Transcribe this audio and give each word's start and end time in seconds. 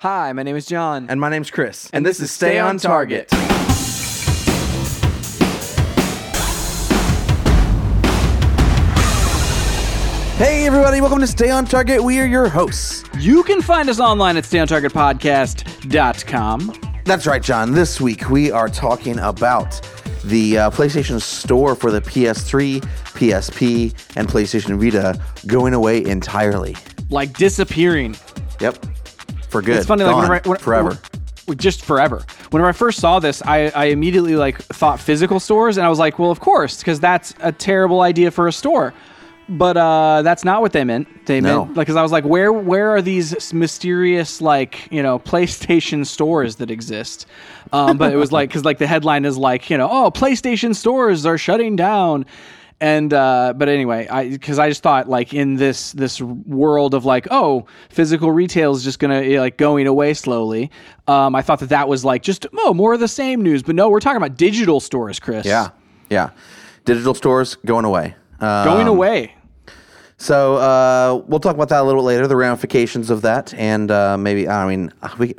Hi, 0.00 0.30
my 0.34 0.42
name 0.42 0.56
is 0.56 0.66
John. 0.66 1.06
And 1.08 1.18
my 1.18 1.30
name's 1.30 1.50
Chris. 1.50 1.88
And 1.90 2.04
this 2.04 2.20
is 2.20 2.30
Stay 2.30 2.58
on 2.58 2.76
Target. 2.76 3.30
Hey, 10.36 10.66
everybody, 10.66 11.00
welcome 11.00 11.20
to 11.20 11.26
Stay 11.26 11.48
on 11.48 11.64
Target. 11.64 12.04
We 12.04 12.20
are 12.20 12.26
your 12.26 12.46
hosts. 12.46 13.04
You 13.18 13.42
can 13.42 13.62
find 13.62 13.88
us 13.88 13.98
online 13.98 14.36
at 14.36 14.44
stayontargetpodcast.com. 14.44 16.74
That's 17.06 17.26
right, 17.26 17.42
John. 17.42 17.72
This 17.72 17.98
week 17.98 18.28
we 18.28 18.50
are 18.50 18.68
talking 18.68 19.18
about 19.20 19.80
the 20.24 20.58
uh, 20.58 20.68
PlayStation 20.68 21.22
Store 21.22 21.74
for 21.74 21.90
the 21.90 22.02
PS3, 22.02 22.82
PSP, 22.82 23.94
and 24.14 24.28
PlayStation 24.28 24.78
Vita 24.78 25.18
going 25.46 25.72
away 25.72 26.04
entirely. 26.04 26.76
Like 27.08 27.38
disappearing. 27.38 28.14
Yep. 28.60 28.84
For 29.48 29.62
good. 29.62 29.76
It's 29.76 29.86
funny, 29.86 30.04
Gone. 30.04 30.12
like 30.14 30.28
whenever 30.28 30.34
I, 30.34 30.50
when, 30.50 30.58
forever. 30.58 30.88
when- 31.46 31.58
just 31.58 31.84
forever. 31.84 32.24
Whenever 32.50 32.68
I 32.68 32.72
first 32.72 32.98
saw 32.98 33.20
this, 33.20 33.40
I, 33.42 33.68
I 33.68 33.84
immediately 33.86 34.34
like 34.34 34.58
thought 34.62 34.98
physical 34.98 35.38
stores, 35.38 35.76
and 35.76 35.86
I 35.86 35.88
was 35.88 35.98
like, 35.98 36.18
well, 36.18 36.32
of 36.32 36.40
course, 36.40 36.78
because 36.78 36.98
that's 36.98 37.34
a 37.40 37.52
terrible 37.52 38.00
idea 38.00 38.32
for 38.32 38.48
a 38.48 38.52
store. 38.52 38.92
But 39.48 39.76
uh, 39.76 40.22
that's 40.22 40.44
not 40.44 40.60
what 40.60 40.72
they 40.72 40.82
meant. 40.82 41.06
They 41.26 41.40
No. 41.40 41.66
meant 41.66 41.76
like 41.76 41.86
because 41.86 41.94
I 41.94 42.02
was 42.02 42.10
like, 42.10 42.24
where 42.24 42.52
where 42.52 42.90
are 42.96 43.00
these 43.00 43.54
mysterious 43.54 44.40
like 44.40 44.88
you 44.90 45.00
know 45.04 45.18
PlayStation 45.32 46.04
stores 46.04 46.56
that 46.56 46.68
exist? 46.68 47.26
Um, 47.72 47.96
but 47.96 48.12
it 48.12 48.16
was 48.16 48.32
like 48.32 48.48
because 48.48 48.64
like 48.64 48.78
the 48.78 48.88
headline 48.88 49.24
is 49.24 49.38
like 49.38 49.70
you 49.70 49.78
know 49.78 49.88
oh 49.88 50.10
PlayStation 50.10 50.74
stores 50.74 51.24
are 51.26 51.38
shutting 51.38 51.76
down, 51.76 52.26
and 52.80 53.12
uh, 53.12 53.54
but 53.56 53.68
anyway, 53.68 54.06
I 54.08 54.28
because 54.28 54.58
I 54.58 54.68
just 54.68 54.82
thought 54.82 55.08
like 55.08 55.32
in 55.32 55.56
this 55.56 55.92
this 55.92 56.20
world 56.20 56.94
of 56.94 57.04
like 57.04 57.26
oh 57.30 57.66
physical 57.88 58.30
retail 58.30 58.74
is 58.74 58.84
just 58.84 58.98
gonna 58.98 59.22
eh, 59.22 59.40
like 59.40 59.56
going 59.56 59.86
away 59.86 60.12
slowly. 60.14 60.70
Um, 61.06 61.34
I 61.34 61.42
thought 61.42 61.60
that 61.60 61.70
that 61.70 61.88
was 61.88 62.04
like 62.04 62.22
just 62.22 62.46
oh 62.58 62.74
more 62.74 62.92
of 62.92 63.00
the 63.00 63.08
same 63.08 63.42
news, 63.42 63.62
but 63.62 63.74
no, 63.74 63.88
we're 63.88 64.00
talking 64.00 64.18
about 64.18 64.36
digital 64.36 64.80
stores, 64.80 65.18
Chris. 65.18 65.46
Yeah. 65.46 65.70
Yeah. 66.10 66.30
Digital 66.84 67.14
stores 67.14 67.56
going 67.64 67.84
away. 67.84 68.14
Um, 68.40 68.64
going 68.66 68.86
away. 68.86 69.34
So 70.18 70.56
uh, 70.56 71.22
we'll 71.26 71.40
talk 71.40 71.54
about 71.54 71.68
that 71.70 71.80
a 71.80 71.84
little 71.84 72.02
bit 72.02 72.06
later, 72.06 72.26
the 72.26 72.36
ramifications 72.36 73.10
of 73.10 73.22
that, 73.22 73.52
and 73.54 73.90
uh, 73.90 74.16
maybe 74.16 74.48
I 74.48 74.66
mean 74.66 74.92
we 75.18 75.34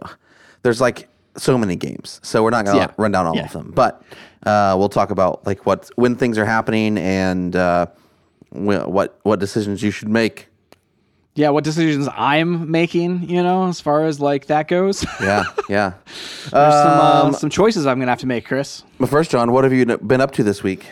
there's 0.63 0.81
like 0.81 1.07
so 1.37 1.57
many 1.57 1.75
games, 1.75 2.19
so 2.23 2.43
we're 2.43 2.49
not 2.49 2.65
gonna 2.65 2.79
Yeah. 2.79 2.87
run 2.97 3.11
down 3.11 3.25
all 3.25 3.35
Yeah. 3.35 3.45
of 3.45 3.53
them, 3.53 3.71
but 3.75 4.01
uh, 4.45 4.75
we'll 4.77 4.89
talk 4.89 5.09
about 5.11 5.45
like 5.45 5.65
what 5.65 5.89
when 5.95 6.15
things 6.15 6.37
are 6.37 6.45
happening 6.45 6.97
and 6.97 7.55
uh, 7.55 7.85
wh- 8.51 8.87
what 8.87 9.19
what 9.23 9.39
decisions 9.39 9.81
you 9.83 9.91
should 9.91 10.09
make. 10.09 10.47
yeah, 11.35 11.49
what 11.49 11.63
decisions 11.63 12.09
I'm 12.17 12.71
making, 12.71 13.29
you 13.29 13.43
know, 13.43 13.67
as 13.67 13.79
far 13.79 14.05
as 14.05 14.19
like 14.19 14.47
that 14.47 14.67
goes. 14.67 15.05
Yeah, 15.21 15.43
yeah. 15.69 15.91
There's 16.51 16.73
some 16.73 16.99
Um, 16.99 17.29
uh, 17.29 17.31
some 17.33 17.49
choices 17.51 17.85
I'm 17.85 17.99
gonna 17.99 18.11
have 18.11 18.19
to 18.21 18.27
make, 18.27 18.45
Chris. 18.45 18.83
But 18.99 19.09
first, 19.09 19.29
John, 19.31 19.51
what 19.51 19.63
have 19.63 19.73
you 19.73 19.85
been 19.85 20.21
up 20.21 20.31
to 20.33 20.43
this 20.43 20.63
week? 20.63 20.85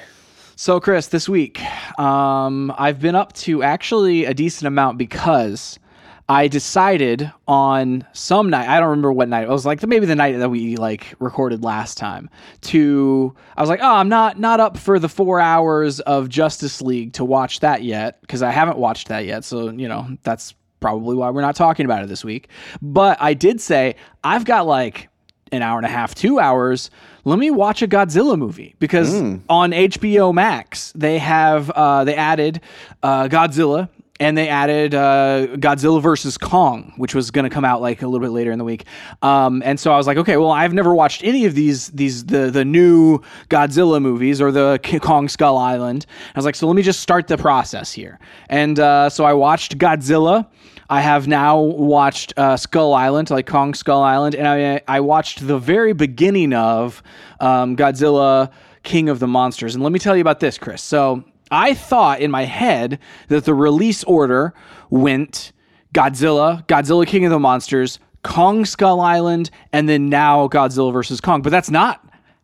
So, 0.58 0.80
Chris, 0.80 1.08
this 1.08 1.28
week, 1.28 1.60
um, 2.00 2.74
I've 2.78 3.00
been 3.02 3.16
up 3.16 3.34
to 3.44 3.62
actually 3.64 4.24
a 4.26 4.34
decent 4.34 4.68
amount 4.68 4.98
because 4.98 5.80
I 6.28 6.48
decided 6.48 7.32
on 7.48 8.06
some 8.14 8.50
night. 8.50 8.68
I 8.68 8.80
don't 8.80 8.90
remember 8.90 9.14
what 9.14 9.30
night. 9.30 9.44
It 9.44 9.50
was 9.50 9.66
like 9.66 9.86
maybe 9.86 10.08
the 10.08 10.16
night 10.16 10.38
that 10.38 10.50
we 10.50 10.76
like 10.76 11.14
recorded 11.20 11.64
last 11.64 11.98
time. 11.98 12.30
To 12.62 13.36
I 13.56 13.62
was 13.62 13.70
like, 13.70 13.80
oh, 13.82 13.96
I'm 13.96 14.10
not 14.10 14.40
not 14.40 14.60
up 14.60 14.78
for 14.78 14.98
the 14.98 15.10
four 15.10 15.40
hours 15.40 16.00
of 16.02 16.28
Justice 16.30 16.82
League 16.82 17.14
to 17.14 17.26
watch 17.26 17.60
that 17.60 17.84
yet 17.84 18.22
because 18.22 18.42
I 18.42 18.50
haven't 18.50 18.78
watched 18.78 19.10
that 19.10 19.26
yet. 19.26 19.44
So 19.44 19.70
you 19.70 19.88
know 19.88 20.08
that's 20.24 20.56
probably 20.80 21.16
why 21.16 21.30
we're 21.30 21.42
not 21.42 21.56
talking 21.56 21.86
about 21.86 22.04
it 22.04 22.10
this 22.10 22.24
week. 22.26 22.50
But 22.82 23.18
I 23.22 23.36
did 23.36 23.62
say 23.62 23.96
I've 24.24 24.46
got 24.46 24.66
like 24.66 25.10
an 25.52 25.62
hour 25.62 25.78
and 25.78 25.86
a 25.86 25.90
half, 25.90 26.16
two 26.16 26.40
hours. 26.40 26.90
Let 27.24 27.40
me 27.40 27.52
watch 27.52 27.82
a 27.82 27.88
Godzilla 27.88 28.38
movie 28.38 28.76
because 28.80 29.14
on 29.50 29.72
HBO 29.72 30.34
Max 30.34 30.92
they 30.96 31.20
have 31.20 31.70
uh, 31.70 32.04
they 32.04 32.16
added 32.16 32.62
uh, 33.04 33.28
Godzilla 33.28 33.90
and 34.20 34.38
they 34.38 34.48
added 34.48 34.96
uh, 34.96 35.48
Godzilla 35.58 36.02
versus 36.02 36.38
Kong, 36.38 36.94
which 36.96 37.14
was 37.14 37.32
going 37.32 37.44
to 37.44 37.50
come 37.50 37.66
out 37.66 37.82
like 37.82 38.02
a 38.02 38.08
little 38.08 38.26
bit 38.26 38.32
later 38.32 38.52
in 38.52 38.58
the 38.58 38.64
week. 38.64 38.86
Um, 39.22 39.62
and 39.66 39.78
so 39.80 39.92
I 39.92 39.98
was 39.98 40.08
like, 40.08 40.18
okay, 40.18 40.38
well, 40.38 40.52
I've 40.52 40.74
never 40.74 40.96
watched 40.96 41.24
any 41.24 41.46
of 41.46 41.54
these 41.54 41.90
these 41.90 42.26
the 42.26 42.50
the 42.50 42.64
new 42.64 43.20
Godzilla 43.50 44.02
movies 44.02 44.42
or 44.42 44.52
the 44.52 44.80
Kong 45.02 45.28
Skull 45.28 45.58
Island. 45.58 46.06
I 46.34 46.40
was 46.40 46.46
like, 46.46 46.56
so 46.56 46.68
let 46.68 46.76
me 46.76 46.82
just 46.82 47.02
start 47.02 47.28
the 47.28 47.38
process 47.38 47.92
here. 47.92 48.20
And 48.50 48.80
uh, 48.80 49.10
so 49.10 49.26
I 49.26 49.34
watched 49.34 49.78
Godzilla. 49.78 50.48
I 50.90 51.02
have 51.02 51.28
now 51.28 51.60
watched 51.60 52.34
uh, 52.38 52.56
Skull 52.58 52.94
Island, 52.94 53.32
like 53.32 53.48
Kong 53.48 53.74
Skull 53.74 54.02
Island, 54.02 54.36
and 54.36 54.48
I 54.48 54.82
I 54.88 55.02
watched 55.02 55.46
the 55.46 55.60
very 55.60 55.94
beginning 55.94 56.54
of 56.54 57.04
um, 57.42 57.76
Godzilla 57.76 58.52
King 58.84 59.10
of 59.10 59.20
the 59.20 59.28
Monsters. 59.28 59.76
And 59.76 59.84
let 59.84 59.92
me 59.92 60.00
tell 60.00 60.16
you 60.16 60.22
about 60.22 60.40
this, 60.40 60.58
Chris. 60.58 60.82
So 60.82 61.26
I 61.52 61.74
thought 61.74 62.22
in 62.22 62.32
my 62.32 62.46
head 62.46 63.00
that 63.28 63.46
the 63.46 63.54
release 63.54 64.04
order 64.04 64.54
went 64.90 65.52
Godzilla, 65.94 66.66
Godzilla 66.68 67.06
King 67.08 67.26
of 67.26 67.32
the 67.32 67.40
Monsters, 67.40 68.00
Kong 68.24 68.66
Skull 68.66 69.00
Island, 69.02 69.50
and 69.72 69.88
then 69.88 70.10
now 70.10 70.48
Godzilla 70.48 70.92
versus 70.92 71.22
Kong. 71.22 71.42
But 71.42 71.52
that's 71.52 71.70
not 71.70 72.04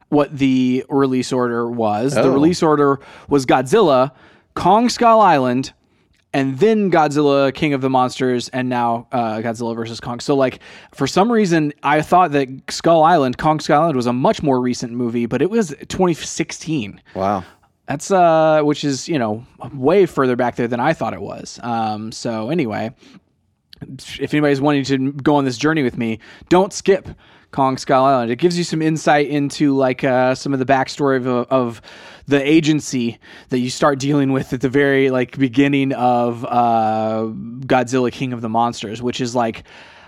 what 0.10 0.38
the 0.38 0.86
release 0.90 1.32
order 1.34 1.70
was. 1.70 2.14
The 2.14 2.22
Oh. 2.24 2.30
release 2.34 2.62
order 2.62 3.00
was 3.30 3.46
Godzilla, 3.46 4.12
Kong 4.54 4.90
Skull 4.90 5.20
Island, 5.22 5.74
and 6.34 6.60
then 6.60 6.92
Godzilla 6.92 7.54
King 7.54 7.74
of 7.74 7.82
the 7.82 7.90
Monsters, 7.90 8.48
and 8.50 8.70
now 8.70 9.08
uh, 9.12 9.38
Godzilla 9.38 9.76
versus 9.76 10.00
Kong. 10.00 10.20
So, 10.20 10.36
like, 10.36 10.60
for 10.94 11.08
some 11.08 11.32
reason, 11.32 11.74
I 11.84 12.02
thought 12.02 12.32
that 12.34 12.48
Skull 12.70 13.04
Island, 13.04 13.38
Kong 13.38 13.60
Skull 13.60 13.82
Island, 13.82 13.96
was 13.98 14.06
a 14.08 14.14
much 14.14 14.42
more 14.44 14.62
recent 14.62 14.94
movie, 14.94 15.26
but 15.26 15.42
it 15.42 15.50
was 15.50 15.70
2016. 15.90 17.02
Wow. 17.16 17.44
That's 17.92 18.10
uh, 18.10 18.62
which 18.64 18.86
is 18.86 19.10
you 19.10 19.20
know 19.20 19.46
way 19.74 20.06
further 20.06 20.38
back 20.38 20.56
there 20.56 20.70
than 20.70 20.80
I 20.80 20.94
thought 20.94 21.14
it 21.14 21.22
was. 21.22 21.60
Um, 21.62 22.14
so 22.14 22.50
anyway, 22.50 22.96
if 23.82 24.34
anybody's 24.34 24.62
wanting 24.62 24.86
to 24.86 25.12
go 25.12 25.36
on 25.36 25.44
this 25.44 25.58
journey 25.58 25.84
with 25.84 25.98
me, 25.98 26.20
don't 26.48 26.72
skip 26.72 27.10
Kong 27.52 27.78
Skull 27.78 28.06
Island. 28.06 28.32
It 28.32 28.38
gives 28.38 28.58
you 28.58 28.64
some 28.64 28.82
insight 28.82 29.28
into 29.28 29.76
like 29.76 30.06
uh, 30.06 30.36
some 30.36 30.54
of 30.54 30.60
the 30.60 30.66
backstory 30.66 31.18
of, 31.18 31.28
of 31.28 31.82
the 32.28 32.42
agency 32.42 33.20
that 33.50 33.60
you 33.60 33.70
start 33.70 34.00
dealing 34.00 34.32
with 34.32 34.54
at 34.54 34.62
the 34.62 34.70
very 34.70 35.10
like 35.10 35.38
beginning 35.38 35.92
of 35.92 36.46
uh, 36.46 37.26
Godzilla 37.66 38.10
King 38.10 38.32
of 38.32 38.40
the 38.40 38.48
Monsters, 38.48 39.02
which 39.02 39.20
is 39.20 39.36
like 39.36 39.66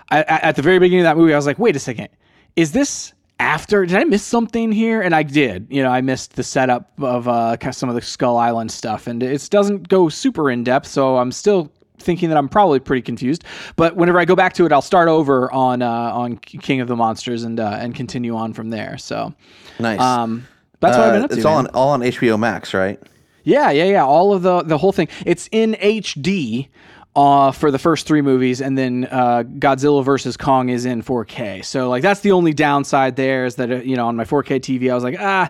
I, 0.09 0.23
at 0.23 0.55
the 0.55 0.61
very 0.61 0.79
beginning 0.79 1.01
of 1.01 1.09
that 1.09 1.17
movie, 1.17 1.33
I 1.33 1.35
was 1.35 1.45
like, 1.45 1.59
wait 1.59 1.75
a 1.75 1.79
second, 1.79 2.07
is 2.55 2.71
this 2.71 3.11
after 3.44 3.86
did 3.86 3.98
I 3.98 4.04
miss 4.06 4.24
something 4.24 4.72
here? 4.72 5.02
And 5.02 5.14
I 5.14 5.24
did. 5.24 5.68
You 5.70 5.84
know, 5.84 5.90
I 5.90 6.02
missed 6.02 6.36
the 6.36 6.44
setup 6.44 6.92
of 7.02 7.28
uh, 7.28 7.58
some 7.72 7.90
of 7.90 7.96
the 7.96 8.02
Skull 8.02 8.38
Island 8.38 8.72
stuff, 8.72 9.06
and 9.08 9.22
it 9.22 9.48
doesn't 9.52 9.90
go 9.90 10.09
super 10.09 10.50
in 10.50 10.64
depth. 10.64 10.88
So 10.88 11.18
I'm 11.18 11.31
still 11.31 11.72
thinking 12.00 12.30
that 12.30 12.38
I'm 12.38 12.50
probably 12.50 12.80
pretty 12.80 13.02
confused. 13.02 13.44
But 13.76 13.96
whenever 13.96 14.20
I 14.20 14.26
go 14.26 14.36
back 14.36 14.54
to 14.54 14.66
it, 14.66 14.72
I'll 14.72 14.81
start 14.81 15.08
over 15.09 15.52
on 15.52 15.81
uh, 15.81 15.90
on 15.90 16.38
King 16.38 16.80
of 16.81 16.88
the 16.88 16.96
Monsters 16.96 17.44
and 17.44 17.59
uh, 17.59 17.78
and 17.80 17.94
continue 17.94 18.36
on 18.36 18.54
from 18.54 18.70
there. 18.70 18.98
So 18.98 19.34
Nice. 19.80 20.00
um, 20.00 20.48
that's 20.80 20.98
what 20.98 21.08
I've 21.08 21.14
been 21.14 21.22
Uh, 21.22 21.25
up 21.25 21.30
to. 21.31 21.36
it's 21.38 21.46
all 21.46 21.58
man. 21.58 21.68
on 21.68 21.75
all 21.75 21.90
on 21.90 22.02
HBO 22.02 22.40
Max, 22.40 22.74
right? 22.74 23.00
Yeah, 23.44 23.72
yeah, 23.72 23.84
yeah. 23.86 24.06
All 24.06 24.34
of 24.34 24.42
the 24.42 24.64
the 24.64 24.78
whole 24.78 24.94
thing. 24.94 25.10
It's 25.25 25.50
in 25.52 25.74
HD 25.81 26.70
uh, 27.16 27.51
for 27.51 27.72
the 27.72 27.79
first 27.79 28.07
three 28.07 28.22
movies, 28.22 28.62
and 28.62 28.78
then 28.78 29.07
uh, 29.12 29.44
Godzilla 29.44 30.03
versus 30.03 30.38
Kong 30.38 30.69
is 30.69 30.85
in 30.85 31.03
4K. 31.03 31.63
So 31.63 31.90
like 31.90 32.01
that's 32.01 32.22
the 32.22 32.31
only 32.31 32.53
downside 32.53 33.16
there 33.16 33.46
is 33.46 33.56
that 33.56 33.72
uh, 33.72 33.75
you 33.78 33.96
know 33.96 34.07
on 34.07 34.16
my 34.16 34.25
4K 34.25 34.59
TV 34.59 34.91
I 34.91 34.96
was 34.96 35.03
like 35.03 35.18
ah, 35.19 35.50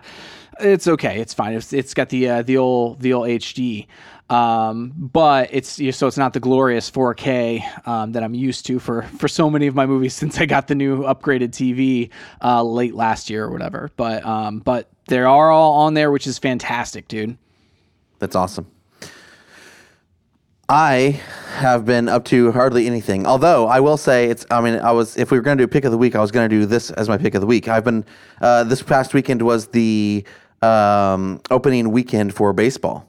it's 0.60 0.86
okay, 0.86 1.20
it's 1.20 1.34
fine. 1.34 1.54
It's 1.54 1.72
it's 1.72 1.94
got 1.94 2.08
the 2.10 2.28
uh, 2.28 2.42
the 2.42 2.58
old 2.58 3.00
the 3.00 3.12
old 3.12 3.26
HD. 3.26 3.86
Um, 4.30 4.92
but 4.96 5.50
it's 5.52 5.78
you 5.78 5.86
know, 5.86 5.90
so 5.90 6.06
it's 6.06 6.16
not 6.16 6.32
the 6.32 6.40
glorious 6.40 6.90
4K 6.90 7.86
um, 7.86 8.12
that 8.12 8.22
I'm 8.22 8.34
used 8.34 8.64
to 8.66 8.78
for 8.78 9.02
for 9.02 9.28
so 9.28 9.50
many 9.50 9.66
of 9.66 9.74
my 9.74 9.86
movies 9.86 10.14
since 10.14 10.38
I 10.38 10.46
got 10.46 10.68
the 10.68 10.74
new 10.74 11.02
upgraded 11.02 11.50
TV 11.50 12.10
uh, 12.42 12.62
late 12.62 12.94
last 12.94 13.30
year 13.30 13.44
or 13.44 13.50
whatever. 13.50 13.90
But 13.96 14.24
um, 14.24 14.60
but 14.60 14.88
they 15.08 15.18
are 15.18 15.50
all 15.50 15.80
on 15.80 15.94
there, 15.94 16.10
which 16.10 16.26
is 16.26 16.38
fantastic, 16.38 17.08
dude. 17.08 17.36
That's 18.18 18.36
awesome. 18.36 18.66
I 20.68 21.20
have 21.56 21.84
been 21.84 22.08
up 22.08 22.24
to 22.26 22.50
hardly 22.52 22.86
anything. 22.86 23.26
Although 23.26 23.66
I 23.68 23.80
will 23.80 23.96
say 23.96 24.26
it's. 24.30 24.46
I 24.50 24.60
mean, 24.60 24.76
I 24.80 24.92
was. 24.92 25.16
If 25.16 25.30
we 25.30 25.38
were 25.38 25.42
going 25.42 25.58
to 25.58 25.62
do 25.64 25.68
pick 25.68 25.84
of 25.84 25.92
the 25.92 25.98
week, 25.98 26.14
I 26.16 26.20
was 26.20 26.30
going 26.30 26.48
to 26.48 26.54
do 26.56 26.64
this 26.66 26.90
as 26.92 27.08
my 27.08 27.18
pick 27.18 27.34
of 27.34 27.40
the 27.40 27.46
week. 27.46 27.68
I've 27.68 27.84
been. 27.84 28.04
Uh, 28.40 28.64
this 28.64 28.82
past 28.82 29.12
weekend 29.14 29.42
was 29.42 29.68
the 29.68 30.24
um, 30.62 31.40
opening 31.50 31.90
weekend 31.90 32.34
for 32.34 32.52
baseball. 32.52 33.08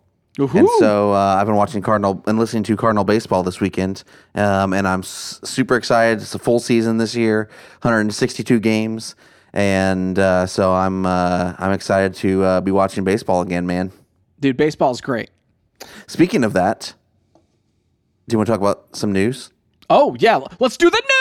And 0.59 0.67
so 0.79 1.13
uh, 1.13 1.37
I've 1.39 1.45
been 1.47 1.55
watching 1.55 1.81
Cardinal 1.81 2.21
and 2.27 2.37
listening 2.37 2.63
to 2.63 2.75
Cardinal 2.75 3.05
baseball 3.05 3.41
this 3.41 3.61
weekend, 3.61 4.03
um, 4.35 4.73
and 4.73 4.85
I'm 4.85 4.99
s- 4.99 5.39
super 5.45 5.77
excited. 5.77 6.21
It's 6.21 6.35
a 6.35 6.39
full 6.39 6.59
season 6.59 6.97
this 6.97 7.15
year, 7.15 7.47
162 7.83 8.59
games, 8.59 9.15
and 9.53 10.19
uh, 10.19 10.45
so 10.45 10.73
I'm 10.73 11.05
uh, 11.05 11.53
I'm 11.57 11.71
excited 11.71 12.15
to 12.15 12.43
uh, 12.43 12.59
be 12.61 12.71
watching 12.71 13.05
baseball 13.05 13.39
again, 13.41 13.65
man. 13.65 13.93
Dude, 14.41 14.57
baseball's 14.57 14.99
great. 14.99 15.29
Speaking 16.05 16.43
of 16.43 16.51
that, 16.51 16.93
do 18.27 18.33
you 18.33 18.39
want 18.39 18.47
to 18.47 18.53
talk 18.53 18.59
about 18.59 18.95
some 18.95 19.11
news? 19.11 19.51
Oh, 19.87 20.15
yeah. 20.19 20.39
Let's 20.59 20.77
do 20.77 20.89
the 20.89 20.97
news! 20.97 21.11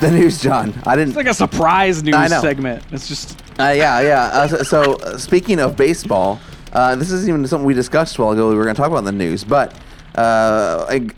the 0.00 0.10
news 0.12 0.40
John. 0.40 0.72
I 0.86 0.94
didn't. 0.94 1.08
It's 1.08 1.16
like 1.16 1.26
a 1.26 1.34
surprise 1.34 2.04
news 2.04 2.30
segment. 2.30 2.84
It's 2.92 3.08
just. 3.08 3.40
Uh, 3.58 3.74
yeah, 3.76 4.00
yeah. 4.02 4.22
Uh, 4.32 4.46
so, 4.46 4.62
so 4.62 4.94
uh, 5.00 5.18
speaking 5.18 5.58
of 5.58 5.76
baseball, 5.76 6.38
uh, 6.72 6.94
this 6.94 7.10
isn't 7.10 7.28
even 7.28 7.44
something 7.48 7.66
we 7.66 7.74
discussed 7.74 8.18
a 8.18 8.22
while 8.22 8.30
ago. 8.30 8.48
We 8.50 8.54
were 8.54 8.62
going 8.62 8.76
to 8.76 8.80
talk 8.80 8.92
about 8.92 9.04
the 9.04 9.10
news, 9.10 9.42
but 9.42 9.72
uh, 10.14 10.86
I, 10.88 11.08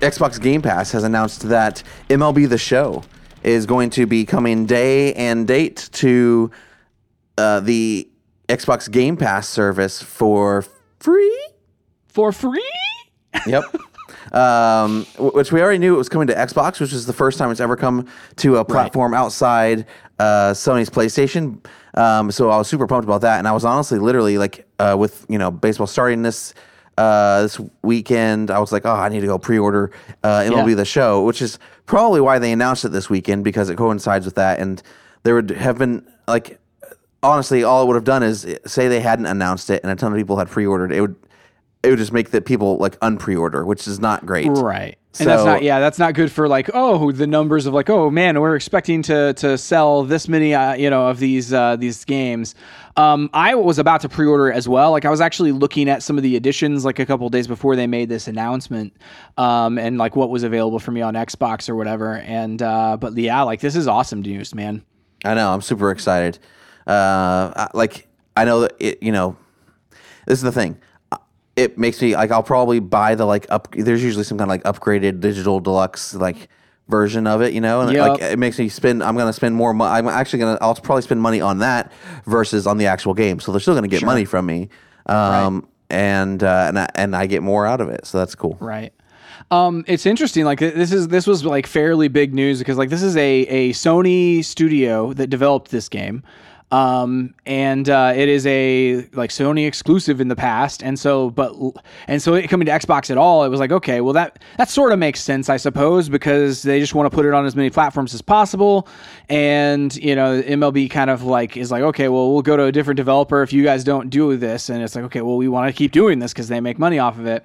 Xbox 0.00 0.38
Game 0.38 0.60
Pass 0.60 0.92
has 0.92 1.02
announced 1.04 1.48
that 1.48 1.82
MLB 2.10 2.46
The 2.46 2.58
Show 2.58 3.04
is 3.42 3.64
going 3.64 3.88
to 3.90 4.04
be 4.04 4.26
coming 4.26 4.66
day 4.66 5.14
and 5.14 5.48
date 5.48 5.88
to 5.92 6.50
uh, 7.38 7.60
the 7.60 8.06
Xbox 8.50 8.90
Game 8.90 9.16
Pass 9.16 9.48
service 9.48 10.02
for 10.02 10.64
free. 10.98 11.48
for 12.08 12.32
free. 12.32 12.62
Yep. 13.46 13.62
um, 14.34 15.06
which 15.18 15.52
we 15.52 15.62
already 15.62 15.78
knew 15.78 15.94
it 15.94 15.98
was 15.98 16.08
coming 16.08 16.26
to 16.26 16.34
Xbox, 16.34 16.80
which 16.80 16.92
is 16.92 17.06
the 17.06 17.12
first 17.12 17.38
time 17.38 17.50
it's 17.50 17.60
ever 17.60 17.76
come 17.76 18.08
to 18.36 18.56
a 18.56 18.64
platform 18.64 19.14
outside 19.14 19.86
uh, 20.18 20.50
Sony's 20.50 20.90
PlayStation. 20.90 21.64
Um, 21.94 22.32
so 22.32 22.50
I 22.50 22.58
was 22.58 22.68
super 22.68 22.86
pumped 22.86 23.04
about 23.04 23.20
that, 23.20 23.38
and 23.38 23.46
I 23.46 23.52
was 23.52 23.64
honestly, 23.64 23.98
literally, 23.98 24.36
like, 24.36 24.66
uh, 24.80 24.96
with 24.98 25.24
you 25.28 25.38
know 25.38 25.50
baseball 25.50 25.86
starting 25.86 26.22
this 26.22 26.52
uh, 26.98 27.42
this 27.42 27.60
weekend, 27.82 28.50
I 28.50 28.58
was 28.58 28.72
like, 28.72 28.84
oh, 28.84 28.92
I 28.92 29.08
need 29.08 29.20
to 29.20 29.26
go 29.26 29.38
pre-order 29.38 29.92
uh, 30.24 30.40
MLB 30.40 30.70
Yeah. 30.70 30.74
The 30.74 30.84
Show, 30.84 31.24
which 31.24 31.40
is 31.40 31.58
probably 31.86 32.20
why 32.20 32.38
they 32.38 32.52
announced 32.52 32.84
it 32.84 32.90
this 32.90 33.08
weekend 33.08 33.44
because 33.44 33.70
it 33.70 33.76
coincides 33.76 34.24
with 34.24 34.34
that, 34.34 34.58
and 34.58 34.82
there 35.22 35.36
would 35.36 35.50
have 35.50 35.78
been 35.78 36.04
like 36.26 36.58
honestly, 37.22 37.62
all 37.62 37.82
it 37.82 37.86
would 37.86 37.96
have 37.96 38.04
done 38.04 38.22
is 38.22 38.46
say 38.66 38.88
they 38.88 39.00
hadn't 39.00 39.26
announced 39.26 39.70
it 39.70 39.82
and 39.82 39.92
a 39.92 39.96
ton 39.96 40.12
of 40.12 40.18
people 40.18 40.36
had 40.36 40.48
pre-ordered. 40.48 40.92
It 40.92 41.00
would 41.00 41.16
it 41.82 41.88
would 41.88 41.98
just 41.98 42.12
make 42.12 42.30
the 42.30 42.42
people 42.42 42.76
like 42.76 42.98
unpre-order, 43.00 43.64
which 43.64 43.88
is 43.88 43.98
not 43.98 44.26
great. 44.26 44.48
Right. 44.48 44.98
And 45.18 45.28
that's 45.28 45.44
not 45.44 45.62
yeah, 45.64 45.80
that's 45.80 45.98
not 45.98 46.14
good 46.14 46.30
for 46.30 46.46
like 46.46 46.70
oh 46.72 47.10
the 47.10 47.26
numbers 47.26 47.66
of 47.66 47.74
like 47.74 47.90
oh 47.90 48.10
man 48.10 48.40
we're 48.40 48.54
expecting 48.54 49.02
to 49.02 49.32
to 49.34 49.58
sell 49.58 50.04
this 50.04 50.28
many 50.28 50.54
uh, 50.54 50.74
you 50.74 50.88
know 50.88 51.08
of 51.08 51.18
these 51.18 51.52
uh, 51.52 51.74
these 51.76 52.04
games. 52.04 52.54
Um, 52.96 53.28
I 53.32 53.56
was 53.56 53.80
about 53.80 54.02
to 54.02 54.08
pre-order 54.08 54.52
as 54.52 54.68
well. 54.68 54.92
Like 54.92 55.04
I 55.04 55.10
was 55.10 55.20
actually 55.20 55.50
looking 55.50 55.88
at 55.88 56.04
some 56.04 56.16
of 56.16 56.22
the 56.22 56.36
editions 56.36 56.84
like 56.84 57.00
a 57.00 57.06
couple 57.06 57.28
days 57.28 57.48
before 57.48 57.74
they 57.74 57.88
made 57.88 58.08
this 58.08 58.28
announcement, 58.28 58.96
um, 59.36 59.78
and 59.78 59.98
like 59.98 60.14
what 60.14 60.30
was 60.30 60.44
available 60.44 60.78
for 60.78 60.92
me 60.92 61.00
on 61.00 61.14
Xbox 61.14 61.68
or 61.68 61.74
whatever. 61.74 62.18
And 62.18 62.62
uh, 62.62 62.96
but 62.96 63.16
yeah, 63.16 63.42
like 63.42 63.60
this 63.60 63.74
is 63.74 63.88
awesome 63.88 64.22
news, 64.22 64.54
man. 64.54 64.84
I 65.24 65.34
know. 65.34 65.52
I'm 65.52 65.60
super 65.60 65.90
excited. 65.90 66.38
Uh, 66.86 67.68
like 67.74 68.08
I 68.36 68.44
know 68.44 68.60
that 68.60 68.74
it. 68.78 69.02
You 69.02 69.12
know, 69.12 69.36
this 70.26 70.38
is 70.38 70.42
the 70.42 70.52
thing. 70.52 70.78
Uh, 71.12 71.18
It 71.56 71.78
makes 71.78 72.00
me 72.00 72.14
like 72.14 72.30
I'll 72.30 72.42
probably 72.42 72.80
buy 72.80 73.14
the 73.14 73.24
like 73.26 73.46
up. 73.50 73.68
There's 73.72 74.02
usually 74.02 74.24
some 74.24 74.38
kind 74.38 74.50
of 74.50 74.52
like 74.52 74.62
upgraded 74.64 75.20
digital 75.20 75.60
deluxe 75.60 76.14
like 76.14 76.48
version 76.88 77.26
of 77.26 77.42
it. 77.42 77.52
You 77.52 77.60
know, 77.60 77.82
and 77.82 77.92
Yep. 77.92 78.08
like 78.08 78.20
it 78.22 78.38
makes 78.38 78.58
me 78.58 78.68
spend. 78.68 79.02
I'm 79.02 79.16
gonna 79.16 79.32
spend 79.32 79.54
more. 79.54 79.72
Mo- 79.74 79.84
I'm 79.84 80.08
actually 80.08 80.40
gonna. 80.40 80.58
I'll 80.60 80.74
probably 80.74 81.02
spend 81.02 81.20
money 81.20 81.40
on 81.40 81.58
that 81.58 81.92
versus 82.26 82.66
on 82.66 82.78
the 82.78 82.86
actual 82.86 83.14
game. 83.14 83.40
So 83.40 83.52
they're 83.52 83.60
still 83.60 83.74
gonna 83.74 83.88
get 83.88 84.02
money 84.04 84.24
from 84.24 84.46
me. 84.46 84.68
Um, 85.06 85.66
and 85.90 86.42
uh, 86.42 86.66
and 86.68 86.78
I, 86.78 86.88
and 86.94 87.16
I 87.16 87.26
get 87.26 87.42
more 87.42 87.66
out 87.66 87.80
of 87.80 87.88
it. 87.88 88.06
So 88.06 88.18
that's 88.18 88.34
cool. 88.34 88.56
Right. 88.60 88.92
Um, 89.50 89.84
it's 89.88 90.06
interesting. 90.06 90.44
Like 90.44 90.60
this 90.60 90.92
is 90.92 91.08
this 91.08 91.26
was 91.26 91.44
like 91.44 91.66
fairly 91.66 92.06
big 92.08 92.32
news 92.34 92.58
because 92.60 92.78
like 92.78 92.90
this 92.90 93.02
is 93.02 93.16
a 93.16 93.40
a 93.42 93.70
Sony 93.72 94.44
studio 94.44 95.12
that 95.14 95.26
developed 95.28 95.70
this 95.72 95.88
game. 95.88 96.22
Um, 96.72 97.34
and 97.46 97.88
uh, 97.88 98.12
it 98.14 98.28
is 98.28 98.46
a 98.46 99.04
like 99.12 99.30
Sony 99.30 99.66
exclusive 99.66 100.20
in 100.20 100.28
the 100.28 100.36
past, 100.36 100.84
and 100.84 100.98
so 100.98 101.30
but 101.30 101.52
and 102.06 102.22
so 102.22 102.34
it 102.34 102.48
coming 102.48 102.66
to 102.66 102.72
Xbox 102.72 103.10
at 103.10 103.18
all, 103.18 103.42
it 103.44 103.48
was 103.48 103.58
like 103.58 103.72
okay, 103.72 104.00
well 104.00 104.12
that 104.12 104.38
that 104.56 104.68
sort 104.68 104.92
of 104.92 104.98
makes 104.98 105.20
sense, 105.20 105.48
I 105.48 105.56
suppose, 105.56 106.08
because 106.08 106.62
they 106.62 106.78
just 106.78 106.94
want 106.94 107.10
to 107.10 107.14
put 107.14 107.26
it 107.26 107.34
on 107.34 107.44
as 107.44 107.56
many 107.56 107.70
platforms 107.70 108.14
as 108.14 108.22
possible, 108.22 108.86
and 109.30 109.94
you 109.94 110.16
know 110.16 110.42
MLB 110.42 110.90
kind 110.90 111.08
of 111.08 111.22
like 111.22 111.56
is 111.56 111.70
like 111.70 111.82
okay, 111.82 112.08
well 112.08 112.32
we'll 112.32 112.42
go 112.42 112.56
to 112.56 112.64
a 112.64 112.72
different 112.72 112.96
developer 112.96 113.42
if 113.42 113.52
you 113.52 113.62
guys 113.62 113.84
don't 113.84 114.10
do 114.10 114.36
this, 114.36 114.68
and 114.68 114.82
it's 114.82 114.96
like 114.96 115.04
okay, 115.04 115.22
well 115.22 115.36
we 115.36 115.48
want 115.48 115.72
to 115.72 115.72
keep 115.72 115.92
doing 115.92 116.18
this 116.18 116.32
because 116.32 116.48
they 116.48 116.60
make 116.60 116.78
money 116.78 116.98
off 116.98 117.18
of 117.18 117.26
it. 117.26 117.44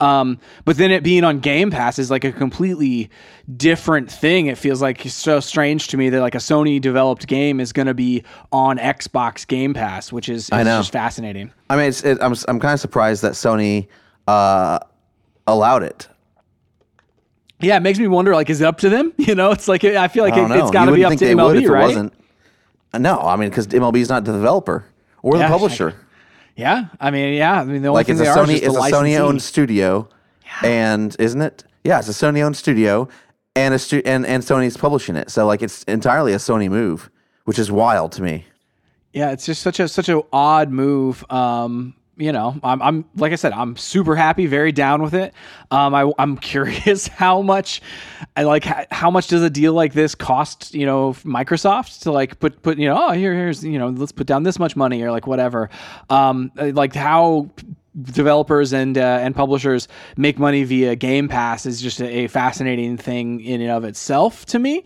Um, 0.00 0.38
but 0.64 0.76
then 0.76 0.90
it 0.90 1.02
being 1.02 1.24
on 1.24 1.40
Game 1.40 1.70
Pass 1.70 1.98
is 1.98 2.10
like 2.10 2.24
a 2.24 2.30
completely 2.30 3.10
different 3.56 4.10
thing. 4.10 4.46
It 4.46 4.58
feels 4.58 4.80
like 4.80 5.04
it's 5.04 5.14
so 5.14 5.40
strange 5.40 5.88
to 5.88 5.96
me 5.96 6.08
that 6.10 6.20
like 6.20 6.34
a 6.36 6.38
Sony 6.38 6.80
developed 6.80 7.26
game 7.26 7.58
is 7.58 7.72
going 7.72 7.86
to 7.86 7.94
be 7.94 8.22
on 8.52 8.78
Xbox 8.78 9.46
Game 9.46 9.74
Pass, 9.74 10.12
which 10.12 10.28
is, 10.28 10.44
is 10.44 10.50
know. 10.50 10.78
just 10.78 10.92
fascinating. 10.92 11.52
I 11.68 11.76
mean, 11.76 11.86
it's, 11.86 12.04
it, 12.04 12.18
I'm 12.20 12.34
I'm 12.46 12.60
kind 12.60 12.74
of 12.74 12.80
surprised 12.80 13.22
that 13.22 13.32
Sony 13.32 13.88
uh, 14.28 14.78
allowed 15.48 15.82
it. 15.82 16.08
Yeah, 17.60 17.76
it 17.76 17.80
makes 17.80 17.98
me 17.98 18.06
wonder 18.08 18.34
like, 18.34 18.50
is 18.50 18.60
it 18.60 18.64
up 18.66 18.78
to 18.78 18.88
them? 18.88 19.12
You 19.18 19.34
know, 19.34 19.52
it's 19.52 19.68
like 19.68 19.84
I 19.84 20.08
feel 20.08 20.24
like 20.24 20.36
it, 20.36 20.50
it's 20.50 20.70
got 20.70 20.86
to 20.86 20.92
be 20.92 21.04
up 21.04 21.16
to 21.16 21.24
MLB, 21.24 21.68
right? 21.68 21.82
wasn't. 21.86 22.12
No, 22.98 23.20
I 23.20 23.36
mean 23.36 23.48
because 23.48 23.66
MLB 23.68 23.96
is 23.96 24.08
not 24.08 24.24
the 24.24 24.32
developer 24.32 24.84
or 25.22 25.36
Yeah, 25.36 25.48
the 25.48 25.52
publisher. 25.52 25.94
Yeah, 26.56 26.86
I 27.00 27.10
mean, 27.10 27.34
yeah, 27.34 27.60
I 27.60 27.64
mean 27.64 27.82
the 27.82 27.88
only 27.88 28.00
Like 28.00 28.06
thing 28.06 28.14
it's 28.14 28.20
a 28.20 28.24
they 28.24 28.30
are 28.30 28.42
is 28.44 28.48
Sony, 28.48 28.54
it's 28.66 28.76
a. 28.76 28.96
Sony 28.96 29.18
owned 29.18 29.42
studio, 29.42 30.08
and 30.62 31.16
isn't 31.18 31.40
it? 31.42 31.64
Yeah, 31.82 31.98
it's 31.98 32.08
a 32.08 32.12
Sony 32.12 32.42
owned 32.42 32.56
studio, 32.56 33.08
and 33.56 33.74
a 33.74 33.78
stu- 33.78 34.02
and 34.04 34.24
and 34.26 34.42
Sony's 34.42 34.76
publishing 34.76 35.16
it. 35.16 35.30
So 35.30 35.46
like 35.46 35.62
it's 35.62 35.82
entirely 35.84 36.32
a 36.32 36.36
Sony 36.36 36.68
move, 36.70 37.10
which 37.44 37.58
is 37.58 37.72
wild 37.72 38.12
to 38.12 38.22
me. 38.22 38.46
Yeah, 39.12 39.30
it's 39.30 39.46
just 39.46 39.62
such 39.62 39.80
a 39.80 39.88
such 39.88 40.08
a 40.08 40.22
odd 40.32 40.70
move. 40.70 41.24
Um, 41.30 41.94
you 42.16 42.32
know, 42.32 42.58
I'm, 42.62 42.80
I'm 42.80 43.04
like 43.16 43.32
I 43.32 43.36
said, 43.36 43.52
I'm 43.52 43.76
super 43.76 44.14
happy, 44.16 44.46
very 44.46 44.72
down 44.72 45.02
with 45.02 45.14
it. 45.14 45.34
Um, 45.70 45.94
I, 45.94 46.10
I'm 46.18 46.36
curious 46.54 47.08
how 47.08 47.42
much, 47.42 47.82
I 48.36 48.44
like 48.44 48.64
how, 48.64 48.86
how 48.90 49.10
much 49.10 49.28
does 49.28 49.42
a 49.42 49.50
deal 49.50 49.72
like 49.72 49.92
this 49.92 50.14
cost? 50.14 50.74
You 50.74 50.86
know, 50.86 51.12
Microsoft 51.24 52.02
to 52.02 52.12
like 52.12 52.38
put 52.38 52.62
put 52.62 52.78
you 52.78 52.88
know, 52.88 53.08
oh 53.08 53.12
here 53.12 53.34
here's 53.34 53.64
you 53.64 53.78
know, 53.78 53.88
let's 53.88 54.12
put 54.12 54.26
down 54.26 54.42
this 54.42 54.58
much 54.58 54.76
money 54.76 55.02
or 55.02 55.10
like 55.10 55.26
whatever. 55.26 55.70
Um, 56.10 56.52
like 56.56 56.94
how 56.94 57.50
developers 58.00 58.72
and 58.72 58.98
uh, 58.98 59.18
and 59.20 59.34
publishers 59.34 59.88
make 60.16 60.38
money 60.38 60.64
via 60.64 60.96
Game 60.96 61.28
Pass 61.28 61.66
is 61.66 61.80
just 61.80 62.00
a, 62.00 62.24
a 62.24 62.26
fascinating 62.28 62.96
thing 62.96 63.40
in 63.40 63.60
and 63.60 63.70
of 63.70 63.84
itself 63.84 64.46
to 64.46 64.58
me. 64.58 64.84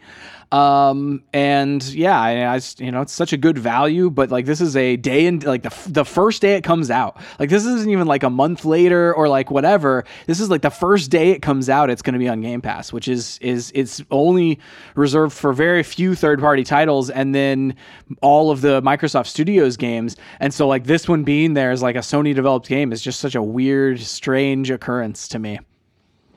Um, 0.51 1.25
and 1.35 1.85
yeah, 1.93 2.19
I, 2.19 2.55
I 2.55 2.61
you 2.79 2.91
know, 2.91 3.03
it's 3.03 3.13
such 3.13 3.35
a 3.35 3.37
good 3.37 3.59
value, 3.59 4.09
but 4.09 4.31
like 4.31 4.47
this 4.47 4.63
is 4.63 4.77
a 4.77 4.97
day 4.97 5.27
and 5.27 5.45
like 5.45 5.63
the, 5.63 5.71
f- 5.71 5.87
the 5.91 6.07
first 6.07 6.41
day 6.41 6.55
it 6.55 6.63
comes 6.63 6.91
out, 6.91 7.21
like 7.39 7.51
this 7.51 7.67
isn't 7.67 7.91
even 7.91 8.07
like 8.07 8.23
a 8.23 8.31
month 8.31 8.65
later 8.65 9.13
or 9.15 9.29
like 9.29 9.51
whatever. 9.51 10.05
This 10.27 10.41
is 10.41 10.49
like 10.49 10.63
the 10.63 10.71
first 10.71 11.11
day 11.11 11.33
it 11.33 11.43
comes 11.43 11.69
out, 11.69 11.91
it's 11.91 12.01
going 12.01 12.15
to 12.15 12.19
be 12.19 12.29
on 12.29 12.41
Game 12.41 12.63
Pass, 12.63 12.95
which 12.95 13.09
is, 13.09 13.39
is 13.43 13.71
it's 13.75 14.03
only 14.11 14.59
reserved 14.95 15.35
for 15.35 15.53
very 15.53 15.83
few 15.83 16.15
third 16.15 16.41
party 16.41 16.65
titles 16.65 17.11
and 17.11 17.35
then 17.35 17.77
all 18.23 18.51
of 18.51 18.63
the 18.63 18.81
Microsoft 18.81 19.27
Studios 19.27 19.77
games. 19.77 20.17
And 20.41 20.55
so 20.55 20.67
like 20.67 20.85
this 20.85 21.07
one 21.07 21.25
being 21.25 21.53
there 21.53 21.73
is 21.73 21.83
like 21.83 21.97
a 21.97 22.01
Sony 22.01 22.35
developed 22.35 22.69
game 22.69 22.91
is 22.91 23.03
just 23.03 23.21
such 23.21 23.35
a 23.35 23.43
weird, 23.43 24.01
strange 24.01 24.71
occurrence 24.71 25.29
to 25.29 25.39
me. 25.39 25.59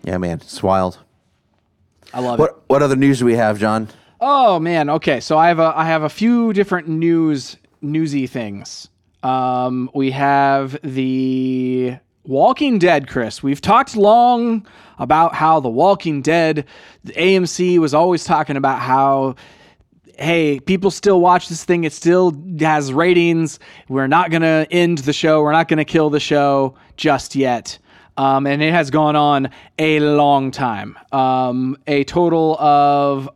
Yeah, 0.03 0.17
man, 0.17 0.39
it's 0.41 0.61
wild. 0.61 0.99
I 2.13 2.19
love 2.19 2.39
it. 2.39 2.41
What 2.41 2.63
what 2.67 2.83
other 2.83 2.97
news 2.97 3.19
do 3.19 3.25
we 3.25 3.35
have, 3.35 3.57
John? 3.57 3.87
Oh 4.23 4.59
man, 4.59 4.87
okay. 4.87 5.19
So 5.19 5.35
I 5.35 5.47
have 5.47 5.57
a 5.57 5.73
I 5.75 5.85
have 5.85 6.03
a 6.03 6.09
few 6.09 6.53
different 6.53 6.87
news 6.87 7.57
newsy 7.81 8.27
things. 8.27 8.87
Um, 9.23 9.89
we 9.95 10.11
have 10.11 10.77
the 10.83 11.97
Walking 12.23 12.77
Dead, 12.77 13.07
Chris. 13.07 13.41
We've 13.41 13.61
talked 13.61 13.95
long 13.95 14.67
about 14.99 15.33
how 15.33 15.59
the 15.59 15.69
Walking 15.69 16.21
Dead, 16.21 16.65
the 17.03 17.13
AMC 17.13 17.79
was 17.79 17.95
always 17.95 18.23
talking 18.23 18.57
about 18.57 18.79
how 18.79 19.35
hey, 20.19 20.59
people 20.59 20.91
still 20.91 21.19
watch 21.19 21.49
this 21.49 21.63
thing. 21.63 21.83
It 21.83 21.93
still 21.93 22.39
has 22.59 22.93
ratings. 22.93 23.57
We're 23.89 24.07
not 24.07 24.29
going 24.29 24.43
to 24.43 24.67
end 24.69 24.99
the 24.99 25.13
show. 25.13 25.41
We're 25.41 25.51
not 25.51 25.67
going 25.67 25.79
to 25.79 25.85
kill 25.85 26.11
the 26.11 26.19
show 26.19 26.75
just 26.95 27.35
yet. 27.35 27.79
Um, 28.17 28.45
and 28.45 28.61
it 28.61 28.71
has 28.71 28.91
gone 28.91 29.15
on 29.15 29.49
a 29.79 29.99
long 29.99 30.51
time. 30.51 30.95
Um, 31.11 31.75
a 31.87 32.03
total 32.03 32.55
of, 32.59 33.29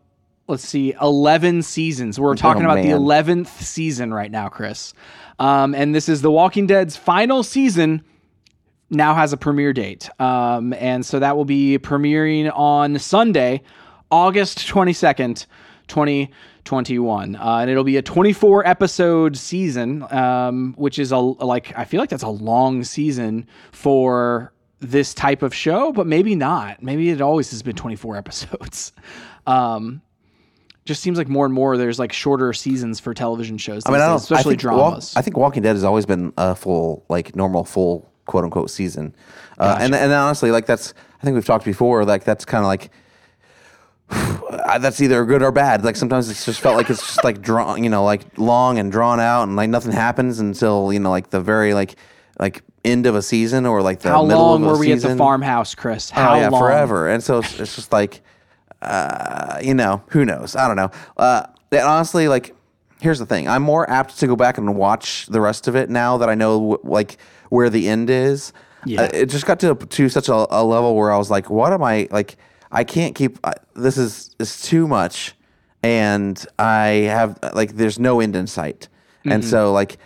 let's 0.47 0.67
see, 0.67 0.93
11 1.01 1.63
seasons. 1.63 2.19
We're 2.19 2.35
talking 2.35 2.63
about 2.63 2.77
the 2.77 2.89
11th 2.89 3.47
season 3.47 4.13
right 4.13 4.31
now, 4.31 4.47
Chris. 4.47 4.93
Um, 5.39 5.73
and 5.73 5.93
this 5.93 6.07
is 6.07 6.21
The 6.21 6.31
Walking 6.31 6.67
Dead's 6.67 6.95
final 6.95 7.43
season 7.43 8.03
now 8.89 9.15
has 9.15 9.33
a 9.33 9.37
premiere 9.37 9.73
date. 9.73 10.09
Um, 10.19 10.73
and 10.73 11.05
so 11.05 11.19
that 11.19 11.35
will 11.35 11.45
be 11.45 11.79
premiering 11.79 12.51
on 12.55 12.99
Sunday, 12.99 13.63
August 14.11 14.59
22nd, 14.59 15.47
2021. 15.87 17.35
Uh, 17.35 17.57
and 17.57 17.69
it'll 17.69 17.83
be 17.83 17.97
a 17.97 18.01
24 18.01 18.67
episode 18.67 19.35
season, 19.35 20.05
um, 20.13 20.75
which 20.77 20.99
is 20.99 21.11
a 21.11 21.17
like, 21.17 21.77
I 21.77 21.85
feel 21.85 21.99
like 21.99 22.09
that's 22.09 22.23
a 22.23 22.29
long 22.29 22.83
season 22.83 23.47
for 23.71 24.53
this 24.79 25.13
type 25.15 25.41
of 25.41 25.53
show, 25.55 25.91
but 25.91 26.05
maybe 26.05 26.35
not. 26.35 26.83
Maybe 26.83 27.09
it 27.09 27.21
always 27.21 27.49
has 27.49 27.63
been 27.63 27.75
24 27.75 28.17
episodes. 28.17 28.93
Um, 29.47 30.01
just 30.85 31.01
seems 31.01 31.17
like 31.17 31.27
more 31.27 31.45
and 31.45 31.53
more 31.53 31.77
there's 31.77 31.99
like 31.99 32.13
shorter 32.13 32.53
seasons 32.53 32.99
for 32.99 33.13
television 33.13 33.57
shows, 33.57 33.83
I 33.85 33.91
mean, 33.91 34.01
I 34.01 34.07
don't. 34.07 34.17
especially 34.17 34.53
I 34.55 34.57
think 34.57 34.71
Walk- 34.71 34.91
dramas. 34.91 35.13
I 35.15 35.21
think 35.21 35.37
Walking 35.37 35.63
Dead 35.63 35.73
has 35.73 35.83
always 35.83 36.05
been 36.05 36.31
a 36.37 36.55
full, 36.55 37.03
like 37.09 37.35
normal, 37.35 37.65
full 37.65 38.09
quote 38.25 38.43
unquote 38.43 38.69
season. 38.69 39.15
Uh, 39.57 39.77
and 39.79 39.93
and 39.95 40.11
honestly, 40.11 40.51
like 40.51 40.65
that's. 40.65 40.93
I 41.21 41.25
think 41.25 41.35
we've 41.35 41.45
talked 41.45 41.65
before. 41.65 42.05
Like 42.05 42.23
that's 42.23 42.45
kind 42.45 42.63
of 42.63 42.67
like 42.67 42.91
uh, 44.09 44.77
that's 44.77 45.01
either 45.01 45.25
good 45.25 45.41
or 45.41 45.51
bad. 45.51 45.83
Like 45.83 45.95
sometimes 45.95 46.29
it's 46.29 46.45
just 46.45 46.61
felt 46.61 46.77
like 46.77 46.89
it's 46.89 47.01
just 47.01 47.23
like 47.23 47.41
drawn, 47.41 47.83
you 47.83 47.89
know, 47.89 48.03
like 48.03 48.37
long 48.37 48.77
and 48.77 48.91
drawn 48.91 49.19
out, 49.19 49.43
and 49.43 49.55
like 49.55 49.69
nothing 49.69 49.91
happens 49.91 50.39
until 50.39 50.93
you 50.93 50.99
know, 50.99 51.09
like 51.09 51.31
the 51.31 51.41
very 51.41 51.73
like 51.73 51.95
like 52.39 52.61
end 52.83 53.07
of 53.07 53.15
a 53.15 53.21
season 53.21 53.65
or 53.65 53.81
like 53.81 53.99
the 54.01 54.09
How 54.09 54.23
middle 54.23 54.43
long 54.43 54.61
of 54.63 54.69
a 54.69 54.71
were 54.73 54.79
we 54.79 54.91
at 54.91 55.01
the 55.01 55.15
farmhouse, 55.15 55.73
Chris? 55.73 56.11
Oh 56.15 56.35
yeah, 56.35 56.49
long? 56.49 56.61
forever. 56.61 57.09
And 57.09 57.23
so 57.23 57.39
it's, 57.39 57.59
it's 57.59 57.75
just 57.75 57.91
like, 57.91 58.21
uh, 58.85 59.59
you 59.61 59.73
know, 59.73 60.03
who 60.09 60.25
knows? 60.25 60.55
I 60.55 60.67
don't 60.67 60.77
know. 60.77 60.91
Uh, 61.17 61.43
and 61.71 61.81
honestly, 61.81 62.27
like, 62.27 62.55
here's 63.01 63.19
the 63.19 63.25
thing: 63.25 63.47
I'm 63.47 63.61
more 63.63 63.89
apt 63.89 64.19
to 64.19 64.27
go 64.27 64.35
back 64.35 64.57
and 64.57 64.75
watch 64.75 65.25
the 65.27 65.41
rest 65.41 65.67
of 65.67 65.75
it 65.75 65.89
now 65.89 66.17
that 66.17 66.29
I 66.29 66.35
know 66.35 66.79
like 66.83 67.17
where 67.49 67.69
the 67.69 67.87
end 67.89 68.09
is. 68.09 68.53
Yeah. 68.85 69.01
Uh, 69.01 69.09
it 69.13 69.25
just 69.27 69.45
got 69.45 69.59
to 69.61 69.75
to 69.75 70.09
such 70.09 70.29
a, 70.29 70.47
a 70.49 70.63
level 70.63 70.95
where 70.95 71.11
I 71.11 71.17
was 71.17 71.29
like, 71.31 71.49
what 71.49 71.73
am 71.73 71.83
I 71.83 72.07
like? 72.11 72.37
I 72.71 72.83
can't 72.83 73.15
keep. 73.15 73.39
Uh, 73.43 73.53
this 73.75 73.97
is 73.97 74.35
is 74.39 74.61
too 74.61 74.87
much, 74.87 75.33
and 75.83 76.43
I 76.59 76.87
have 77.09 77.39
like 77.53 77.75
there's 77.75 77.99
no 77.99 78.19
end 78.19 78.35
in 78.35 78.47
sight, 78.47 78.87
and 79.23 79.41
Mm-hmm. 79.41 79.49
so 79.49 79.73
like 79.73 79.97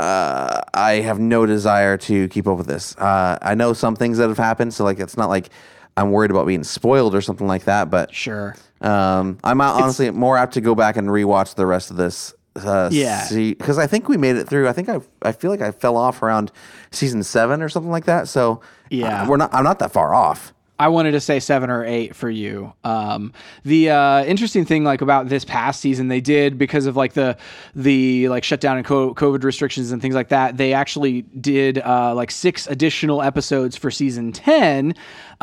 uh, 0.00 0.60
I 0.72 0.94
have 0.94 1.18
no 1.20 1.46
desire 1.46 1.96
to 1.98 2.28
keep 2.28 2.46
up 2.48 2.56
with 2.58 2.66
this. 2.66 2.96
Uh, 2.96 3.38
I 3.40 3.54
know 3.54 3.72
some 3.74 3.94
things 3.94 4.18
that 4.18 4.28
have 4.28 4.38
happened, 4.38 4.74
so 4.74 4.84
like 4.84 4.98
it's 5.00 5.16
not 5.16 5.28
like 5.28 5.50
I'm 5.96 6.10
worried 6.10 6.30
about 6.30 6.46
being 6.46 6.64
spoiled 6.64 7.14
or 7.14 7.20
something 7.20 7.46
like 7.46 7.64
that. 7.64 7.90
But 7.90 8.12
Sure. 8.14 8.56
um, 8.80 9.38
I'm 9.44 9.60
honestly 9.60 10.10
more 10.10 10.36
apt 10.36 10.54
to 10.54 10.60
go 10.60 10.74
back 10.74 10.96
and 10.96 11.08
rewatch 11.08 11.54
the 11.54 11.66
rest 11.66 11.90
of 11.90 11.96
this. 11.96 12.34
Uh, 12.56 12.88
Yeah. 12.92 13.26
because 13.32 13.78
I 13.78 13.86
think 13.88 14.08
we 14.08 14.16
made 14.16 14.36
it 14.36 14.48
through. 14.48 14.68
I 14.68 14.72
think 14.72 14.88
I 14.88 15.00
I 15.22 15.32
feel 15.32 15.50
like 15.50 15.60
I 15.60 15.72
fell 15.72 15.96
off 15.96 16.22
around 16.22 16.52
season 16.92 17.22
seven 17.24 17.62
or 17.62 17.68
something 17.68 17.90
like 17.90 18.04
that. 18.04 18.28
So 18.28 18.60
Yeah. 18.90 19.22
uh, 19.22 19.28
we're 19.28 19.36
not. 19.38 19.52
I'm 19.52 19.64
not 19.64 19.78
that 19.80 19.90
far 19.92 20.14
off. 20.14 20.52
I 20.76 20.88
wanted 20.88 21.12
to 21.12 21.20
say 21.20 21.38
seven 21.38 21.70
or 21.70 21.84
eight 21.84 22.16
for 22.16 22.28
you. 22.28 22.72
Um, 22.82 23.32
the 23.64 23.90
uh, 23.90 24.24
interesting 24.24 24.64
thing, 24.64 24.82
like 24.82 25.02
about 25.02 25.28
this 25.28 25.44
past 25.44 25.80
season, 25.80 26.08
they 26.08 26.20
did 26.20 26.58
because 26.58 26.86
of 26.86 26.96
like 26.96 27.12
the 27.12 27.36
the 27.76 28.28
like 28.28 28.42
shutdown 28.42 28.76
and 28.78 28.84
co- 28.84 29.14
COVID 29.14 29.44
restrictions 29.44 29.92
and 29.92 30.02
things 30.02 30.16
like 30.16 30.30
that. 30.30 30.56
They 30.56 30.72
actually 30.72 31.22
did 31.22 31.78
uh, 31.78 32.12
like 32.16 32.32
six 32.32 32.66
additional 32.66 33.22
episodes 33.22 33.76
for 33.76 33.90
season 33.92 34.32
ten, 34.32 34.94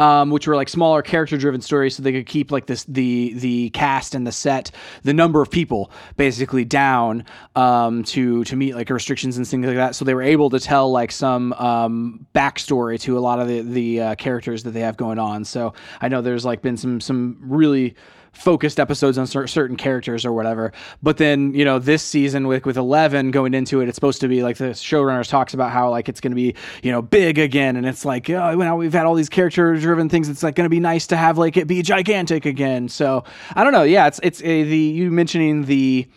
um, 0.01 0.31
which 0.31 0.48
were 0.48 0.55
like 0.55 0.67
smaller 0.67 1.03
character 1.03 1.38
driven 1.38 1.62
stories, 1.62 1.96
so 1.96 2.01
they 2.01 2.12
could 2.12 2.25
keep 2.25 2.51
like 2.51 2.65
this 2.65 2.86
the 2.86 3.34
the 3.36 3.70
cast 3.70 4.15
and 4.15 4.25
the 4.25 4.31
set, 4.31 4.72
the 5.03 5.13
number 5.13 5.43
of 5.43 5.51
people 5.51 5.91
basically 6.17 6.65
down 6.65 7.24
um, 7.55 8.03
to 8.05 8.43
to 8.46 8.55
meet 8.55 8.74
like 8.74 8.89
restrictions 8.89 9.38
and 9.38 9.48
things 9.48 9.63
like 9.63 9.75
that. 9.75 9.93
So 9.93 10.03
they 10.03 10.15
were 10.15 10.24
able 10.24 10.50
to 10.50 10.60
tell 10.60 10.91
like 10.91 11.12
some 11.12 11.53
um, 11.53 12.25
backstory 12.34 13.00
to 13.01 13.15
a 13.15 13.22
lot 13.22 13.39
of 13.39 13.48
the 13.48 13.62
the 13.62 14.01
uh, 14.01 14.15
characters 14.15 14.63
that 14.63 14.72
they 14.72 14.79
have 14.79 14.98
going 14.98 15.20
on. 15.20 15.46
So 15.46 15.75
I 16.01 16.08
know 16.08 16.24
there's 16.24 16.46
like 16.46 16.63
been 16.63 16.77
some 16.77 17.00
some 17.00 17.38
really 17.39 17.96
focused 18.34 18.80
episodes 18.80 19.18
on 19.18 19.28
cer- 19.28 19.48
certain 19.48 19.76
characters 19.76 20.26
or 20.26 20.32
whatever. 20.32 20.72
But 21.04 21.18
then 21.18 21.54
you 21.54 21.66
know 21.66 21.80
this 21.80 22.04
season 22.04 22.48
with 22.48 22.66
with 22.66 22.78
Eleven 22.78 23.32
going 23.32 23.54
into 23.54 23.82
it, 23.82 23.88
it's 23.90 23.96
supposed 23.96 24.22
to 24.22 24.28
be 24.28 24.44
like 24.44 24.58
the 24.58 24.66
showrunners 24.72 25.30
talks 25.30 25.54
about 25.54 25.72
how 25.72 25.90
like 25.90 26.10
it's 26.10 26.22
going 26.22 26.32
to 26.32 26.36
be 26.36 26.56
you 26.84 26.92
know 26.92 27.02
big 27.02 27.38
again, 27.38 27.76
and 27.76 27.86
it's 27.86 28.06
like 28.06 28.30
oh, 28.30 28.56
now 28.56 28.76
we've 28.76 28.94
had 28.94 29.06
all 29.06 29.16
these 29.16 29.30
character 29.30 29.76
driven 29.76 30.10
things. 30.10 30.30
It's 30.30 30.44
like 30.44 30.56
going 30.56 30.66
to 30.66 30.70
be 30.70 30.80
nice 30.80 31.08
to 31.08 31.18
have 31.18 31.38
like 31.38 31.58
it 31.58 31.68
be 31.68 31.82
gigantic 31.82 32.46
again. 32.46 32.90
So 32.90 33.24
I 33.56 33.64
don't 33.64 33.74
know. 33.74 33.84
Yeah, 33.84 34.08
it's 34.08 34.20
it's 34.24 34.42
uh, 34.42 34.46
the 34.46 34.78
you 34.78 35.12
mentioning 35.12 35.66
the. 35.66 36.08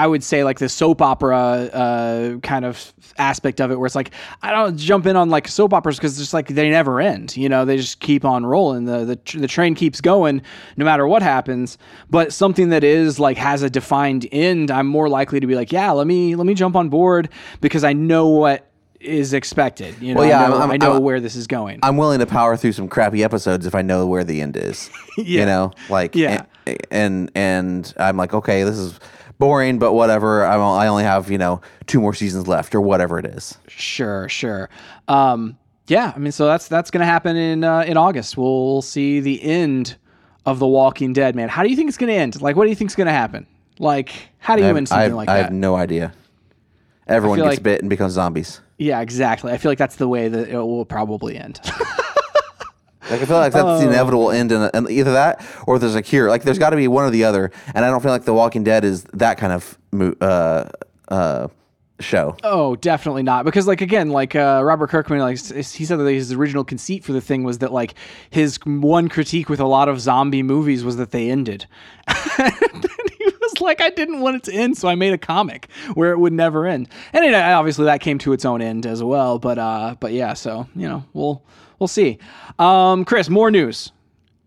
I 0.00 0.06
would 0.06 0.24
say 0.24 0.44
like 0.44 0.58
the 0.58 0.68
soap 0.68 1.02
opera 1.02 1.36
uh, 1.36 2.38
kind 2.38 2.64
of 2.64 2.92
aspect 3.18 3.60
of 3.60 3.70
it, 3.70 3.78
where 3.78 3.86
it's 3.86 3.94
like 3.94 4.12
I 4.42 4.50
don't 4.50 4.78
jump 4.78 5.04
in 5.06 5.14
on 5.16 5.28
like 5.28 5.46
soap 5.46 5.74
operas 5.74 5.96
because 5.98 6.12
it's 6.12 6.20
just 6.20 6.32
like 6.34 6.48
they 6.48 6.70
never 6.70 7.00
end. 7.00 7.36
You 7.36 7.48
know, 7.48 7.64
they 7.66 7.76
just 7.76 8.00
keep 8.00 8.24
on 8.24 8.46
rolling. 8.46 8.86
The 8.86 9.04
the 9.04 9.16
tr- 9.16 9.38
the 9.40 9.46
train 9.48 9.74
keeps 9.74 10.00
going 10.00 10.40
no 10.76 10.84
matter 10.84 11.06
what 11.06 11.22
happens. 11.22 11.76
But 12.08 12.32
something 12.32 12.70
that 12.70 12.82
is 12.82 13.20
like 13.20 13.36
has 13.36 13.62
a 13.62 13.68
defined 13.68 14.26
end, 14.32 14.70
I'm 14.70 14.86
more 14.86 15.08
likely 15.08 15.38
to 15.40 15.46
be 15.46 15.54
like, 15.54 15.70
yeah, 15.72 15.90
let 15.90 16.06
me 16.06 16.34
let 16.34 16.46
me 16.46 16.54
jump 16.54 16.76
on 16.76 16.88
board 16.88 17.28
because 17.60 17.84
I 17.84 17.92
know 17.92 18.28
what 18.28 18.66
is 19.00 19.32
expected. 19.32 19.94
You 20.00 20.12
know, 20.14 20.20
Well, 20.20 20.28
yeah, 20.28 20.44
I 20.44 20.48
know, 20.48 20.58
I'm- 20.58 20.70
I 20.72 20.76
know 20.76 20.92
I'm- 20.92 21.02
where 21.02 21.20
this 21.20 21.34
is 21.34 21.46
going. 21.46 21.78
I'm 21.82 21.96
willing 21.96 22.18
to 22.20 22.26
power 22.26 22.56
through 22.56 22.72
some 22.72 22.86
crappy 22.88 23.24
episodes 23.24 23.64
if 23.66 23.74
I 23.74 23.80
know 23.82 24.06
where 24.06 24.24
the 24.24 24.40
end 24.40 24.56
is. 24.56 24.90
Yeah. 25.18 25.40
You 25.40 25.46
know, 25.46 25.72
like 25.90 26.14
Yeah. 26.14 26.44
and, 26.66 26.78
and 26.90 27.30
and 27.34 27.94
I'm 27.98 28.16
like, 28.16 28.32
okay, 28.34 28.62
this 28.64 28.76
is 28.78 28.98
boring, 29.40 29.80
but 29.80 29.94
whatever. 29.94 30.44
I'm, 30.46 30.60
I 30.60 30.86
only 30.86 31.02
have 31.02 31.28
you 31.28 31.38
know 31.38 31.60
two 31.88 32.00
more 32.00 32.14
seasons 32.14 32.46
left 32.46 32.72
or 32.76 32.80
whatever 32.80 33.18
it 33.18 33.24
is. 33.26 33.58
Sure, 33.66 34.28
sure. 34.28 34.70
Um, 35.08 35.58
yeah, 35.88 36.12
I 36.14 36.18
mean, 36.20 36.30
so 36.30 36.46
that's 36.46 36.68
that's 36.68 36.92
going 36.92 37.00
to 37.00 37.06
happen 37.06 37.36
in 37.36 37.64
uh, 37.64 37.80
in 37.80 37.96
August. 37.96 38.36
We'll 38.36 38.82
see 38.82 39.18
the 39.18 39.42
end 39.42 39.96
of 40.46 40.60
The 40.60 40.68
Walking 40.68 41.12
Dead. 41.12 41.34
Man, 41.34 41.48
how 41.48 41.64
do 41.64 41.68
you 41.68 41.74
think 41.74 41.88
it's 41.88 41.98
going 41.98 42.08
to 42.12 42.14
end? 42.14 42.40
Like, 42.40 42.54
what 42.54 42.64
do 42.64 42.70
you 42.70 42.76
think 42.76 42.90
is 42.90 42.94
going 42.96 43.08
to 43.08 43.12
happen? 43.12 43.46
Like, 43.80 44.12
how 44.38 44.54
do 44.54 44.62
you 44.62 44.68
have, 44.68 44.76
end 44.76 44.88
something 44.88 45.08
have- 45.08 45.16
like 45.16 45.28
I 45.28 45.34
that? 45.34 45.40
I 45.40 45.42
have 45.44 45.52
no 45.52 45.74
idea. 45.74 46.12
Everyone 47.08 47.38
gets 47.38 47.48
like- 47.48 47.62
bit 47.64 47.80
and 47.80 47.90
becomes 47.90 48.12
zombies. 48.12 48.60
yeah, 48.78 49.00
exactly. 49.00 49.52
I 49.52 49.56
feel 49.56 49.70
like 49.70 49.78
that's 49.78 49.96
the 49.96 50.06
way 50.06 50.28
that 50.28 50.48
it 50.48 50.56
will 50.56 50.84
probably 50.84 51.36
end. 51.36 51.60
Like 53.10 53.22
I 53.22 53.24
feel 53.24 53.36
like 53.38 53.52
that's 53.52 53.64
Oh. 53.64 53.78
the 53.80 53.86
inevitable 53.88 54.30
end, 54.30 54.52
in 54.52 54.62
and 54.72 54.88
either 54.90 55.12
that 55.12 55.44
or 55.66 55.78
there's 55.78 55.94
a 55.96 56.02
cure. 56.02 56.28
Like 56.28 56.42
there's 56.44 56.58
got 56.58 56.70
to 56.70 56.76
be 56.76 56.88
one 56.88 57.04
or 57.04 57.10
the 57.10 57.24
other, 57.24 57.50
and 57.74 57.84
I 57.84 57.88
don't 57.90 58.00
feel 58.02 58.12
like 58.12 58.24
The 58.24 58.34
Walking 58.34 58.62
Dead 58.64 58.84
is 58.84 59.04
that 59.14 59.36
kind 59.38 59.52
of 59.52 59.78
mo- 59.92 60.14
uh, 60.20 60.68
uh, 61.08 61.48
show. 61.98 62.36
Oh, 62.44 62.76
definitely 62.76 63.22
not. 63.24 63.44
Because 63.44 63.66
like 63.66 63.80
again, 63.80 64.10
like 64.10 64.34
uh, 64.36 64.62
Robert 64.64 64.88
Kirkman, 64.90 65.18
like 65.20 65.38
s- 65.38 65.72
he 65.72 65.84
said 65.84 65.96
that 65.98 66.10
his 66.10 66.32
original 66.32 66.64
conceit 66.64 67.04
for 67.04 67.12
the 67.12 67.20
thing 67.20 67.42
was 67.44 67.58
that 67.58 67.72
like 67.72 67.94
his 68.30 68.58
one 68.64 69.08
critique 69.08 69.48
with 69.48 69.60
a 69.60 69.66
lot 69.66 69.88
of 69.88 70.00
zombie 70.00 70.42
movies 70.42 70.84
was 70.84 70.96
that 70.96 71.10
they 71.10 71.30
ended. 71.30 71.66
and 72.38 72.86
he 73.18 73.24
was 73.40 73.60
like, 73.60 73.80
I 73.80 73.90
didn't 73.90 74.20
want 74.20 74.36
it 74.36 74.42
to 74.44 74.52
end, 74.52 74.76
so 74.78 74.88
I 74.88 74.94
made 74.94 75.12
a 75.12 75.18
comic 75.18 75.68
where 75.94 76.12
it 76.12 76.18
would 76.18 76.32
never 76.32 76.66
end. 76.66 76.88
And 77.12 77.24
it, 77.24 77.34
obviously 77.34 77.84
that 77.86 78.00
came 78.00 78.18
to 78.20 78.32
its 78.32 78.44
own 78.44 78.62
end 78.62 78.86
as 78.86 79.02
well. 79.02 79.38
But 79.38 79.58
uh, 79.58 79.96
but 80.00 80.12
yeah, 80.12 80.34
so 80.34 80.68
you 80.74 80.88
know, 80.88 81.04
we'll 81.12 81.42
we'll 81.80 81.88
see. 81.88 82.18
Um, 82.60 83.04
Chris, 83.04 83.28
more 83.28 83.50
news 83.50 83.90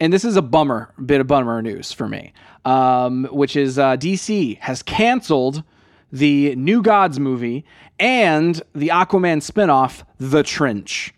and 0.03 0.11
this 0.11 0.25
is 0.25 0.35
a 0.35 0.41
bummer, 0.41 0.93
bit 1.05 1.21
of 1.21 1.27
bummer 1.27 1.61
news 1.61 1.93
for 1.93 2.09
me, 2.09 2.33
um, 2.65 3.23
which 3.31 3.55
is 3.55 3.79
uh, 3.79 3.95
DC 3.95 4.59
has 4.59 4.83
canceled 4.83 5.63
the 6.11 6.55
New 6.57 6.81
Gods 6.81 7.21
movie 7.21 7.63
and 7.99 8.61
the 8.73 8.89
Aquaman 8.89 9.37
spinoff, 9.37 10.03
The 10.17 10.43
Trench. 10.43 11.13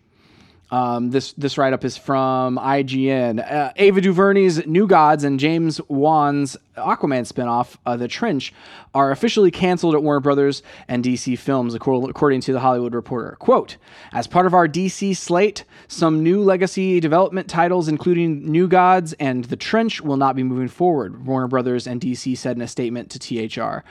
Um, 0.70 1.10
this 1.10 1.32
this 1.34 1.58
write 1.58 1.72
up 1.72 1.84
is 1.84 1.96
from 1.96 2.58
IGN. 2.58 3.40
Uh, 3.50 3.72
Ava 3.76 4.00
DuVernay's 4.00 4.66
New 4.66 4.86
Gods 4.88 5.22
and 5.22 5.38
James 5.38 5.80
Wan's 5.88 6.56
Aquaman 6.76 7.30
spinoff, 7.30 7.76
uh, 7.86 7.96
The 7.96 8.08
Trench, 8.08 8.52
are 8.92 9.12
officially 9.12 9.52
canceled 9.52 9.94
at 9.94 10.02
Warner 10.02 10.20
Brothers 10.20 10.64
and 10.88 11.04
DC 11.04 11.38
Films, 11.38 11.74
according 11.74 12.40
to 12.40 12.52
the 12.52 12.60
Hollywood 12.60 12.94
Reporter. 12.94 13.36
Quote: 13.38 13.76
As 14.12 14.26
part 14.26 14.46
of 14.46 14.54
our 14.54 14.66
DC 14.66 15.16
slate, 15.16 15.64
some 15.86 16.24
new 16.24 16.42
legacy 16.42 16.98
development 16.98 17.48
titles, 17.48 17.86
including 17.86 18.50
New 18.50 18.66
Gods 18.66 19.12
and 19.14 19.44
The 19.44 19.56
Trench, 19.56 20.00
will 20.00 20.16
not 20.16 20.34
be 20.34 20.42
moving 20.42 20.68
forward. 20.68 21.26
Warner 21.26 21.48
Brothers 21.48 21.86
and 21.86 22.00
DC 22.00 22.36
said 22.36 22.56
in 22.56 22.62
a 22.62 22.68
statement 22.68 23.10
to 23.10 23.18
THR. 23.20 23.84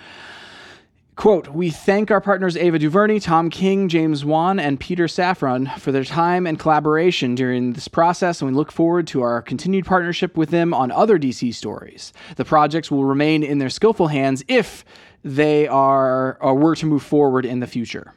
Quote, 1.15 1.47
we 1.47 1.69
thank 1.69 2.11
our 2.11 2.19
partners 2.19 2.57
Ava 2.57 2.77
DuVernay, 2.77 3.19
Tom 3.19 3.49
King, 3.49 3.87
James 3.87 4.25
Wan, 4.25 4.59
and 4.59 4.77
Peter 4.77 5.05
Safran 5.05 5.79
for 5.79 5.93
their 5.93 6.03
time 6.03 6.45
and 6.45 6.59
collaboration 6.59 7.35
during 7.35 7.71
this 7.71 7.87
process, 7.87 8.41
and 8.41 8.51
we 8.51 8.55
look 8.55 8.69
forward 8.69 9.07
to 9.07 9.21
our 9.21 9.41
continued 9.41 9.85
partnership 9.85 10.35
with 10.35 10.49
them 10.49 10.73
on 10.73 10.91
other 10.91 11.17
DC 11.17 11.53
stories. 11.53 12.11
The 12.35 12.43
projects 12.43 12.91
will 12.91 13.05
remain 13.05 13.43
in 13.43 13.59
their 13.59 13.69
skillful 13.69 14.07
hands 14.07 14.43
if 14.49 14.83
they 15.23 15.67
are 15.69 16.37
or 16.41 16.53
were 16.53 16.75
to 16.75 16.85
move 16.85 17.01
forward 17.01 17.45
in 17.45 17.61
the 17.61 17.67
future. 17.67 18.13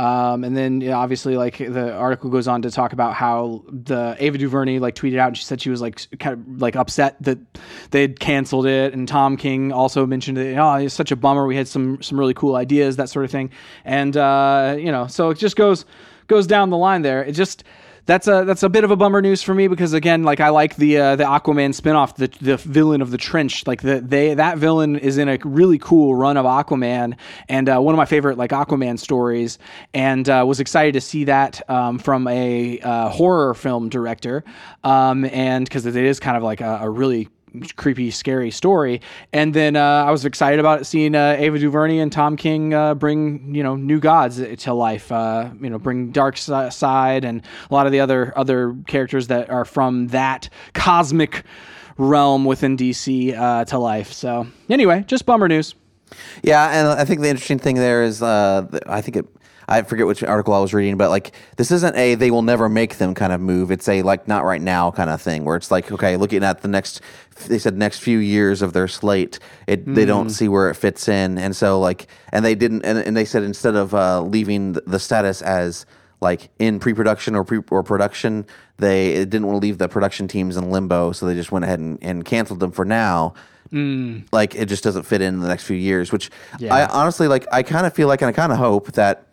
Um, 0.00 0.44
and 0.44 0.56
then 0.56 0.80
yeah, 0.80 0.96
obviously, 0.96 1.36
like 1.36 1.58
the 1.58 1.92
article 1.92 2.30
goes 2.30 2.48
on 2.48 2.62
to 2.62 2.70
talk 2.70 2.94
about 2.94 3.12
how 3.12 3.62
the 3.68 4.16
Ava 4.18 4.38
DuVernay 4.38 4.78
like 4.78 4.94
tweeted 4.94 5.18
out 5.18 5.28
and 5.28 5.36
she 5.36 5.44
said 5.44 5.60
she 5.60 5.68
was 5.68 5.82
like 5.82 6.06
kind 6.18 6.40
of 6.40 6.62
like 6.62 6.74
upset 6.74 7.22
that 7.22 7.38
they 7.90 8.00
had 8.00 8.18
canceled 8.18 8.64
it. 8.64 8.94
And 8.94 9.06
Tom 9.06 9.36
King 9.36 9.72
also 9.72 10.06
mentioned 10.06 10.38
it. 10.38 10.56
Oh, 10.56 10.76
it's 10.76 10.94
such 10.94 11.12
a 11.12 11.16
bummer. 11.16 11.46
We 11.46 11.54
had 11.54 11.68
some 11.68 12.00
some 12.00 12.18
really 12.18 12.32
cool 12.32 12.56
ideas, 12.56 12.96
that 12.96 13.10
sort 13.10 13.26
of 13.26 13.30
thing. 13.30 13.50
And 13.84 14.16
uh, 14.16 14.76
you 14.78 14.90
know, 14.90 15.06
so 15.06 15.28
it 15.28 15.36
just 15.36 15.56
goes 15.56 15.84
goes 16.28 16.46
down 16.46 16.70
the 16.70 16.78
line 16.78 17.02
there. 17.02 17.22
It 17.22 17.32
just 17.32 17.62
that's 18.06 18.26
a 18.26 18.44
that's 18.44 18.62
a 18.62 18.68
bit 18.68 18.84
of 18.84 18.90
a 18.90 18.96
bummer 18.96 19.22
news 19.22 19.42
for 19.42 19.54
me 19.54 19.68
because 19.68 19.92
again, 19.92 20.22
like 20.22 20.40
I 20.40 20.48
like 20.48 20.76
the 20.76 20.98
uh, 20.98 21.16
the 21.16 21.24
Aquaman 21.24 21.78
spinoff, 21.78 22.16
the 22.16 22.28
the 22.40 22.56
villain 22.56 23.02
of 23.02 23.10
the 23.10 23.18
trench, 23.18 23.66
like 23.66 23.82
the 23.82 24.00
they 24.00 24.34
that 24.34 24.58
villain 24.58 24.96
is 24.96 25.18
in 25.18 25.28
a 25.28 25.38
really 25.44 25.78
cool 25.78 26.14
run 26.14 26.36
of 26.36 26.46
Aquaman 26.46 27.16
and 27.48 27.68
uh, 27.68 27.78
one 27.78 27.94
of 27.94 27.96
my 27.96 28.04
favorite 28.04 28.38
like 28.38 28.50
Aquaman 28.50 28.98
stories, 28.98 29.58
and 29.94 30.28
uh, 30.28 30.44
was 30.46 30.60
excited 30.60 30.94
to 30.94 31.00
see 31.00 31.24
that 31.24 31.68
um, 31.70 31.98
from 31.98 32.26
a 32.28 32.80
uh, 32.80 33.08
horror 33.08 33.54
film 33.54 33.88
director, 33.88 34.44
um, 34.84 35.24
and 35.26 35.64
because 35.64 35.86
it 35.86 35.96
is 35.96 36.20
kind 36.20 36.36
of 36.36 36.42
like 36.42 36.60
a, 36.60 36.80
a 36.82 36.90
really 36.90 37.28
creepy, 37.76 38.10
scary 38.10 38.50
story. 38.50 39.00
And 39.32 39.54
then 39.54 39.76
uh, 39.76 40.04
I 40.06 40.10
was 40.10 40.24
excited 40.24 40.60
about 40.60 40.86
seeing 40.86 41.14
uh, 41.14 41.36
Ava 41.38 41.58
DuVernay 41.58 41.98
and 41.98 42.12
Tom 42.12 42.36
King 42.36 42.74
uh, 42.74 42.94
bring 42.94 43.54
you 43.54 43.62
know 43.62 43.76
new 43.76 44.00
gods 44.00 44.40
to 44.58 44.74
life. 44.74 45.10
Uh, 45.12 45.50
you 45.60 45.70
know, 45.70 45.78
bring 45.78 46.12
Darkseid 46.12 47.24
and 47.24 47.42
a 47.70 47.74
lot 47.74 47.86
of 47.86 47.92
the 47.92 48.00
other 48.00 48.32
other 48.36 48.76
characters 48.86 49.28
that 49.28 49.50
are 49.50 49.64
from 49.64 50.08
that 50.08 50.48
cosmic 50.74 51.44
realm 51.96 52.44
within 52.44 52.76
DC 52.76 53.36
uh, 53.36 53.64
to 53.66 53.78
life. 53.78 54.12
So 54.12 54.46
anyway, 54.68 55.04
just 55.06 55.26
bummer 55.26 55.48
news. 55.48 55.74
Yeah, 56.42 56.68
and 56.70 56.88
I 56.88 57.04
think 57.04 57.20
the 57.20 57.28
interesting 57.28 57.58
thing 57.58 57.76
there 57.76 58.02
is, 58.02 58.22
uh, 58.22 58.66
I 58.86 59.00
think 59.00 59.16
it. 59.16 59.26
I 59.70 59.82
forget 59.82 60.06
which 60.06 60.22
article 60.24 60.52
I 60.52 60.58
was 60.58 60.74
reading, 60.74 60.96
but 60.96 61.10
like 61.10 61.32
this 61.56 61.70
isn't 61.70 61.96
a 61.96 62.16
they 62.16 62.30
will 62.30 62.42
never 62.42 62.68
make 62.68 62.98
them 62.98 63.14
kind 63.14 63.32
of 63.32 63.40
move. 63.40 63.70
It's 63.70 63.88
a 63.88 64.02
like 64.02 64.26
not 64.28 64.44
right 64.44 64.60
now 64.60 64.90
kind 64.90 65.08
of 65.08 65.22
thing 65.22 65.44
where 65.44 65.56
it's 65.56 65.70
like 65.70 65.90
okay, 65.92 66.16
looking 66.16 66.42
at 66.42 66.62
the 66.62 66.68
next 66.68 67.00
they 67.46 67.58
said 67.58 67.76
next 67.76 68.00
few 68.00 68.18
years 68.18 68.60
of 68.62 68.72
their 68.72 68.88
slate, 68.88 69.38
it 69.66 69.86
they 69.94 70.04
don't 70.04 70.30
see 70.30 70.48
where 70.48 70.68
it 70.70 70.74
fits 70.74 71.08
in, 71.08 71.38
and 71.38 71.54
so 71.54 71.78
like 71.80 72.08
and 72.32 72.44
they 72.44 72.54
didn't 72.54 72.84
and, 72.84 72.98
and 72.98 73.16
they 73.16 73.24
said 73.24 73.42
instead 73.44 73.76
of 73.76 73.94
uh, 73.94 74.20
leaving 74.22 74.72
the 74.72 74.98
status 74.98 75.40
as 75.40 75.86
like 76.20 76.50
in 76.58 76.78
pre-production 76.80 77.34
or 77.34 77.44
pre 77.44 77.60
or 77.70 77.82
production, 77.82 78.44
they 78.76 79.24
didn't 79.24 79.46
want 79.46 79.56
to 79.56 79.66
leave 79.66 79.78
the 79.78 79.88
production 79.88 80.28
teams 80.28 80.56
in 80.56 80.70
limbo, 80.70 81.12
so 81.12 81.24
they 81.26 81.34
just 81.34 81.50
went 81.52 81.64
ahead 81.64 81.78
and, 81.78 81.98
and 82.02 82.24
canceled 82.24 82.60
them 82.60 82.72
for 82.72 82.84
now. 82.84 83.32
Like 84.32 84.54
it 84.54 84.66
just 84.66 84.82
doesn't 84.82 85.04
fit 85.04 85.22
in 85.22 85.40
the 85.40 85.48
next 85.48 85.64
few 85.64 85.76
years, 85.76 86.10
which 86.12 86.30
Yeah. 86.58 86.74
I 86.74 86.86
honestly 86.88 87.28
like. 87.28 87.46
I 87.52 87.62
kind 87.62 87.86
of 87.86 87.94
feel 87.94 88.08
like, 88.08 88.20
and 88.20 88.28
I 88.28 88.32
kind 88.32 88.50
of 88.52 88.58
hope 88.58 88.92
that 88.92 89.28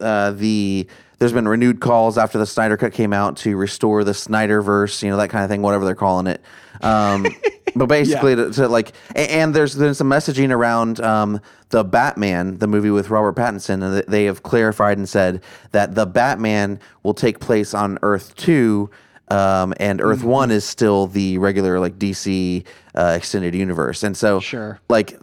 uh, 0.00 0.32
the 0.32 0.86
there's 1.18 1.32
been 1.32 1.48
renewed 1.48 1.80
calls 1.80 2.18
after 2.18 2.36
the 2.38 2.46
Snyder 2.46 2.76
Cut 2.76 2.92
came 2.92 3.12
out 3.12 3.36
to 3.38 3.56
restore 3.56 4.04
the 4.04 4.12
Snyderverse, 4.12 5.02
you 5.02 5.10
know 5.10 5.16
that 5.16 5.30
kind 5.30 5.44
of 5.44 5.50
thing, 5.50 5.62
whatever 5.62 5.84
they're 5.84 5.94
calling 5.94 6.26
it. 6.26 6.42
Um, 6.82 7.26
but 7.74 7.86
basically, 7.86 8.36
to, 8.36 8.50
to 8.52 8.68
like, 8.68 8.92
a- 9.14 9.32
and 9.32 9.54
there's 9.54 9.74
there's 9.74 9.98
some 9.98 10.10
messaging 10.10 10.50
around 10.52 11.00
um, 11.00 11.40
the 11.70 11.84
Batman, 11.84 12.58
the 12.58 12.66
movie 12.66 12.90
with 12.90 13.08
Robert 13.10 13.34
Pattinson, 13.34 13.82
and 13.82 14.04
they 14.08 14.24
have 14.24 14.42
clarified 14.42 14.98
and 14.98 15.08
said 15.08 15.42
that 15.72 15.94
the 15.94 16.06
Batman 16.06 16.78
will 17.02 17.14
take 17.14 17.40
place 17.40 17.72
on 17.74 17.98
Earth 18.02 18.34
two. 18.36 18.90
Um, 19.28 19.74
and 19.80 20.00
Earth 20.00 20.18
Mm-hmm. 20.20 20.28
One 20.28 20.50
is 20.52 20.64
still 20.64 21.08
the 21.08 21.38
regular 21.38 21.80
like 21.80 21.98
DC 21.98 22.64
uh, 22.94 23.14
extended 23.16 23.56
universe, 23.56 24.04
and 24.04 24.16
so 24.16 24.38
Sure. 24.38 24.78
like 24.88 25.18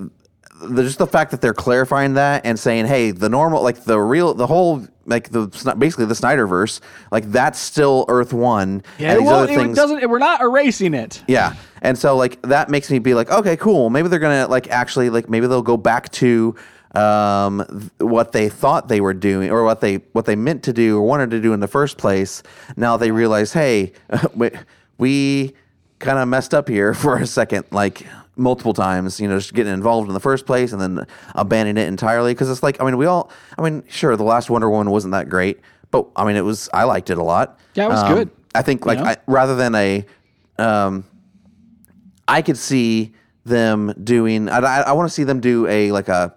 the, 0.62 0.83
just 0.83 0.98
the 0.98 1.07
fact 1.07 1.31
that 1.31 1.41
they're 1.41 1.53
clarifying 1.53 2.13
that 2.13 2.45
and 2.45 2.60
saying, 2.60 2.86
"Hey, 2.86 3.12
the 3.12 3.29
normal, 3.29 3.63
like 3.63 3.83
the 3.83 4.00
real, 4.00 4.33
the 4.33 4.48
whole, 4.48 4.86
like 5.05 5.29
the 5.29 5.48
basically 5.77 6.05
the 6.05 6.13
Snyderverse, 6.13 6.79
like 7.12 7.25
that's 7.31 7.60
still 7.60 8.05
Earth 8.07 8.33
One." 8.33 8.83
Yeah, 8.98 9.12
and 9.12 9.22
these 9.22 9.25
well, 9.27 9.39
other 9.41 9.51
it 9.53 9.55
things- 9.55 9.75
doesn't. 9.75 10.10
We're 10.10 10.19
not 10.19 10.41
erasing 10.41 10.93
it. 10.93 11.24
yeah, 11.27 11.55
and 11.81 11.98
so 11.98 12.15
like 12.15 12.41
that 12.43 12.69
makes 12.69 12.89
me 12.91 13.00
be 13.00 13.13
like, 13.13 13.29
okay, 13.31 13.57
cool. 13.57 13.89
Maybe 13.89 14.07
they're 14.07 14.19
gonna 14.19 14.48
like 14.48 14.69
actually 14.69 15.10
like 15.10 15.29
maybe 15.29 15.48
they'll 15.48 15.62
go 15.62 15.77
back 15.77 16.12
to 16.13 16.55
um 16.95 17.65
th- 17.69 17.91
what 18.00 18.31
they 18.33 18.48
thought 18.50 18.88
they 18.88 19.01
were 19.01 19.15
doing 19.15 19.50
or 19.50 19.63
what 19.63 19.81
they 19.81 19.95
what 20.13 20.25
they 20.25 20.36
meant 20.36 20.62
to 20.63 20.72
do 20.74 20.98
or 20.98 21.01
wanted 21.01 21.31
to 21.31 21.41
do 21.41 21.51
in 21.53 21.60
the 21.60 21.67
first 21.67 21.98
place. 21.98 22.43
Now 22.77 22.98
they 22.98 23.12
realize, 23.12 23.51
hey, 23.53 23.93
we, 24.36 24.51
we 25.00 25.53
kind 26.00 26.19
of 26.19 26.27
messed 26.27 26.53
up 26.53 26.69
here 26.69 26.93
for 27.03 27.17
a 27.17 27.25
second, 27.25 27.65
like 27.72 28.05
multiple 28.36 28.74
times. 28.74 29.20
You 29.20 29.28
know, 29.28 29.38
just 29.38 29.54
getting 29.54 29.74
involved 29.74 30.08
in 30.08 30.13
the 30.13 30.20
first 30.20 30.46
place 30.46 30.72
and 30.74 30.82
then 30.82 31.06
abandoning 31.36 31.84
it 31.84 31.88
entirely 31.88 32.34
because 32.34 32.50
it's 32.50 32.63
like, 32.63 32.82
I 32.82 32.86
mean, 32.86 32.98
we 32.98 33.06
all, 33.06 33.32
I 33.58 33.62
mean, 33.62 33.84
sure, 33.90 34.16
the 34.16 34.24
last 34.24 34.50
Wonder 34.50 34.70
Woman 34.70 34.92
wasn't 34.92 35.12
that 35.13 35.30
great, 35.30 35.60
but 35.92 36.08
I 36.16 36.25
mean, 36.25 36.36
it 36.36 36.42
was. 36.46 36.70
I 36.74 36.84
liked 36.84 37.10
it 37.10 37.18
a 37.18 37.24
lot. 37.24 37.60
Yeah, 37.75 37.86
it 37.86 37.90
was 37.90 38.04
Um, 38.04 38.13
good. 38.13 38.30
I 38.56 38.62
think 38.62 38.86
like 38.86 39.00
know? 39.00 39.06
I, 39.06 39.18
rather 39.28 39.56
than 39.56 39.74
a 39.75 40.06
um, 40.60 41.04
I 42.28 42.42
could 42.42 42.58
see 42.58 43.13
them 43.46 43.94
doing. 44.04 44.50
I, 44.50 44.58
I, 44.60 44.82
I 44.82 44.92
want 44.94 45.10
to 45.10 45.13
see 45.13 45.24
them 45.24 45.40
do 45.40 45.68
a 45.68 45.92
like 45.92 46.08
a, 46.08 46.34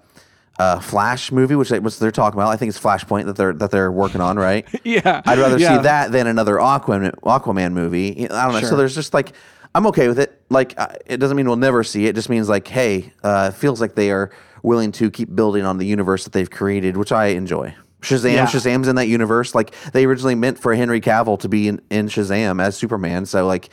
a 0.59 0.81
Flash 0.81 1.31
movie, 1.31 1.55
which 1.55 1.69
they, 1.69 1.79
which 1.79 1.99
they're 1.99 2.11
talking 2.11 2.41
about. 2.41 2.49
I 2.51 2.57
think 2.57 2.71
it's 2.71 2.81
Flashpoint 2.81 3.27
that 3.27 3.37
they're 3.37 3.53
that 3.55 3.71
they're 3.71 3.93
working 3.93 4.21
on, 4.21 4.39
right? 4.39 4.67
Yeah, 4.85 5.23
I'd 5.27 5.39
rather 5.39 5.59
yeah. 5.59 5.77
see 5.77 5.83
that 5.83 6.13
than 6.13 6.27
another 6.27 6.57
Aquaman 6.57 7.13
Aquaman 7.21 7.73
movie. 7.73 8.29
I 8.31 8.51
don't 8.51 8.61
know. 8.63 8.69
So 8.69 8.77
there's 8.77 8.95
just 8.95 9.13
like 9.15 9.33
I'm 9.77 9.87
okay 9.89 10.09
with 10.09 10.19
it. 10.19 10.41
Like 10.49 10.75
it 11.05 11.19
doesn't 11.19 11.37
mean 11.37 11.47
we'll 11.47 11.57
never 11.57 11.85
see 11.85 12.07
it. 12.07 12.11
It 12.11 12.15
just 12.15 12.31
means 12.31 12.49
like 12.49 12.67
hey, 12.67 13.13
uh, 13.23 13.51
it 13.53 13.57
feels 13.57 13.79
like 13.79 13.95
they 13.95 14.11
are 14.11 14.31
willing 14.63 14.91
to 14.93 15.11
keep 15.11 15.35
building 15.37 15.67
on 15.67 15.77
the 15.77 15.85
universe 15.85 16.25
that 16.25 16.33
they've 16.33 16.51
created, 16.51 16.97
which 16.97 17.13
I 17.13 17.27
enjoy. 17.27 17.75
Shazam, 18.01 18.33
Yeah. 18.33 18.47
Shazam's 18.47 18.89
in 18.89 18.97
that 18.97 19.07
universe. 19.09 19.55
Like 19.55 19.75
they 19.93 20.07
originally 20.07 20.35
meant 20.35 20.59
for 20.59 20.75
Henry 20.75 21.01
Cavill 21.03 21.39
to 21.41 21.49
be 21.51 21.69
in, 21.69 21.83
in 21.91 22.09
Shazam 22.09 22.63
as 22.63 22.75
Superman. 22.75 23.27
So 23.27 23.47
like 23.47 23.69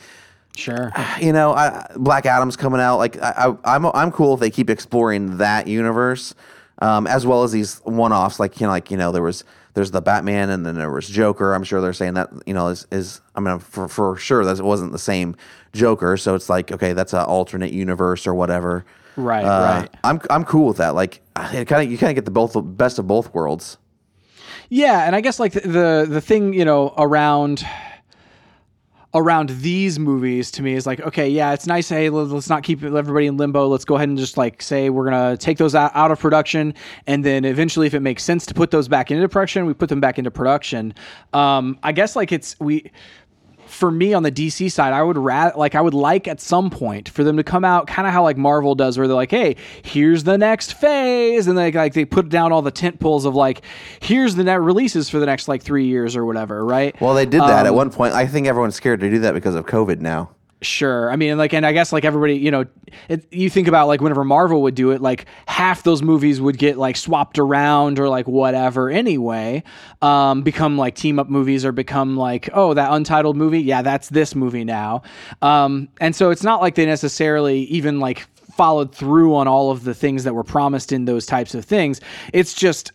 Sure. 0.56 0.92
you 1.20 1.32
know, 1.32 1.54
I, 1.54 1.86
Black 1.96 2.26
Adam's 2.26 2.56
coming 2.56 2.80
out. 2.80 2.98
Like 2.98 3.16
I, 3.22 3.54
I, 3.64 3.74
I'm, 3.74 3.86
I'm 3.86 4.12
cool 4.12 4.34
if 4.34 4.40
they 4.40 4.50
keep 4.50 4.68
exploring 4.68 5.38
that 5.38 5.66
universe, 5.68 6.34
um, 6.82 7.06
as 7.06 7.24
well 7.24 7.44
as 7.44 7.52
these 7.52 7.78
one-offs. 7.84 8.38
Like 8.38 8.60
you 8.60 8.66
know, 8.66 8.72
like 8.72 8.90
you 8.90 8.98
know, 8.98 9.10
there 9.10 9.22
was 9.22 9.42
there's 9.74 9.90
the 9.90 10.00
Batman, 10.00 10.50
and 10.50 10.64
then 10.64 10.76
there 10.76 10.90
was 10.90 11.08
Joker. 11.08 11.52
I'm 11.52 11.64
sure 11.64 11.80
they're 11.80 11.92
saying 11.92 12.14
that 12.14 12.30
you 12.46 12.54
know 12.54 12.68
is 12.68 12.86
is 12.90 13.20
I 13.34 13.40
mean 13.40 13.58
for 13.58 13.88
for 13.88 14.16
sure 14.16 14.44
that 14.44 14.58
it 14.58 14.64
wasn't 14.64 14.92
the 14.92 14.98
same 14.98 15.36
Joker. 15.72 16.16
So 16.16 16.34
it's 16.34 16.48
like 16.48 16.72
okay, 16.72 16.92
that's 16.92 17.12
an 17.12 17.20
alternate 17.24 17.72
universe 17.72 18.26
or 18.26 18.34
whatever. 18.34 18.84
Right, 19.16 19.44
Uh, 19.44 19.80
right. 19.80 19.90
I'm 20.02 20.20
I'm 20.30 20.44
cool 20.44 20.66
with 20.66 20.78
that. 20.78 20.94
Like 20.94 21.20
kind 21.34 21.70
of 21.70 21.90
you 21.90 21.98
kind 21.98 22.10
of 22.10 22.14
get 22.14 22.24
the 22.24 22.30
both 22.30 22.56
best 22.76 22.98
of 22.98 23.06
both 23.06 23.32
worlds. 23.34 23.76
Yeah, 24.70 25.06
and 25.06 25.14
I 25.14 25.20
guess 25.20 25.38
like 25.38 25.52
the, 25.52 25.60
the 25.60 26.06
the 26.08 26.20
thing 26.20 26.52
you 26.54 26.64
know 26.64 26.94
around 26.96 27.64
around 29.14 29.50
these 29.50 29.98
movies 29.98 30.50
to 30.50 30.62
me 30.62 30.74
is 30.74 30.86
like 30.86 31.00
okay 31.00 31.28
yeah 31.28 31.52
it's 31.52 31.66
nice 31.66 31.88
hey 31.88 32.10
let- 32.10 32.28
let's 32.28 32.48
not 32.48 32.62
keep 32.64 32.82
everybody 32.82 33.26
in 33.26 33.36
limbo. 33.36 33.68
Let's 33.68 33.84
go 33.84 33.94
ahead 33.94 34.08
and 34.08 34.18
just 34.18 34.36
like 34.36 34.60
say 34.60 34.90
we're 34.90 35.04
gonna 35.08 35.36
take 35.36 35.58
those 35.58 35.74
out, 35.74 35.92
out 35.94 36.10
of 36.10 36.18
production. 36.18 36.74
And 37.06 37.24
then 37.24 37.44
eventually 37.44 37.86
if 37.86 37.94
it 37.94 38.00
makes 38.00 38.24
sense 38.24 38.44
to 38.46 38.54
put 38.54 38.70
those 38.70 38.88
back 38.88 39.10
into 39.10 39.28
production 39.28 39.66
we 39.66 39.74
put 39.74 39.88
them 39.88 40.00
back 40.00 40.18
into 40.18 40.30
production. 40.30 40.94
Um 41.32 41.78
i 41.82 41.92
guess 41.92 42.16
like 42.16 42.32
it's 42.32 42.58
we 42.58 42.90
for 43.74 43.90
me 43.90 44.14
on 44.14 44.22
the 44.22 44.32
DC 44.32 44.70
side, 44.70 44.92
I 44.92 45.02
would 45.02 45.18
rat 45.18 45.58
like 45.58 45.74
I 45.74 45.80
would 45.80 45.94
like 45.94 46.26
at 46.28 46.40
some 46.40 46.70
point 46.70 47.08
for 47.08 47.24
them 47.24 47.36
to 47.36 47.42
come 47.44 47.64
out 47.64 47.86
kind 47.86 48.06
of 48.06 48.14
how 48.14 48.22
like 48.22 48.36
Marvel 48.36 48.74
does, 48.74 48.96
where 48.96 49.06
they're 49.06 49.16
like, 49.16 49.30
"Hey, 49.30 49.56
here's 49.82 50.24
the 50.24 50.38
next 50.38 50.74
phase," 50.74 51.46
and 51.46 51.58
they 51.58 51.72
like 51.72 51.92
they 51.92 52.04
put 52.04 52.28
down 52.28 52.52
all 52.52 52.62
the 52.62 52.70
tent 52.70 53.00
poles 53.00 53.24
of 53.24 53.34
like, 53.34 53.62
"Here's 54.00 54.36
the 54.36 54.44
net 54.44 54.60
releases 54.60 55.10
for 55.10 55.18
the 55.18 55.26
next 55.26 55.48
like 55.48 55.62
three 55.62 55.86
years 55.86 56.16
or 56.16 56.24
whatever," 56.24 56.64
right? 56.64 56.98
Well, 57.00 57.14
they 57.14 57.26
did 57.26 57.40
that 57.42 57.60
Um, 57.60 57.66
at 57.66 57.74
one 57.74 57.90
point. 57.90 58.14
I 58.14 58.26
think 58.26 58.46
everyone's 58.46 58.76
scared 58.76 59.00
to 59.00 59.10
do 59.10 59.18
that 59.20 59.34
because 59.34 59.54
of 59.54 59.66
COVID 59.66 60.00
now. 60.00 60.30
Sure. 60.64 61.10
I 61.10 61.16
mean, 61.16 61.36
like, 61.36 61.52
and 61.52 61.66
I 61.66 61.72
guess 61.72 61.92
like 61.92 62.04
everybody, 62.04 62.36
you 62.36 62.50
know, 62.50 62.64
it, 63.08 63.30
you 63.32 63.50
think 63.50 63.68
about 63.68 63.86
like 63.86 64.00
whenever 64.00 64.24
Marvel 64.24 64.62
would 64.62 64.74
do 64.74 64.92
it, 64.92 65.02
like 65.02 65.26
half 65.46 65.82
those 65.82 66.02
movies 66.02 66.40
would 66.40 66.56
get 66.58 66.78
like 66.78 66.96
swapped 66.96 67.38
around 67.38 67.98
or 67.98 68.08
like 68.08 68.26
whatever 68.26 68.88
anyway, 68.88 69.62
um, 70.00 70.42
become 70.42 70.78
like 70.78 70.94
team 70.94 71.18
up 71.18 71.28
movies 71.28 71.64
or 71.64 71.72
become 71.72 72.16
like, 72.16 72.48
oh, 72.54 72.72
that 72.74 72.92
untitled 72.92 73.36
movie. 73.36 73.60
Yeah, 73.60 73.82
that's 73.82 74.08
this 74.08 74.34
movie 74.34 74.64
now. 74.64 75.02
Um, 75.42 75.88
and 76.00 76.16
so 76.16 76.30
it's 76.30 76.42
not 76.42 76.60
like 76.60 76.76
they 76.76 76.86
necessarily 76.86 77.64
even 77.64 78.00
like 78.00 78.26
followed 78.56 78.94
through 78.94 79.34
on 79.34 79.46
all 79.46 79.70
of 79.70 79.84
the 79.84 79.94
things 79.94 80.24
that 80.24 80.34
were 80.34 80.44
promised 80.44 80.92
in 80.92 81.04
those 81.04 81.26
types 81.26 81.54
of 81.54 81.64
things. 81.64 82.00
It's 82.32 82.54
just, 82.54 82.90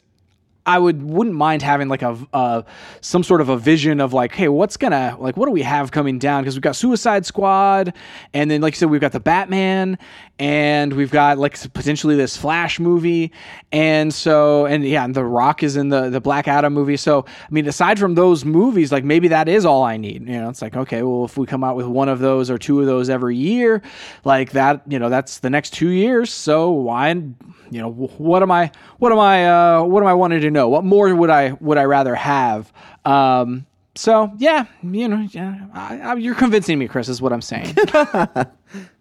I 0.70 0.78
would 0.78 1.02
wouldn't 1.02 1.36
mind 1.36 1.64
having 1.64 1.88
like 1.88 2.04
a 2.04 2.16
uh, 2.32 2.62
some 3.02 3.24
sort 3.24 3.42
of 3.42 3.50
a 3.50 3.58
vision 3.58 4.00
of 4.00 4.14
like, 4.14 4.36
hey, 4.36 4.50
what's 4.50 4.78
gonna 4.78 5.18
like, 5.20 5.36
what 5.36 5.48
do 5.48 5.52
we 5.52 5.64
have 5.64 5.92
coming 5.92 6.20
down? 6.20 6.44
Because 6.44 6.54
we've 6.54 6.62
got 6.62 6.76
Suicide 6.76 7.26
Squad, 7.26 7.92
and 8.36 8.52
then 8.52 8.62
like 8.62 8.76
you 8.76 8.78
said, 8.78 8.92
we've 8.92 9.02
got 9.02 9.12
the 9.12 9.20
Batman, 9.20 9.98
and 10.38 10.94
we've 10.94 11.10
got 11.10 11.40
like 11.40 11.60
potentially 11.74 12.16
this 12.16 12.38
Flash 12.38 12.80
movie, 12.80 13.32
and 13.72 14.14
so 14.14 14.68
and 14.68 14.86
yeah, 14.86 15.04
and 15.04 15.16
The 15.16 15.26
Rock 15.26 15.64
is 15.64 15.76
in 15.76 15.90
the 15.90 16.12
the 16.12 16.22
Black 16.22 16.48
Adam 16.48 16.72
movie. 16.72 16.98
So 16.98 17.26
I 17.28 17.48
mean, 17.50 17.68
aside 17.68 17.98
from 17.98 18.14
those 18.14 18.46
movies, 18.46 18.92
like 18.92 19.04
maybe 19.04 19.28
that 19.30 19.50
is 19.50 19.66
all 19.66 19.82
I 19.82 19.98
need. 19.98 20.28
You 20.28 20.40
know, 20.40 20.50
it's 20.50 20.62
like 20.62 20.78
okay, 20.78 21.02
well, 21.02 21.26
if 21.26 21.36
we 21.36 21.48
come 21.48 21.64
out 21.64 21.78
with 21.78 21.88
one 21.88 22.10
of 22.10 22.20
those 22.20 22.52
or 22.52 22.60
two 22.60 22.80
of 22.80 22.86
those 22.86 23.10
every 23.10 23.36
year, 23.36 23.82
like 24.24 24.52
that, 24.52 24.84
you 24.88 25.00
know, 25.00 25.10
that's 25.10 25.40
the 25.40 25.50
next 25.50 25.74
two 25.74 25.90
years. 25.90 26.32
So 26.32 26.70
why? 26.70 27.24
You 27.72 27.82
know 27.82 27.92
what 27.92 28.42
am 28.44 28.52
i 28.52 28.72
what 28.98 29.12
am 29.12 29.20
i 29.20 29.46
uh 29.48 29.84
what 29.84 30.02
am 30.02 30.08
i 30.08 30.14
wanting 30.14 30.42
to 30.42 30.52
know? 30.52 30.70
What 30.70 30.84
more 30.84 31.14
would 31.14 31.30
i 31.30 31.54
would 31.60 31.78
i 31.78 31.84
rather 31.84 32.16
have? 32.16 32.72
Um 33.06 33.66
so 33.96 34.32
yeah 34.38 34.66
you 34.82 35.08
know 35.10 35.28
yeah 35.32 35.66
I, 35.74 36.00
I, 36.00 36.14
you're 36.16 36.36
convincing 36.36 36.80
me 36.80 36.88
chris 36.88 37.10
is 37.10 37.22
what 37.22 37.34
i'm 37.34 37.42
saying 37.42 37.76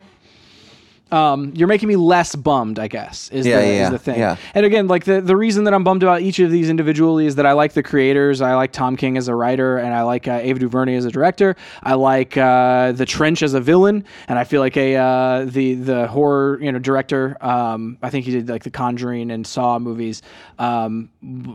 um, 1.10 1.52
you're 1.54 1.68
making 1.68 1.88
me 1.88 1.96
less 1.96 2.36
bummed, 2.36 2.78
I 2.78 2.88
guess, 2.88 3.30
is, 3.30 3.46
Yeah, 3.46 3.60
the, 3.60 3.66
yeah, 3.66 3.84
is 3.84 3.90
the 3.90 3.98
thing. 3.98 4.18
Yeah. 4.18 4.36
And 4.54 4.66
again, 4.66 4.88
like 4.88 5.04
the, 5.04 5.20
the 5.20 5.36
reason 5.36 5.64
that 5.64 5.72
I'm 5.72 5.82
bummed 5.82 6.02
about 6.02 6.20
each 6.20 6.38
of 6.38 6.50
these 6.50 6.68
individually 6.68 7.26
is 7.26 7.36
that 7.36 7.46
I 7.46 7.52
like 7.52 7.72
the 7.72 7.82
creators. 7.82 8.40
I 8.42 8.54
like 8.54 8.72
Tom 8.72 8.96
King 8.96 9.16
as 9.16 9.28
a 9.28 9.34
writer, 9.34 9.78
and 9.78 9.94
I 9.94 10.02
like 10.02 10.28
uh, 10.28 10.40
Ava 10.42 10.58
DuVernay 10.58 10.96
as 10.96 11.04
a 11.06 11.10
director. 11.10 11.56
I 11.82 11.94
like 11.94 12.36
uh, 12.36 12.92
The 12.92 13.06
Trench 13.06 13.42
as 13.42 13.54
a 13.54 13.60
villain, 13.60 14.04
and 14.28 14.38
I 14.38 14.44
feel 14.44 14.60
like 14.60 14.76
a 14.76 14.96
uh, 14.96 15.44
the 15.46 15.74
the 15.74 16.06
horror 16.08 16.58
you 16.60 16.70
know 16.70 16.78
director. 16.78 17.36
Um, 17.40 17.98
I 18.02 18.10
think 18.10 18.26
he 18.26 18.32
did 18.32 18.48
like 18.48 18.64
the 18.64 18.70
Conjuring 18.70 19.30
and 19.30 19.46
Saw 19.46 19.78
movies. 19.78 20.22
Um, 20.58 21.08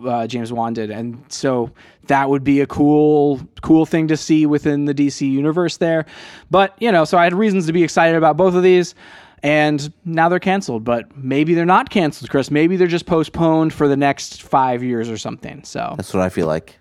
uh, 0.08 0.26
James 0.26 0.52
Wan 0.52 0.74
did, 0.74 0.90
and 0.90 1.24
so 1.28 1.72
that 2.08 2.30
would 2.30 2.44
be 2.44 2.62
a 2.62 2.68
cool 2.68 3.40
cool 3.62 3.86
thing 3.86 4.08
to 4.08 4.18
see 4.18 4.46
within 4.46 4.86
the 4.86 4.94
DC 4.94 5.30
universe 5.30 5.78
there. 5.78 6.06
But 6.50 6.76
you 6.82 6.92
know, 6.92 7.06
so 7.06 7.18
I 7.18 7.24
had 7.24 7.34
reasons 7.34 7.68
to 7.68 7.74
be 7.74 7.84
excited 7.84 8.16
about 8.16 8.36
both 8.36 8.56
of 8.56 8.64
these 8.64 8.96
and 9.44 9.94
now 10.06 10.30
they're 10.30 10.40
canceled. 10.40 10.84
But 10.84 11.16
maybe 11.16 11.54
they're 11.54 11.66
not 11.66 11.90
canceled, 11.90 12.30
Chris. 12.32 12.50
Maybe 12.50 12.78
they're 12.78 12.88
just 12.88 13.06
postponed 13.06 13.74
for 13.74 13.88
the 13.88 13.98
next 13.98 14.42
five 14.42 14.82
years 14.82 15.10
or 15.10 15.18
something. 15.18 15.64
So 15.64 15.94
That's 15.98 16.14
what 16.14 16.24
I 16.24 16.30
feel 16.30 16.48
like. 16.48 16.80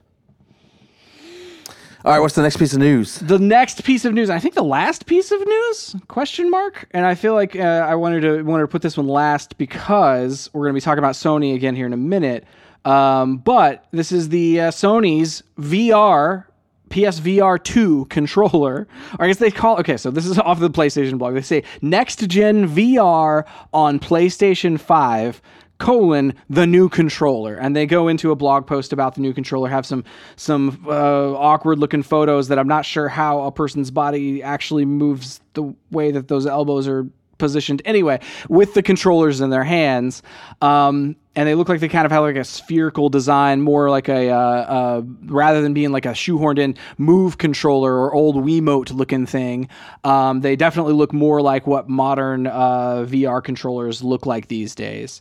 All 2.04 2.10
right, 2.10 2.18
what's 2.18 2.34
the 2.34 2.42
next 2.42 2.56
piece 2.56 2.72
of 2.72 2.80
news? 2.80 3.18
The 3.18 3.38
next 3.38 3.84
piece 3.84 4.04
of 4.04 4.12
news, 4.12 4.28
I 4.28 4.40
think 4.40 4.54
the 4.54 4.64
last 4.64 5.06
piece 5.06 5.30
of 5.30 5.38
news? 5.46 5.94
Question 6.08 6.50
mark. 6.50 6.88
And 6.90 7.06
I 7.06 7.14
feel 7.14 7.34
like 7.34 7.54
uh, 7.54 7.60
I 7.60 7.94
wanted 7.94 8.22
to 8.22 8.42
wanted 8.42 8.62
to 8.62 8.68
put 8.68 8.82
this 8.82 8.96
one 8.96 9.06
last 9.06 9.56
because 9.56 10.50
we're 10.52 10.62
going 10.62 10.72
to 10.74 10.78
be 10.78 10.80
talking 10.80 10.98
about 10.98 11.14
Sony 11.14 11.54
again 11.54 11.76
here 11.76 11.86
in 11.86 11.92
a 11.92 11.98
minute. 11.98 12.44
Um, 12.84 13.36
but 13.36 13.86
this 13.92 14.10
is 14.10 14.30
the 14.30 14.62
uh, 14.62 14.70
Sony's 14.72 15.44
VR 15.60 16.46
PSVR 16.92 17.62
2 17.62 18.06
controller. 18.06 18.86
Or 19.18 19.24
I 19.24 19.28
guess 19.28 19.38
they 19.38 19.50
call 19.50 19.78
okay, 19.80 19.96
so 19.96 20.10
this 20.10 20.26
is 20.26 20.38
off 20.38 20.60
the 20.60 20.70
PlayStation 20.70 21.18
blog. 21.18 21.34
They 21.34 21.42
say 21.42 21.64
next 21.80 22.28
gen 22.28 22.68
VR 22.68 23.44
on 23.72 23.98
PlayStation 23.98 24.78
5 24.78 25.42
colon 25.78 26.32
the 26.48 26.64
new 26.64 26.88
controller 26.88 27.56
and 27.56 27.74
they 27.74 27.86
go 27.86 28.06
into 28.06 28.30
a 28.30 28.36
blog 28.36 28.68
post 28.68 28.92
about 28.92 29.16
the 29.16 29.20
new 29.20 29.32
controller 29.32 29.68
have 29.68 29.84
some 29.84 30.04
some 30.36 30.80
uh, 30.86 31.32
awkward 31.32 31.76
looking 31.76 32.04
photos 32.04 32.46
that 32.46 32.56
i'm 32.56 32.68
not 32.68 32.84
sure 32.86 33.08
how 33.08 33.42
a 33.42 33.50
person's 33.50 33.90
body 33.90 34.40
actually 34.44 34.84
moves 34.84 35.40
the 35.54 35.74
way 35.90 36.12
that 36.12 36.28
those 36.28 36.46
elbows 36.46 36.86
are 36.86 37.08
positioned 37.42 37.82
anyway 37.84 38.20
with 38.48 38.72
the 38.74 38.82
controllers 38.84 39.40
in 39.40 39.50
their 39.50 39.64
hands 39.64 40.22
um, 40.60 41.16
and 41.34 41.48
they 41.48 41.56
look 41.56 41.68
like 41.68 41.80
they 41.80 41.88
kind 41.88 42.06
of 42.06 42.12
have 42.12 42.22
like 42.22 42.36
a 42.36 42.44
spherical 42.44 43.08
design 43.08 43.60
more 43.60 43.90
like 43.90 44.08
a 44.08 44.30
uh, 44.30 44.36
uh, 44.36 45.02
rather 45.24 45.60
than 45.60 45.74
being 45.74 45.90
like 45.90 46.06
a 46.06 46.10
shoehorned 46.10 46.58
in 46.58 46.76
move 46.98 47.38
controller 47.38 47.92
or 47.92 48.14
old 48.14 48.36
wiimote 48.36 48.94
looking 48.94 49.26
thing 49.26 49.68
um, 50.04 50.40
they 50.40 50.54
definitely 50.54 50.92
look 50.92 51.12
more 51.12 51.42
like 51.42 51.66
what 51.66 51.88
modern 51.88 52.46
uh, 52.46 53.04
vr 53.08 53.42
controllers 53.42 54.04
look 54.04 54.24
like 54.24 54.46
these 54.46 54.74
days. 54.76 55.20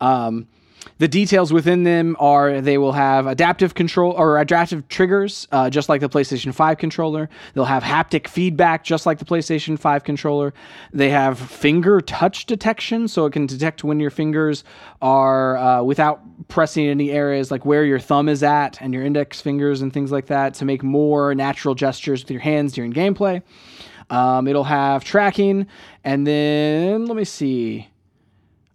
Um, 0.00 0.46
the 0.98 1.08
details 1.08 1.52
within 1.52 1.84
them 1.84 2.16
are 2.18 2.60
they 2.60 2.78
will 2.78 2.92
have 2.92 3.26
adaptive 3.26 3.74
control 3.74 4.12
or 4.12 4.38
adaptive 4.38 4.88
triggers, 4.88 5.46
uh, 5.52 5.70
just 5.70 5.88
like 5.88 6.00
the 6.00 6.08
PlayStation 6.08 6.52
5 6.52 6.78
controller. 6.78 7.28
They'll 7.54 7.64
have 7.64 7.82
haptic 7.82 8.26
feedback, 8.26 8.84
just 8.84 9.06
like 9.06 9.18
the 9.18 9.24
PlayStation 9.24 9.78
5 9.78 10.04
controller. 10.04 10.52
They 10.92 11.10
have 11.10 11.38
finger 11.38 12.00
touch 12.00 12.46
detection, 12.46 13.06
so 13.06 13.26
it 13.26 13.32
can 13.32 13.46
detect 13.46 13.84
when 13.84 14.00
your 14.00 14.10
fingers 14.10 14.64
are 15.00 15.56
uh, 15.56 15.82
without 15.82 16.20
pressing 16.48 16.86
any 16.86 17.10
areas 17.10 17.50
like 17.50 17.64
where 17.64 17.84
your 17.84 17.98
thumb 17.98 18.28
is 18.28 18.42
at 18.42 18.80
and 18.80 18.92
your 18.92 19.04
index 19.04 19.40
fingers 19.40 19.82
and 19.82 19.92
things 19.92 20.10
like 20.10 20.26
that 20.26 20.54
to 20.54 20.64
make 20.64 20.82
more 20.82 21.34
natural 21.34 21.74
gestures 21.74 22.22
with 22.22 22.30
your 22.30 22.40
hands 22.40 22.72
during 22.72 22.92
gameplay. 22.92 23.42
Um, 24.10 24.48
it'll 24.48 24.64
have 24.64 25.04
tracking, 25.04 25.66
and 26.02 26.26
then 26.26 27.06
let 27.06 27.16
me 27.16 27.24
see. 27.24 27.88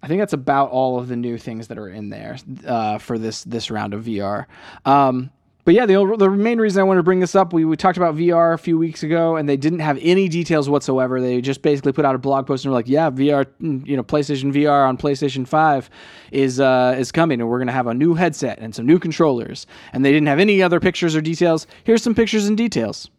I 0.03 0.07
think 0.07 0.19
that's 0.19 0.33
about 0.33 0.69
all 0.69 0.99
of 0.99 1.07
the 1.07 1.15
new 1.15 1.37
things 1.37 1.69
that 1.69 1.77
are 1.77 1.87
in 1.87 2.09
there 2.09 2.37
uh, 2.67 2.97
for 2.97 3.17
this 3.17 3.45
this 3.45 3.71
round 3.71 3.93
of 3.93 4.03
VR. 4.03 4.47
Um, 4.85 5.31
but 5.63 5.73
yeah, 5.73 5.85
the 5.85 6.15
the 6.17 6.29
main 6.29 6.59
reason 6.59 6.81
I 6.81 6.83
wanted 6.83 6.99
to 6.99 7.03
bring 7.03 7.21
this 7.21 7.35
up, 7.35 7.53
we, 7.53 7.63
we 7.63 7.77
talked 7.77 7.95
about 7.95 8.15
VR 8.15 8.53
a 8.53 8.57
few 8.57 8.77
weeks 8.77 9.01
ago, 9.01 9.37
and 9.37 9.47
they 9.47 9.55
didn't 9.55 9.79
have 9.79 9.97
any 10.01 10.27
details 10.27 10.69
whatsoever. 10.69 11.21
They 11.21 11.39
just 11.39 11.61
basically 11.61 11.93
put 11.93 12.03
out 12.03 12.15
a 12.15 12.17
blog 12.17 12.45
post 12.45 12.65
and 12.65 12.73
were 12.73 12.77
like, 12.77 12.89
"Yeah, 12.89 13.09
VR, 13.09 13.45
mm, 13.61 13.87
you 13.87 13.95
know, 13.95 14.03
PlayStation 14.03 14.51
VR 14.51 14.85
on 14.85 14.97
PlayStation 14.97 15.47
Five 15.47 15.89
is 16.33 16.59
uh, 16.59 16.97
is 16.99 17.13
coming, 17.13 17.39
and 17.39 17.49
we're 17.49 17.59
gonna 17.59 17.71
have 17.71 17.87
a 17.87 17.93
new 17.93 18.13
headset 18.13 18.59
and 18.59 18.75
some 18.75 18.85
new 18.85 18.99
controllers." 18.99 19.65
And 19.93 20.03
they 20.03 20.11
didn't 20.11 20.27
have 20.27 20.39
any 20.39 20.61
other 20.61 20.81
pictures 20.81 21.15
or 21.15 21.21
details. 21.21 21.65
Here's 21.85 22.03
some 22.03 22.13
pictures 22.13 22.45
and 22.45 22.57
details. 22.57 23.09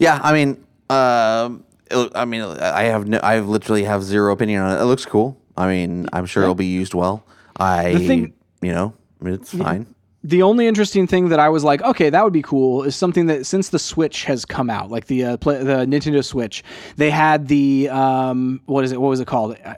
Yeah, 0.00 0.18
I 0.20 0.32
mean, 0.32 0.64
uh, 0.88 1.50
it- 1.90 2.12
I 2.14 2.24
mean, 2.24 2.42
I 2.42 2.84
have 2.84 3.06
no, 3.08 3.18
I 3.18 3.40
literally 3.40 3.84
have 3.84 4.02
zero 4.02 4.32
opinion 4.32 4.62
on 4.62 4.76
it. 4.76 4.80
It 4.80 4.84
looks 4.86 5.04
cool. 5.04 5.38
I 5.56 5.66
mean, 5.68 6.08
I'm 6.12 6.26
sure 6.26 6.42
it'll 6.42 6.54
be 6.54 6.66
used 6.66 6.94
well. 6.94 7.24
I, 7.58 7.94
thing- 8.06 8.32
you 8.62 8.72
know, 8.72 8.94
I 9.20 9.24
mean, 9.24 9.34
it's 9.34 9.52
fine. 9.54 9.86
the 10.24 10.42
only 10.42 10.66
interesting 10.66 11.06
thing 11.06 11.28
that 11.30 11.38
I 11.40 11.48
was 11.50 11.64
like, 11.64 11.82
okay, 11.82 12.08
that 12.10 12.24
would 12.24 12.32
be 12.32 12.42
cool, 12.42 12.82
is 12.84 12.96
something 12.96 13.26
that 13.26 13.44
since 13.46 13.68
the 13.70 13.78
Switch 13.78 14.24
has 14.24 14.44
come 14.44 14.70
out, 14.70 14.90
like 14.90 15.06
the 15.06 15.24
uh, 15.24 15.36
play, 15.36 15.62
the 15.62 15.84
Nintendo 15.86 16.24
Switch, 16.24 16.62
they 16.96 17.10
had 17.10 17.48
the 17.48 17.88
um, 17.90 18.60
what 18.66 18.84
is 18.84 18.92
it? 18.92 19.00
What 19.00 19.08
was 19.08 19.20
it 19.20 19.26
called? 19.26 19.56
Uh, 19.64 19.74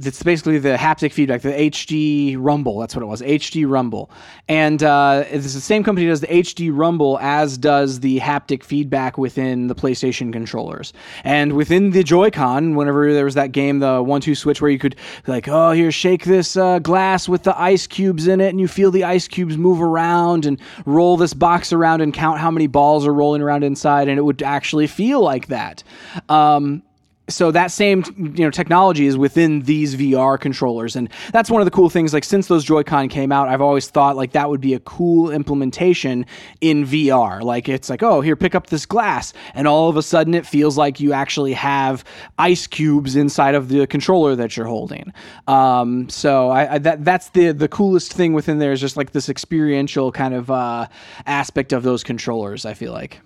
It's 0.00 0.22
basically 0.22 0.58
the 0.58 0.76
haptic 0.76 1.12
feedback, 1.12 1.42
the 1.42 1.50
HD 1.50 2.36
Rumble. 2.38 2.78
That's 2.78 2.94
what 2.94 3.02
it 3.02 3.06
was, 3.06 3.20
HD 3.20 3.68
Rumble. 3.68 4.10
And 4.48 4.82
uh, 4.82 5.24
it's 5.28 5.54
the 5.54 5.60
same 5.60 5.82
company 5.82 6.06
does 6.06 6.20
the 6.20 6.28
HD 6.28 6.70
Rumble 6.72 7.18
as 7.20 7.58
does 7.58 8.00
the 8.00 8.20
haptic 8.20 8.62
feedback 8.62 9.18
within 9.18 9.66
the 9.66 9.74
PlayStation 9.74 10.32
controllers. 10.32 10.92
And 11.24 11.54
within 11.54 11.90
the 11.90 12.04
Joy-Con, 12.04 12.76
whenever 12.76 13.12
there 13.12 13.24
was 13.24 13.34
that 13.34 13.50
game, 13.50 13.80
the 13.80 14.00
one-two 14.02 14.36
switch, 14.36 14.62
where 14.62 14.70
you 14.70 14.78
could 14.78 14.94
like, 15.26 15.48
oh, 15.48 15.72
here, 15.72 15.90
shake 15.90 16.24
this 16.24 16.56
uh, 16.56 16.78
glass 16.78 17.28
with 17.28 17.42
the 17.42 17.60
ice 17.60 17.86
cubes 17.86 18.28
in 18.28 18.40
it, 18.40 18.50
and 18.50 18.60
you 18.60 18.68
feel 18.68 18.92
the 18.92 19.04
ice 19.04 19.26
cubes 19.26 19.56
move 19.56 19.82
around, 19.82 20.46
and 20.46 20.60
roll 20.86 21.16
this 21.16 21.34
box 21.34 21.72
around 21.72 22.02
and 22.02 22.14
count 22.14 22.38
how 22.38 22.50
many 22.50 22.68
balls 22.68 23.04
are 23.04 23.12
rolling 23.12 23.42
around 23.42 23.64
inside, 23.64 24.08
and 24.08 24.18
it 24.18 24.22
would 24.22 24.42
actually 24.42 24.86
feel 24.86 25.20
like 25.20 25.48
that. 25.48 25.82
Um, 26.28 26.82
so 27.28 27.50
that 27.50 27.70
same 27.70 28.02
you 28.16 28.44
know 28.44 28.50
technology 28.50 29.06
is 29.06 29.16
within 29.16 29.60
these 29.62 29.96
VR 29.96 30.40
controllers. 30.40 30.96
And 30.96 31.08
that's 31.32 31.50
one 31.50 31.60
of 31.60 31.66
the 31.66 31.70
cool 31.70 31.90
things 31.90 32.12
like 32.12 32.24
since 32.24 32.46
those 32.46 32.64
Joy-Con 32.64 33.08
came 33.08 33.30
out 33.30 33.48
I've 33.48 33.60
always 33.60 33.88
thought 33.88 34.16
like 34.16 34.32
that 34.32 34.48
would 34.48 34.60
be 34.60 34.74
a 34.74 34.80
cool 34.80 35.30
implementation 35.30 36.26
in 36.60 36.86
VR 36.86 37.42
like 37.42 37.68
it's 37.68 37.90
like 37.90 38.02
oh 38.02 38.20
here 38.20 38.36
pick 38.36 38.54
up 38.54 38.68
this 38.68 38.86
glass. 38.86 39.32
And 39.54 39.68
all 39.68 39.88
of 39.88 39.96
a 39.96 40.02
sudden 40.02 40.34
it 40.34 40.46
feels 40.46 40.78
like 40.78 41.00
you 41.00 41.12
actually 41.12 41.52
have 41.52 42.04
ice 42.38 42.66
cubes 42.66 43.16
inside 43.16 43.54
of 43.54 43.68
the 43.68 43.86
controller 43.86 44.34
that 44.36 44.56
you're 44.56 44.66
holding. 44.66 45.12
Um, 45.46 46.08
so 46.08 46.48
I, 46.48 46.74
I 46.74 46.78
that 46.78 47.04
that's 47.04 47.30
the 47.30 47.52
the 47.52 47.68
coolest 47.68 48.12
thing 48.12 48.32
within 48.32 48.58
there 48.58 48.72
is 48.72 48.80
just 48.80 48.96
like 48.96 49.12
this 49.12 49.28
experiential 49.28 50.12
kind 50.12 50.34
of 50.34 50.50
uh, 50.50 50.88
aspect 51.26 51.72
of 51.72 51.82
those 51.82 52.02
controllers 52.02 52.64
I 52.64 52.74
feel 52.74 52.92
like. 52.92 53.20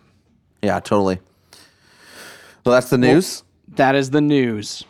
Yeah, 0.63 0.81
totally. 0.81 1.19
Well, 2.65 2.75
that's 2.75 2.91
the 2.91 2.99
news. 2.99 3.43
That 3.77 3.95
is 3.95 4.11
the 4.11 4.21
news 4.21 4.85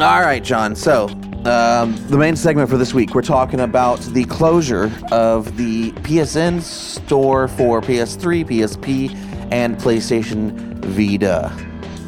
All 0.00 0.20
right, 0.20 0.42
John. 0.42 0.74
So, 0.74 1.08
um, 1.44 1.94
the 2.08 2.16
main 2.18 2.34
segment 2.34 2.68
for 2.68 2.76
this 2.76 2.92
week, 2.92 3.14
we're 3.14 3.22
talking 3.22 3.60
about 3.60 4.00
the 4.00 4.24
closure 4.24 4.90
of 5.12 5.56
the 5.56 5.92
PSN 5.92 6.60
store 6.62 7.46
for 7.46 7.80
PS3, 7.80 8.44
PSP, 8.44 9.14
and 9.52 9.76
PlayStation 9.76 10.84
Vita. 10.84 11.52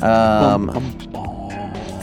Um, 0.05 0.69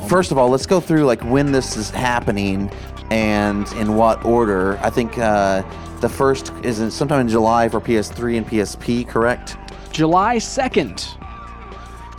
first 0.08 0.32
of 0.32 0.38
all, 0.38 0.50
let's 0.50 0.66
go 0.66 0.80
through 0.80 1.04
like 1.04 1.22
when 1.24 1.52
this 1.52 1.76
is 1.76 1.90
happening 1.90 2.72
and 3.12 3.70
in 3.74 3.96
what 3.96 4.24
order. 4.24 4.78
I 4.78 4.90
think 4.90 5.18
uh, 5.18 5.64
the 6.00 6.08
first 6.08 6.54
is 6.64 6.80
in, 6.80 6.90
sometime 6.92 7.20
in 7.20 7.28
July 7.28 7.68
for 7.68 7.82
PS3 7.82 8.38
and 8.38 8.48
PSP, 8.48 9.06
correct? 9.06 9.58
July 9.92 10.38
2nd 10.38 11.23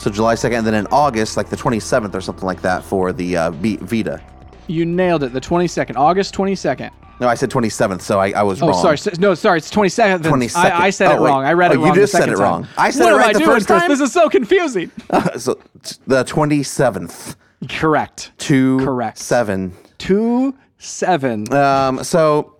So 0.05 0.11
July 0.11 0.35
2nd, 0.35 0.59
and 0.59 0.67
then 0.67 0.75
in 0.75 0.87
August, 0.89 1.39
like 1.39 1.49
the 1.49 1.57
27th 1.57 2.15
or 2.15 2.21
something 2.21 2.45
like 2.45 2.61
that 2.61 2.85
for 2.85 3.11
the 3.11 3.39
uh, 3.39 3.51
V- 3.53 3.79
Vita. 3.79 4.21
You 4.67 4.85
nailed 4.85 5.23
it. 5.23 5.33
The 5.33 5.41
22nd, 5.41 5.97
August 5.97 6.35
22nd. 6.35 6.91
No, 7.21 7.27
I 7.27 7.35
said 7.35 7.49
27th, 7.51 8.03
so 8.03 8.21
I, 8.21 8.33
I 8.33 8.43
was 8.43 8.61
Oh, 8.61 8.69
wrong. 8.69 8.97
sorry. 8.97 9.17
No, 9.19 9.33
sorry. 9.33 9.57
It's 9.59 9.71
22nd. 9.71 10.19
22nd. 10.19 10.57
I, 10.57 10.85
I 10.87 10.91
said 10.91 11.09
Oh, 11.09 11.15
it 11.17 11.21
wait. 11.23 11.29
wrong. 11.31 11.45
I 11.47 11.55
read 11.55 11.71
Oh, 11.71 11.75
it 11.75 11.79
you 11.79 11.85
wrong. 11.87 11.95
just 11.95 12.13
the 12.13 12.19
said 12.19 12.29
it 12.29 12.33
time. 12.33 12.43
wrong. 12.43 12.69
I 12.77 12.91
said 12.91 13.05
what 13.05 13.13
it 13.15 13.17
right 13.17 13.29
I 13.31 13.33
the 13.33 13.39
doing, 13.39 13.51
first 13.51 13.67
Chris? 13.67 13.81
time. 13.81 13.89
This 13.89 14.01
is 14.01 14.13
so 14.13 14.29
confusing. 14.29 14.91
so 15.39 15.55
t- 15.83 15.97
the 16.07 16.23
27th 16.25 17.37
Correct. 17.71 18.33
to 18.41 18.79
Correct. 18.81 19.17
7. 19.17 19.73
Two 19.97 20.55
seven. 20.77 21.51
Um, 21.55 22.05
so 22.05 22.57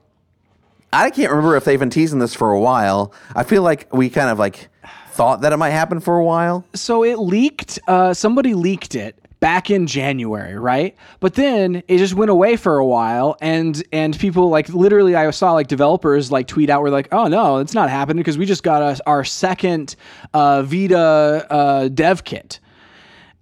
I 0.95 1.11
can't 1.11 1.31
remember 1.31 1.57
if 1.57 1.65
they've 1.65 1.79
been 1.79 1.91
teasing 1.91 2.21
this 2.21 2.33
for 2.33 2.53
a 2.53 2.61
while. 2.61 3.13
I 3.37 3.43
feel 3.43 3.61
like 3.63 3.93
we 3.93 4.09
kind 4.09 4.31
of 4.31 4.39
like 4.39 4.71
thought 5.15 5.41
that 5.43 5.53
it 5.53 5.57
might 5.57 5.71
happen 5.71 6.01
for 6.01 6.19
a 6.19 6.25
while. 6.25 6.65
so 6.75 7.05
it 7.05 7.19
leaked. 7.19 7.79
Uh, 7.87 8.13
somebody 8.13 8.55
leaked 8.55 8.95
it 8.95 9.19
back 9.41 9.71
in 9.71 9.87
January, 9.87 10.59
right? 10.59 10.97
But 11.21 11.35
then 11.35 11.83
it 11.87 11.99
just 11.99 12.15
went 12.15 12.31
away 12.31 12.57
for 12.57 12.79
a 12.79 12.87
while, 12.87 13.37
and 13.41 13.83
and 13.93 14.19
people 14.19 14.49
like 14.49 14.69
literally, 14.71 15.15
I 15.15 15.31
saw 15.31 15.53
like 15.53 15.69
developers 15.69 16.33
like 16.33 16.47
tweet 16.49 16.71
out, 16.71 16.83
were 16.83 16.91
like, 16.91 17.09
"Oh 17.13 17.29
no, 17.29 17.59
it's 17.59 17.75
not 17.75 17.91
happening 17.91 18.23
because 18.23 18.39
we 18.39 18.47
just 18.47 18.63
got 18.63 18.83
us 18.83 19.01
our 19.07 19.23
second 19.25 19.97
uh, 20.33 20.63
Vita 20.63 21.47
uh, 21.51 21.89
dev 21.89 22.25
kit." 22.25 22.59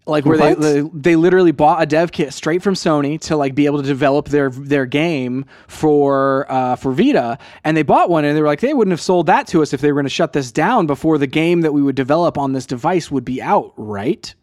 Like 0.04 0.24
where 0.26 0.36
they, 0.36 0.54
What? 0.54 0.60
they 0.60 0.80
they 1.12 1.16
literally 1.16 1.52
bought 1.52 1.80
a 1.80 1.86
dev 1.86 2.10
kit 2.10 2.32
straight 2.32 2.60
from 2.60 2.74
Sony 2.74 3.20
to 3.20 3.36
like 3.36 3.54
be 3.54 3.66
able 3.66 3.80
to 3.80 3.86
develop 3.86 4.28
their 4.28 4.50
their 4.50 4.84
game 4.84 5.44
for 5.68 6.44
uh, 6.50 6.74
for 6.74 6.92
Vita, 6.92 7.38
and 7.62 7.76
they 7.76 7.82
bought 7.84 8.10
one 8.10 8.24
and 8.24 8.36
they 8.36 8.40
were 8.40 8.48
like 8.48 8.58
they 8.60 8.74
wouldn't 8.74 8.90
have 8.92 9.00
sold 9.00 9.26
that 9.26 9.46
to 9.48 9.62
us 9.62 9.72
if 9.72 9.80
they 9.80 9.92
were 9.92 9.94
going 9.96 10.04
to 10.04 10.10
shut 10.10 10.32
this 10.32 10.50
down 10.50 10.88
before 10.88 11.18
the 11.18 11.28
game 11.28 11.60
that 11.60 11.72
we 11.72 11.82
would 11.82 11.94
develop 11.94 12.36
on 12.36 12.52
this 12.52 12.66
device 12.66 13.12
would 13.12 13.24
be 13.24 13.40
out, 13.40 13.72
right? 13.76 14.34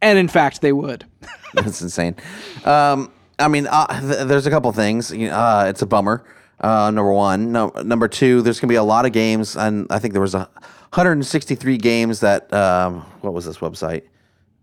And 0.00 0.18
in 0.18 0.28
fact, 0.28 0.62
they 0.62 0.72
would. 0.72 1.04
That's 1.54 1.82
insane. 1.82 2.16
Um, 2.64 3.12
I 3.38 3.48
mean, 3.48 3.66
uh, 3.66 3.86
th- 4.00 4.26
there's 4.26 4.46
a 4.46 4.50
couple 4.50 4.72
things. 4.72 5.12
Uh, 5.12 5.66
it's 5.68 5.82
a 5.82 5.86
bummer. 5.86 6.24
Uh, 6.60 6.90
number 6.90 7.12
one. 7.12 7.52
No, 7.52 7.68
number 7.84 8.08
two. 8.08 8.40
There's 8.40 8.58
gonna 8.58 8.70
be 8.70 8.76
a 8.76 8.82
lot 8.82 9.04
of 9.04 9.12
games, 9.12 9.54
and 9.54 9.86
I 9.90 9.98
think 9.98 10.12
there 10.14 10.22
was 10.22 10.34
a 10.34 10.48
163 10.94 11.76
games 11.76 12.20
that. 12.20 12.50
Um, 12.54 13.02
what 13.20 13.34
was 13.34 13.44
this 13.44 13.58
website? 13.58 14.04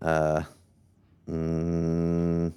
Uh, 0.04 0.42
mm, 1.28 2.52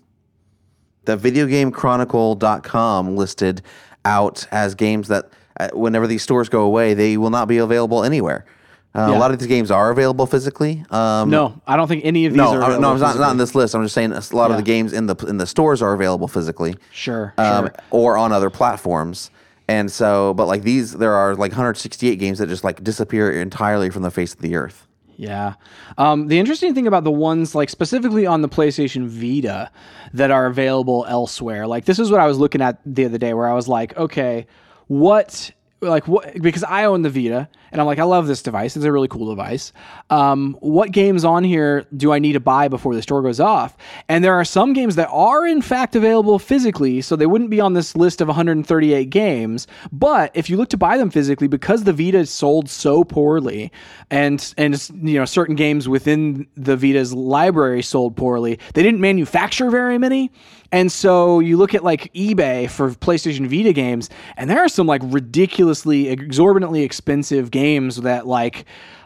the 1.05 1.17
videogamechronicle.com 1.17 3.15
listed 3.15 3.61
out 4.03 4.45
as 4.51 4.75
games 4.75 5.07
that 5.07 5.29
uh, 5.59 5.69
whenever 5.73 6.05
these 6.05 6.21
stores 6.21 6.49
go 6.49 6.61
away, 6.61 6.93
they 6.93 7.17
will 7.17 7.29
not 7.29 7.47
be 7.47 7.57
available 7.57 8.03
anywhere. 8.03 8.45
Uh, 8.93 9.07
Yeah. 9.11 9.17
A 9.17 9.19
lot 9.19 9.31
of 9.31 9.39
these 9.39 9.47
games 9.47 9.71
are 9.71 9.89
available 9.91 10.25
physically. 10.25 10.83
Um, 10.89 11.29
No, 11.29 11.61
I 11.65 11.77
don't 11.77 11.87
think 11.87 12.03
any 12.03 12.25
of 12.25 12.33
these 12.33 12.37
no, 12.37 12.61
are. 12.61 12.79
No, 12.79 12.93
it's 12.93 13.01
not, 13.01 13.17
not 13.17 13.29
on 13.29 13.37
this 13.37 13.55
list. 13.55 13.75
I'm 13.75 13.83
just 13.83 13.95
saying 13.95 14.11
a 14.11 14.21
lot 14.33 14.51
of 14.51 14.57
the 14.57 14.63
games 14.63 14.91
in 14.91 15.07
the 15.07 15.15
in 15.27 15.37
the 15.37 15.47
stores 15.47 15.81
are 15.81 15.93
available 15.93 16.27
physically 16.27 16.75
Sure, 16.91 17.33
um, 17.37 17.65
sure. 17.65 17.75
or 17.91 18.17
on 18.17 18.31
other 18.31 18.49
platforms. 18.49 19.31
And 19.69 19.91
so, 19.91 20.33
but 20.33 20.47
like 20.47 20.63
these, 20.63 20.93
there 20.93 21.13
are 21.13 21.35
like 21.35 21.51
168 21.51 22.15
games 22.15 22.39
that 22.39 22.47
just 22.47 22.63
like 22.63 22.83
disappear 22.83 23.31
entirely 23.31 23.89
from 23.89 24.01
the 24.01 24.11
face 24.11 24.33
of 24.33 24.39
the 24.39 24.55
earth. 24.55 24.86
Yeah. 25.17 25.55
Um, 25.97 26.27
the 26.27 26.37
interesting 26.37 26.75
thing 26.75 26.85
about 26.85 27.03
the 27.03 27.11
ones 27.11 27.55
like 27.55 27.69
specifically 27.69 28.27
on 28.27 28.43
the 28.43 28.49
PlayStation 28.49 29.07
Vita 29.07 29.71
that 30.13 30.29
are 30.29 30.45
available 30.45 31.05
elsewhere, 31.09 31.65
like 31.65 31.85
this 31.85 31.97
is 31.97 32.11
what 32.11 32.19
I 32.19 32.27
was 32.27 32.37
looking 32.37 32.61
at 32.61 32.79
the 32.85 33.05
other 33.05 33.17
day 33.17 33.33
where 33.33 33.47
I 33.47 33.53
was 33.53 33.67
like, 33.67 33.97
okay, 33.97 34.45
what 34.85 35.51
like 35.81 36.07
what 36.07 36.41
because 36.41 36.63
I 36.63 36.85
own 36.85 37.03
the 37.03 37.09
Vita 37.09 37.47
and 37.71 37.79
I'm 37.79 37.87
like 37.87 37.99
I 37.99 38.03
love 38.03 38.27
this 38.27 38.41
device. 38.41 38.75
It's 38.75 38.85
a 38.85 38.91
really 38.91 39.07
cool 39.07 39.29
device. 39.29 39.73
Um, 40.09 40.57
what 40.59 40.91
games 40.91 41.23
on 41.23 41.43
here 41.43 41.85
do 41.95 42.11
I 42.11 42.19
need 42.19 42.33
to 42.33 42.39
buy 42.39 42.67
before 42.67 42.95
the 42.95 43.01
store 43.01 43.21
goes 43.21 43.39
off? 43.39 43.77
And 44.09 44.23
there 44.23 44.33
are 44.33 44.45
some 44.45 44.73
games 44.73 44.95
that 44.95 45.09
are 45.11 45.45
in 45.45 45.61
fact 45.61 45.95
available 45.95 46.39
physically, 46.39 47.01
so 47.01 47.15
they 47.15 47.25
wouldn't 47.25 47.49
be 47.49 47.59
on 47.59 47.73
this 47.73 47.95
list 47.95 48.21
of 48.21 48.27
138 48.27 49.09
games. 49.09 49.67
But 49.91 50.31
if 50.33 50.49
you 50.49 50.57
look 50.57 50.69
to 50.69 50.77
buy 50.77 50.97
them 50.97 51.11
physically, 51.11 51.47
because 51.47 51.83
the 51.83 51.93
Vita 51.93 52.25
sold 52.25 52.69
so 52.69 53.03
poorly, 53.03 53.71
and 54.09 54.53
and 54.57 54.89
you 55.03 55.19
know 55.19 55.25
certain 55.25 55.55
games 55.55 55.87
within 55.87 56.47
the 56.55 56.75
Vita's 56.75 57.13
library 57.13 57.83
sold 57.83 58.15
poorly, 58.15 58.59
they 58.73 58.83
didn't 58.83 59.01
manufacture 59.01 59.69
very 59.69 59.97
many. 59.97 60.31
And 60.71 60.91
so 60.91 61.39
you 61.39 61.57
look 61.57 61.73
at 61.73 61.83
like 61.83 62.13
eBay 62.13 62.69
for 62.69 62.91
PlayStation 62.91 63.47
Vita 63.47 63.73
games, 63.73 64.09
and 64.35 64.49
there 64.49 64.59
are 64.59 64.69
some 64.69 64.87
like 64.87 65.01
ridiculously, 65.05 66.09
exorbitantly 66.09 66.83
expensive 66.83 67.51
games 67.51 67.97
that 67.97 68.27
like 68.27 68.65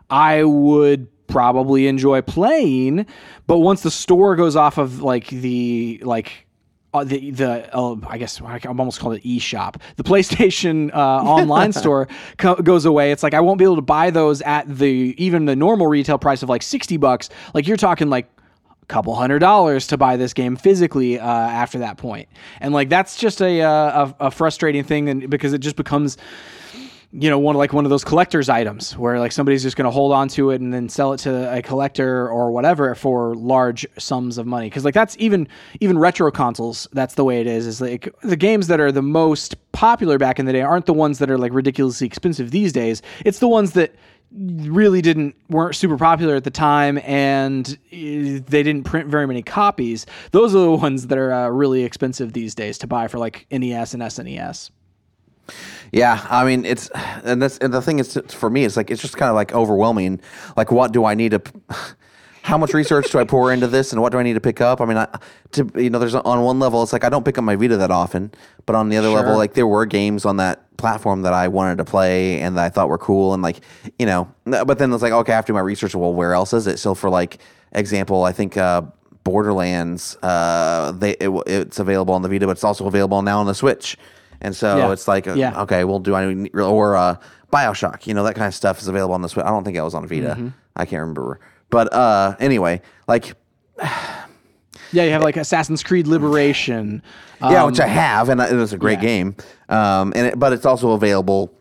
I 0.09 0.43
would 0.43 1.07
probably 1.27 1.87
enjoy 1.87 2.21
playing, 2.21 3.05
but 3.47 3.59
once 3.59 3.81
the 3.81 3.91
store 3.91 4.35
goes 4.35 4.55
off 4.55 4.77
of 4.77 5.01
like 5.01 5.27
the 5.27 6.01
like 6.03 6.47
uh, 6.93 7.03
the 7.03 7.31
the 7.31 7.73
uh, 7.75 7.95
I 8.07 8.17
guess 8.17 8.41
I'm 8.41 8.79
almost 8.79 8.99
called 8.99 9.15
it 9.15 9.23
eShop. 9.23 9.81
The 9.95 10.03
PlayStation 10.03 10.93
uh, 10.93 10.97
online 11.23 11.71
store 11.71 12.07
co- 12.37 12.55
goes 12.55 12.85
away. 12.85 13.11
It's 13.11 13.23
like 13.23 13.33
I 13.33 13.39
won't 13.39 13.57
be 13.57 13.63
able 13.63 13.77
to 13.77 13.81
buy 13.81 14.09
those 14.09 14.41
at 14.41 14.67
the 14.67 15.15
even 15.17 15.45
the 15.45 15.55
normal 15.55 15.87
retail 15.87 16.17
price 16.17 16.43
of 16.43 16.49
like 16.49 16.63
sixty 16.63 16.97
bucks. 16.97 17.29
Like 17.53 17.67
you're 17.67 17.77
talking 17.77 18.09
like 18.09 18.29
couple 18.87 19.15
hundred 19.15 19.39
dollars 19.39 19.87
to 19.87 19.97
buy 19.97 20.17
this 20.17 20.33
game 20.33 20.55
physically 20.55 21.19
uh, 21.19 21.25
after 21.25 21.79
that 21.79 21.97
point, 21.97 22.27
and 22.59 22.73
like 22.73 22.89
that's 22.89 23.15
just 23.15 23.41
a 23.41 23.61
uh, 23.61 24.13
a, 24.19 24.27
a 24.27 24.31
frustrating 24.31 24.83
thing, 24.83 25.09
and 25.09 25.29
because 25.29 25.53
it 25.53 25.59
just 25.59 25.75
becomes 25.75 26.17
you 27.13 27.29
know 27.29 27.37
one 27.37 27.55
like 27.55 27.73
one 27.73 27.85
of 27.85 27.89
those 27.89 28.03
collector's 28.03 28.47
items 28.47 28.97
where 28.97 29.19
like 29.19 29.31
somebody's 29.31 29.63
just 29.63 29.75
going 29.75 29.85
to 29.85 29.91
hold 29.91 30.13
on 30.13 30.27
to 30.29 30.51
it 30.51 30.61
and 30.61 30.73
then 30.73 30.87
sell 30.87 31.11
it 31.13 31.17
to 31.17 31.53
a 31.53 31.61
collector 31.61 32.29
or 32.29 32.51
whatever 32.51 32.95
for 32.95 33.35
large 33.35 33.85
sums 33.97 34.37
of 34.37 34.45
money. 34.47 34.67
Because 34.67 34.85
like 34.85 34.93
that's 34.93 35.17
even 35.19 35.47
even 35.81 35.97
retro 35.97 36.31
consoles 36.31 36.87
that's 36.93 37.15
the 37.15 37.25
way 37.25 37.41
it 37.41 37.47
is 37.47 37.67
is 37.67 37.81
like 37.81 38.13
the 38.21 38.37
games 38.37 38.67
that 38.67 38.79
are 38.79 38.91
the 38.91 39.01
most 39.01 39.55
popular 39.73 40.17
back 40.17 40.39
in 40.39 40.45
the 40.45 40.53
day 40.53 40.61
aren't 40.61 40.85
the 40.85 40.93
ones 40.93 41.19
that 41.19 41.29
are 41.29 41.37
like 41.37 41.53
ridiculously 41.53 42.07
expensive 42.07 42.51
these 42.51 42.71
days. 42.71 43.01
It's 43.25 43.39
the 43.39 43.47
ones 43.47 43.73
that 43.73 43.93
really 44.33 45.01
didn't 45.01 45.35
weren't 45.49 45.75
super 45.75 45.97
popular 45.97 46.35
at 46.35 46.43
the 46.43 46.51
time 46.51 46.97
and 47.03 47.77
eh, 47.91 48.39
they 48.47 48.63
didn't 48.63 48.83
print 48.83 49.09
very 49.09 49.27
many 49.27 49.41
copies 49.41 50.05
those 50.31 50.55
are 50.55 50.59
the 50.59 50.71
ones 50.71 51.07
that 51.07 51.17
are 51.17 51.33
uh, 51.33 51.49
really 51.49 51.83
expensive 51.83 52.33
these 52.33 52.55
days 52.55 52.77
to 52.77 52.87
buy 52.87 53.07
for 53.07 53.19
like 53.19 53.45
nes 53.51 53.93
and 53.93 54.01
snes 54.03 54.71
Yeah, 55.91 56.25
I 56.29 56.45
mean 56.45 56.65
it's 56.65 56.89
and 57.23 57.41
that's 57.41 57.57
and 57.57 57.73
the 57.73 57.81
thing 57.81 57.99
is 57.99 58.17
for 58.29 58.49
me 58.49 58.63
it's 58.63 58.77
like 58.77 58.89
it's 58.89 59.01
just 59.01 59.17
kind 59.17 59.29
of 59.29 59.35
like 59.35 59.53
overwhelming. 59.53 60.21
Like 60.55 60.71
what 60.71 60.93
do 60.93 61.03
I 61.03 61.15
need 61.15 61.31
to 61.31 61.41
how 62.43 62.57
much 62.57 62.73
research 62.73 63.11
do 63.11 63.19
I 63.19 63.23
pour 63.23 63.51
into 63.53 63.67
this 63.67 63.91
and 63.91 64.01
what 64.01 64.11
do 64.11 64.17
I 64.17 64.23
need 64.23 64.33
to 64.33 64.41
pick 64.41 64.61
up? 64.61 64.81
I 64.81 64.85
mean 64.85 64.97
I 64.97 65.07
to 65.51 65.69
you 65.75 65.89
know 65.89 65.99
there's 65.99 66.15
on 66.15 66.41
one 66.41 66.59
level 66.59 66.81
it's 66.83 66.91
like 66.93 67.03
I 67.03 67.09
don't 67.09 67.23
pick 67.23 67.37
up 67.37 67.43
my 67.43 67.55
Vita 67.55 67.77
that 67.77 67.91
often, 67.91 68.31
but 68.65 68.75
on 68.75 68.89
the 68.89 68.97
other 68.97 69.09
level 69.09 69.35
like 69.37 69.53
there 69.53 69.67
were 69.67 69.85
games 69.85 70.25
on 70.25 70.37
that 70.37 70.75
platform 70.77 71.21
that 71.21 71.33
I 71.33 71.47
wanted 71.47 71.77
to 71.77 71.85
play 71.85 72.39
and 72.41 72.57
that 72.57 72.63
I 72.65 72.69
thought 72.69 72.89
were 72.89 72.97
cool 72.97 73.33
and 73.33 73.43
like, 73.43 73.61
you 73.99 74.05
know, 74.05 74.31
but 74.45 74.79
then 74.79 74.91
it's 74.91 75.03
like 75.03 75.13
okay, 75.13 75.33
after 75.33 75.53
my 75.53 75.59
research 75.59 75.93
well 75.95 76.13
where 76.13 76.33
else 76.33 76.53
is 76.53 76.67
it? 76.67 76.77
So 76.77 76.95
for 76.95 77.09
like 77.09 77.39
example, 77.73 78.23
I 78.23 78.31
think 78.31 78.57
uh 78.57 78.81
Borderlands 79.23 80.17
uh 80.23 80.91
they 80.93 81.11
it, 81.11 81.29
it's 81.47 81.79
available 81.79 82.13
on 82.15 82.21
the 82.23 82.29
Vita 82.29 82.45
but 82.47 82.53
it's 82.53 82.63
also 82.63 82.87
available 82.87 83.21
now 83.21 83.39
on 83.39 83.45
the 83.45 83.55
Switch. 83.55 83.97
And 84.43 84.55
so 84.55 84.77
Yeah. 84.77 84.91
it's 84.91 85.07
like, 85.07 85.27
uh, 85.27 85.33
Yeah. 85.33 85.61
okay, 85.61 85.83
well, 85.83 85.99
do 85.99 86.15
I 86.15 86.33
or 86.59 86.95
uh, 86.95 87.17
Bioshock? 87.53 88.07
You 88.07 88.15
know, 88.15 88.23
that 88.23 88.33
kind 88.33 88.47
of 88.47 88.55
stuff 88.55 88.81
is 88.81 88.87
available 88.87 89.13
on 89.13 89.21
the 89.21 89.29
Switch. 89.29 89.45
I 89.45 89.49
don't 89.49 89.63
think 89.63 89.77
I 89.77 89.83
was 89.83 89.93
on 89.93 90.07
Vita. 90.07 90.29
Mm-hmm. 90.29 90.47
I 90.75 90.85
can't 90.85 90.99
remember. 91.01 91.39
But 91.71 91.91
uh, 91.91 92.35
anyway, 92.39 92.81
like, 93.07 93.33
Yeah, 94.93 95.05
you 95.05 95.11
have 95.11 95.23
like 95.23 95.37
Assassin's 95.37 95.81
Creed 95.83 96.05
Liberation. 96.05 97.01
yeah, 97.41 97.63
Um, 97.63 97.71
which 97.71 97.79
I 97.79 97.87
have, 97.87 98.27
and 98.29 98.39
it 98.41 98.53
was 98.53 98.73
a 98.73 98.77
great 98.77 98.99
yeah. 98.99 99.05
game. 99.05 99.35
Um, 99.69 100.11
and 100.15 100.27
it, 100.27 100.37
but 100.39 100.51
it's 100.53 100.65
also 100.65 100.91
available 100.91 101.53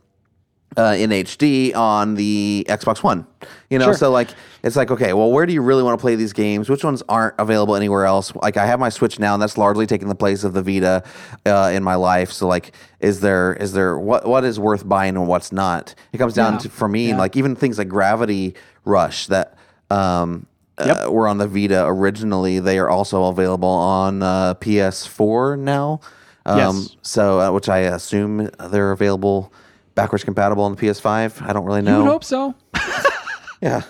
uh, 0.77 0.97
in 0.99 1.11
HD 1.11 1.75
on 1.77 2.17
the 2.17 2.67
Xbox 2.69 3.03
One. 3.05 3.25
You 3.71 3.79
know, 3.79 3.87
Sure. 3.87 3.95
so 3.95 4.11
like 4.11 4.31
it's 4.65 4.75
like 4.75 4.91
okay, 4.91 5.13
well, 5.13 5.31
where 5.31 5.47
do 5.47 5.53
you 5.53 5.63
really 5.63 5.83
want 5.85 5.97
to 5.99 6.01
play 6.03 6.17
these 6.17 6.33
games? 6.33 6.69
Which 6.69 6.83
ones 6.83 7.05
aren't 7.09 7.35
available 7.39 7.77
anywhere 7.77 8.05
else? 8.05 8.33
Like 8.35 8.57
I 8.57 8.67
have 8.67 8.81
my 8.81 8.89
Switch 8.89 9.21
now, 9.21 9.35
and 9.35 9.41
that's 9.43 9.57
largely 9.57 9.87
taking 9.87 10.09
the 10.09 10.15
place 10.17 10.43
of 10.43 10.53
the 10.53 10.63
Vita 10.63 11.05
uh, 11.47 11.71
in 11.73 11.85
my 11.85 11.95
life. 11.95 12.33
So 12.33 12.49
like, 12.49 12.73
is 12.99 13.21
there 13.21 13.55
is 13.55 13.73
there 13.75 13.97
what 13.97 14.27
what 14.27 14.43
is 14.45 14.59
worth 14.59 14.89
buying 14.89 15.17
and 15.17 15.29
what's 15.29 15.53
not? 15.53 15.95
It 16.13 16.19
comes 16.19 16.35
down 16.35 16.55
Yeah. 16.55 16.59
to 16.61 16.69
for 16.69 16.89
me 16.89 17.09
Yeah. 17.11 17.19
like 17.19 17.37
even 17.37 17.55
things 17.55 17.79
like 17.79 17.89
Gravity 17.89 18.55
Rush 18.85 19.29
that. 19.29 19.55
Um, 19.91 20.47
uh, 20.79 21.11
were 21.11 21.29
on 21.29 21.39
the 21.39 21.47
Vita 21.47 21.85
originally. 21.87 22.59
They 22.59 22.79
are 22.79 22.89
also 22.89 23.25
available 23.25 23.69
on 23.69 24.23
uh, 24.23 24.55
PS4 24.55 25.59
now. 25.59 26.01
Um, 26.47 26.59
Yes. 26.59 26.97
So, 27.03 27.41
uh, 27.41 27.53
which 27.53 27.69
I 27.69 27.81
assume 27.81 28.49
they're 28.71 28.93
available 28.93 29.53
backwards 29.95 30.25
compatible 30.25 30.65
on 30.65 30.75
the 30.75 30.81
PS5. 30.81 31.43
I 31.43 31.53
don't 31.53 31.65
really 31.65 31.83
know. 31.83 31.99
You 31.99 32.05
would 32.05 32.11
hope 32.11 32.25
so. 32.25 32.55
Yeah. 33.61 33.83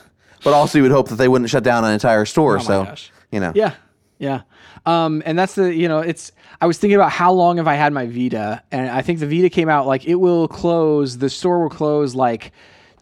But 0.43 0.55
also, 0.55 0.79
you 0.79 0.83
would 0.83 0.93
hope 0.93 1.09
that 1.11 1.17
they 1.17 1.29
wouldn't 1.29 1.51
shut 1.51 1.63
down 1.63 1.85
an 1.85 1.93
entire 1.93 2.25
store. 2.25 2.57
Oh 2.57 2.63
so, 2.63 2.85
gosh. 2.85 3.13
you 3.31 3.41
know. 3.41 3.53
Yeah, 3.55 3.75
yeah. 4.19 4.43
Um, 4.87 5.23
and 5.27 5.39
that's 5.39 5.55
the 5.55 5.75
you 5.75 5.87
know 5.87 6.01
it's. 6.01 6.33
I 6.61 6.67
was 6.67 6.79
thinking 6.79 6.97
about 6.97 7.13
how 7.13 7.33
long 7.33 7.59
have 7.59 7.69
I 7.69 7.75
had 7.75 7.93
my 7.93 8.07
Vita, 8.07 8.63
and 8.73 8.91
I 8.91 9.03
think 9.03 9.21
the 9.21 9.27
Vita 9.27 9.51
came 9.51 9.69
out 9.69 9.87
like 9.87 10.07
it 10.07 10.17
will 10.17 10.49
close. 10.49 11.19
The 11.19 11.31
store 11.31 11.63
will 11.63 11.71
close 11.71 12.15
like. 12.15 12.53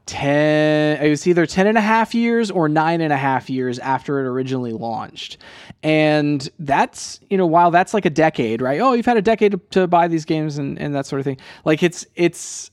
10 0.08 1.02
it 1.02 1.08
was 1.08 1.26
either 1.26 1.46
10 1.46 1.66
and 1.66 1.78
a 1.78 1.82
half 1.82 2.14
years 2.14 2.50
or 2.50 2.68
nine 2.68 3.00
and 3.00 3.12
a 3.12 3.16
half 3.16 3.50
years 3.50 3.78
after 3.78 4.18
it 4.18 4.26
originally 4.26 4.72
launched. 4.72 5.36
And 5.82 6.48
that's 6.58 7.20
you 7.30 7.36
know 7.36 7.46
while 7.46 7.70
that's 7.70 7.94
like 7.94 8.06
a 8.06 8.10
decade 8.10 8.60
right? 8.62 8.80
Oh 8.80 8.94
you've 8.94 9.06
had 9.06 9.18
a 9.18 9.22
decade 9.22 9.60
to, 9.72 9.86
buy 9.86 10.08
these 10.08 10.24
games 10.24 10.58
and, 10.58 10.78
and 10.78 10.94
that 10.94 11.06
sort 11.06 11.20
of 11.20 11.24
thing. 11.24 11.38
Like 11.64 11.82
it's 11.82 12.06
it's 12.16 12.70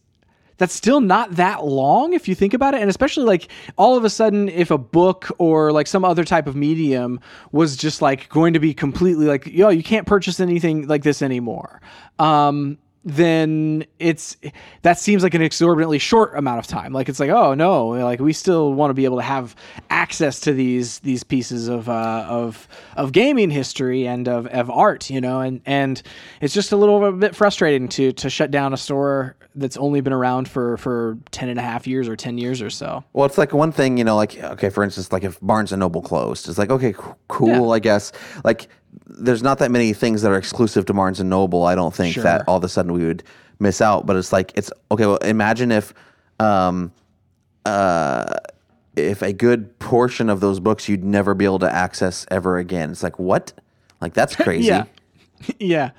that's 0.57 0.73
still 0.73 1.01
not 1.01 1.35
that 1.35 1.65
long 1.65 2.13
if 2.13 2.27
you 2.27 2.35
think 2.35 2.53
about 2.53 2.73
it. 2.73 2.79
And 2.79 2.89
especially 2.89 3.25
like 3.25 3.49
all 3.77 3.97
of 3.97 4.05
a 4.05 4.09
sudden 4.09 4.47
if 4.47 4.71
a 4.71 4.77
book 4.77 5.29
or 5.37 5.73
like 5.73 5.87
some 5.87 6.05
other 6.05 6.23
type 6.23 6.47
of 6.47 6.55
medium 6.55 7.19
was 7.51 7.75
just 7.75 8.01
like 8.01 8.29
going 8.29 8.53
to 8.53 8.59
be 8.59 8.73
completely 8.73 9.25
like 9.25 9.45
yo 9.47 9.69
you 9.69 9.83
can't 9.83 10.07
purchase 10.07 10.39
anything 10.39 10.87
like 10.87 11.03
this 11.03 11.21
anymore. 11.21 11.81
Um 12.17 12.77
then 13.07 13.85
it's 13.99 14.35
that 14.81 14.97
seems 14.97 15.21
like 15.21 15.35
an 15.35 15.41
exorbitantly 15.41 15.99
short 15.99 16.35
amount 16.35 16.57
of 16.57 16.65
time 16.65 16.91
like 16.91 17.07
it's 17.07 17.19
like 17.19 17.29
oh 17.29 17.53
no 17.53 17.89
like 17.89 18.19
we 18.19 18.33
still 18.33 18.73
want 18.73 18.89
to 18.89 18.95
be 18.95 19.05
able 19.05 19.17
to 19.17 19.23
have 19.23 19.55
access 19.91 20.39
to 20.39 20.51
these 20.51 20.99
these 20.99 21.23
pieces 21.23 21.67
of 21.67 21.87
uh 21.87 22.25
of 22.27 22.67
of 22.97 23.11
gaming 23.11 23.51
history 23.51 24.07
and 24.07 24.27
of, 24.27 24.47
of 24.47 24.71
art 24.71 25.07
you 25.11 25.21
know 25.21 25.39
and 25.39 25.61
and 25.67 26.01
it's 26.41 26.53
just 26.53 26.71
a 26.71 26.75
little 26.75 27.11
bit 27.11 27.35
frustrating 27.35 27.87
to 27.87 28.11
to 28.11 28.27
shut 28.27 28.49
down 28.49 28.73
a 28.73 28.77
store 28.77 29.35
that's 29.53 29.77
only 29.77 30.01
been 30.01 30.11
around 30.11 30.49
for 30.49 30.75
for 30.77 31.17
10 31.29 31.47
and 31.47 31.59
a 31.59 31.61
half 31.61 31.85
years 31.85 32.09
or 32.09 32.15
10 32.15 32.39
years 32.39 32.59
or 32.59 32.71
so 32.71 33.03
Well, 33.13 33.25
it's 33.27 33.37
like 33.37 33.53
one 33.53 33.71
thing, 33.71 33.97
you 33.97 34.03
know, 34.03 34.15
like 34.15 34.35
okay, 34.37 34.69
for 34.69 34.83
instance, 34.83 35.11
like 35.11 35.23
if 35.23 35.39
Barnes 35.41 35.71
and 35.71 35.79
Noble 35.79 36.01
closed, 36.01 36.49
it's 36.49 36.57
like 36.57 36.71
okay, 36.71 36.93
cool, 37.27 37.47
Yeah. 37.47 37.69
I 37.69 37.79
guess. 37.79 38.11
Like, 38.43 38.67
there's 39.17 39.43
not 39.43 39.59
that 39.59 39.71
many 39.71 39.93
things 39.93 40.21
that 40.21 40.31
are 40.31 40.37
exclusive 40.37 40.85
to 40.85 40.93
Barnes 40.93 41.19
and 41.19 41.29
Noble. 41.29 41.63
I 41.65 41.75
don't 41.75 41.93
think 41.93 42.13
Sure. 42.15 42.23
that 42.23 42.43
all 42.47 42.57
of 42.57 42.63
a 42.63 42.69
sudden 42.69 42.93
we 42.93 43.05
would 43.05 43.23
miss 43.59 43.81
out. 43.81 44.05
But 44.05 44.15
it's 44.17 44.31
like 44.33 44.51
it's 44.55 44.71
okay. 44.91 45.05
Well, 45.05 45.17
imagine 45.17 45.71
if, 45.71 45.93
um, 46.39 46.91
uh, 47.65 48.35
if 48.95 49.21
a 49.21 49.33
good 49.33 49.77
portion 49.79 50.29
of 50.29 50.39
those 50.39 50.59
books 50.59 50.87
you'd 50.87 51.03
never 51.03 51.33
be 51.33 51.45
able 51.45 51.59
to 51.59 51.73
access 51.73 52.25
ever 52.31 52.57
again. 52.57 52.91
It's 52.91 53.03
like 53.03 53.19
what? 53.19 53.53
Like 54.01 54.13
that's 54.13 54.35
crazy. 54.45 54.67
yeah 54.67 54.85
yeah 55.59 55.89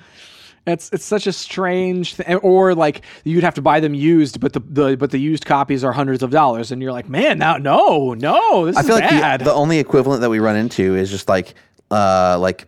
it's 0.65 0.89
it's 0.91 1.05
such 1.05 1.27
a 1.27 1.31
strange 1.31 2.15
thing 2.15 2.35
or 2.37 2.73
like 2.75 3.01
you'd 3.23 3.43
have 3.43 3.53
to 3.53 3.61
buy 3.61 3.79
them 3.79 3.93
used 3.93 4.39
but 4.41 4.51
the, 4.53 4.59
the 4.61 4.97
but 4.97 5.11
the 5.11 5.17
used 5.19 5.45
copies 5.45 5.83
are 5.83 5.93
hundreds 5.93 6.21
of 6.23 6.31
dollars 6.31 6.71
and 6.71 6.81
you're 6.81 6.91
like 6.91 7.07
man 7.07 7.37
now 7.37 7.55
no 7.55 8.13
no 8.15 8.65
this 8.65 8.75
I 8.75 8.81
is 8.81 8.85
feel 8.87 8.95
like 8.95 9.09
bad 9.09 9.39
the, 9.41 9.45
the 9.45 9.53
only 9.53 9.77
equivalent 9.79 10.21
that 10.21 10.29
we 10.29 10.39
run 10.39 10.55
into 10.57 10.95
is 10.95 11.09
just 11.09 11.29
like 11.29 11.53
uh 11.91 12.37
like 12.39 12.67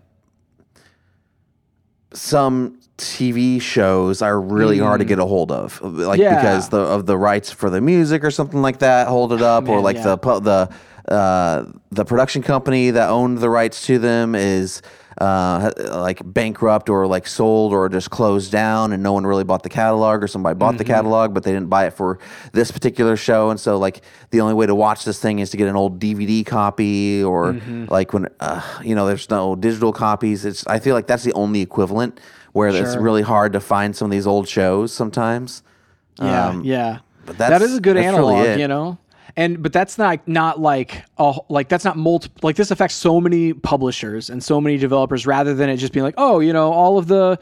some 2.13 2.79
TV 2.97 3.61
shows 3.61 4.21
are 4.21 4.39
really 4.41 4.77
hard 4.79 4.99
to 4.99 5.05
get 5.05 5.19
a 5.19 5.25
hold 5.25 5.51
of, 5.51 5.79
like 5.81 6.19
Mm. 6.19 6.23
Yeah. 6.23 6.35
because 6.35 6.69
the 6.69 6.79
of 6.79 7.05
the 7.05 7.17
rights 7.17 7.51
for 7.51 7.69
the 7.69 7.79
music 7.81 8.23
or 8.23 8.31
something 8.31 8.61
like 8.61 8.79
that 8.79 9.07
hold 9.07 9.31
it 9.33 9.41
up, 9.41 9.67
or 9.69 9.75
Man, 9.75 9.83
like 9.83 9.95
yeah. 9.97 10.15
the 10.15 10.39
the 11.07 11.13
uh, 11.13 11.65
the 11.91 12.05
production 12.05 12.41
company 12.43 12.91
that 12.91 13.09
owned 13.09 13.37
the 13.39 13.49
rights 13.49 13.85
to 13.87 13.97
them 13.99 14.35
is 14.35 14.81
uh, 15.19 15.71
like 15.91 16.21
bankrupt 16.23 16.89
or 16.89 17.05
like 17.07 17.27
sold 17.27 17.73
or 17.73 17.89
just 17.89 18.09
closed 18.09 18.51
down, 18.51 18.93
and 18.93 19.03
no 19.03 19.13
one 19.13 19.25
really 19.27 19.43
bought 19.43 19.63
the 19.63 19.69
catalog, 19.69 20.23
or 20.23 20.27
somebody 20.27 20.55
bought 20.55 20.77
the 20.77 20.83
Mm-hmm. 20.83 20.93
catalog 20.93 21.33
but 21.33 21.43
they 21.43 21.51
didn't 21.51 21.69
buy 21.69 21.85
it 21.87 21.93
for 21.93 22.19
this 22.53 22.71
particular 22.71 23.15
show, 23.17 23.49
and 23.49 23.59
so 23.59 23.77
like 23.77 24.01
the 24.31 24.39
only 24.41 24.53
way 24.53 24.65
to 24.65 24.75
watch 24.75 25.03
this 25.05 25.19
thing 25.19 25.39
is 25.39 25.49
to 25.49 25.57
get 25.57 25.67
an 25.67 25.75
old 25.75 25.99
DVD 25.99 26.45
copy, 26.45 27.23
or 27.23 27.53
Mm-hmm. 27.53 27.85
like 27.89 28.13
when 28.13 28.27
uh, 28.39 28.61
you 28.83 28.95
know 28.95 29.05
there's 29.07 29.29
no 29.29 29.55
digital 29.55 29.91
copies. 29.91 30.45
It's 30.45 30.65
I 30.67 30.79
feel 30.79 30.95
like 30.95 31.07
that's 31.07 31.23
the 31.23 31.33
only 31.33 31.61
equivalent 31.61 32.19
where 32.53 32.69
it's 32.69 32.95
really 32.95 33.21
hard 33.21 33.53
to 33.53 33.59
find 33.59 33.95
some 33.95 34.05
of 34.05 34.11
these 34.11 34.25
old 34.25 34.47
shows 34.47 34.91
sometimes. 34.93 35.61
Yeah, 36.19 36.47
Um, 36.47 36.63
yeah. 36.63 36.99
but 37.25 37.37
that 37.37 37.49
that's- 37.49 37.73
a 37.77 37.79
good 37.79 37.95
that's 37.95 38.17
really 38.17 38.35
analog, 38.35 38.59
you 38.59 38.67
know. 38.67 38.97
And 39.35 39.61
but 39.61 39.73
that's 39.73 39.97
not 39.97 40.27
not 40.27 40.59
like 40.59 41.03
a, 41.17 41.35
like 41.49 41.69
that's 41.69 41.85
not 41.85 41.97
multi 41.97 42.29
like 42.41 42.55
this 42.55 42.71
affects 42.71 42.95
so 42.95 43.21
many 43.21 43.53
publishers 43.53 44.29
and 44.29 44.43
so 44.43 44.59
many 44.59 44.77
developers 44.77 45.27
rather 45.27 45.53
than 45.53 45.69
it 45.69 45.77
just 45.77 45.93
being 45.93 46.03
like 46.03 46.15
oh 46.17 46.39
you 46.39 46.51
know 46.53 46.71
all 46.71 46.97
of 46.97 47.07
the 47.07 47.37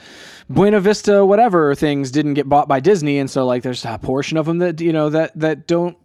Buena 0.49 0.79
Vista 0.81 1.25
whatever 1.25 1.75
things 1.75 2.11
didn't 2.11 2.33
get 2.35 2.47
bought 2.49 2.67
by 2.67 2.79
Disney. 2.79 3.17
And 3.19 3.29
so 3.29 3.45
like 3.45 3.63
there's 3.63 3.85
a 3.85 3.97
portion 3.97 4.37
of 4.37 4.45
them 4.45 4.57
that 4.59 4.81
you 4.81 4.91
know 4.93 5.09
that 5.09 5.37
that 5.39 5.67
don't 5.67 5.97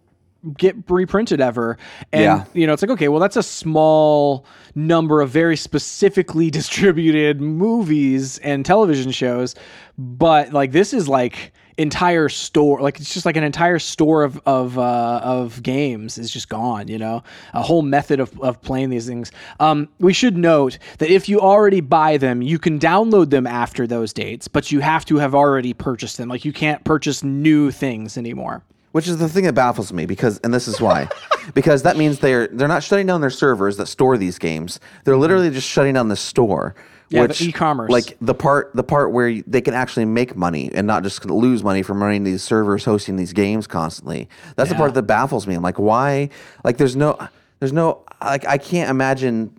get 0.57 0.75
reprinted 0.89 1.41
ever. 1.41 1.79
And 2.13 2.23
Yeah. 2.23 2.45
you 2.53 2.67
know 2.67 2.73
it's 2.73 2.83
like 2.83 2.91
okay 2.91 3.09
well 3.09 3.21
that's 3.21 3.37
a 3.37 3.43
small 3.43 4.45
number 4.75 5.21
of 5.21 5.31
very 5.31 5.57
specifically 5.57 6.51
distributed 6.61 7.41
movies 7.41 8.39
and 8.39 8.65
television 8.65 9.11
shows. 9.13 9.55
But 9.99 10.53
like 10.53 10.73
this 10.73 10.93
is 10.95 11.09
like 11.09 11.53
entire 11.79 12.29
store 12.29 12.81
like 12.81 13.01
it's 13.01 13.13
just 13.13 13.27
like 13.27 13.37
an 13.37 13.45
entire 13.45 13.79
store 13.79 14.23
of 14.25 14.41
of 14.47 14.79
uh, 14.79 15.21
of 15.23 15.63
games 15.63 16.19
is 16.19 16.31
just 16.31 16.49
gone 16.49 16.89
you 16.89 16.99
know? 16.99 17.23
A 17.55 17.63
whole 17.63 17.83
method 17.83 18.21
of, 18.21 18.39
of 18.41 18.61
playing 18.63 18.91
these 18.91 19.07
things. 19.07 19.33
Um 19.61 19.89
we 19.99 20.13
should 20.13 20.37
note 20.37 20.79
that 20.99 21.11
if 21.11 21.29
you 21.29 21.41
already 21.41 21.81
buy 21.81 22.17
them 22.17 22.43
you 22.43 22.59
can 22.59 22.79
download 22.79 23.31
them 23.31 23.47
after 23.47 23.87
those 23.87 24.13
dates 24.13 24.49
but 24.49 24.71
you 24.71 24.81
have 24.81 25.05
to 25.07 25.17
have 25.17 25.35
already 25.35 25.73
purchased 25.73 26.17
them. 26.19 26.29
Like 26.29 26.45
you 26.45 26.53
can't 26.53 26.83
purchase 26.85 27.23
new 27.23 27.71
things 27.71 28.17
anymore. 28.17 28.63
Which 28.93 29.09
is 29.09 29.17
the 29.17 29.29
thing 29.29 29.45
that 29.45 29.55
baffles 29.55 29.91
me 29.91 30.05
because, 30.05 30.39
and 30.41 30.53
this 30.53 30.69
is 30.69 30.79
why, 30.79 31.09
because 31.55 31.83
that 31.83 31.97
means 31.97 32.19
they're 32.19 32.47
they're 32.49 32.69
not 32.69 32.83
shutting 32.83 33.07
down 33.07 33.23
their 33.23 33.31
servers 33.31 33.79
that 33.79 33.87
store 33.87 34.19
these 34.19 34.39
games. 34.39 34.81
They're 35.05 35.17
literally 35.17 35.51
just 35.51 35.69
shutting 35.69 35.95
down 35.95 36.09
the 36.09 36.17
store. 36.17 36.75
Yeah, 37.13 37.27
the 37.27 37.45
e-commerce. 37.45 37.91
like 37.91 38.17
the 38.21 38.35
part 38.35 38.71
the 38.75 38.83
part 38.83 39.13
where 39.13 39.43
they 39.43 39.61
can 39.61 39.75
actually 39.75 40.07
make 40.07 40.35
money 40.35 40.71
and 40.73 40.87
not 40.87 41.03
just 41.03 41.25
lose 41.25 41.63
money 41.63 41.83
from 41.83 42.03
running 42.03 42.25
these 42.25 42.43
servers 42.43 42.85
hosting 42.85 43.17
these 43.17 43.33
games 43.33 43.67
constantly. 43.67 44.29
That's 44.57 44.71
the 44.71 44.77
part 44.77 44.95
that 44.95 45.03
baffles 45.03 45.47
me. 45.47 45.55
I'm 45.55 45.63
like, 45.63 45.79
why? 45.79 46.31
Like, 46.65 46.79
there's 46.79 46.97
no, 46.97 47.19
there's 47.59 47.73
no, 47.73 48.03
like, 48.21 48.47
I 48.47 48.59
can't 48.59 48.91
imagine 48.91 49.59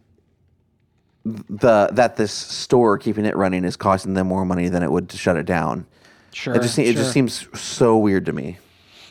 the 1.26 1.90
that 1.94 2.18
this 2.18 2.34
store 2.34 2.98
keeping 2.98 3.26
it 3.26 3.36
running 3.36 3.64
is 3.64 3.78
costing 3.78 4.14
them 4.14 4.28
more 4.28 4.46
money 4.46 4.68
than 4.68 4.84
it 4.84 4.92
would 4.92 5.10
to 5.10 5.18
shut 5.18 5.38
it 5.38 5.46
down. 5.46 5.86
sure 6.34 6.54
It 6.56 6.62
just 6.62 6.78
it 6.78 6.86
sure. 6.86 6.94
just 6.94 7.14
seems 7.14 7.48
so 7.60 7.98
weird 7.98 8.26
to 8.26 8.34
me. 8.34 8.58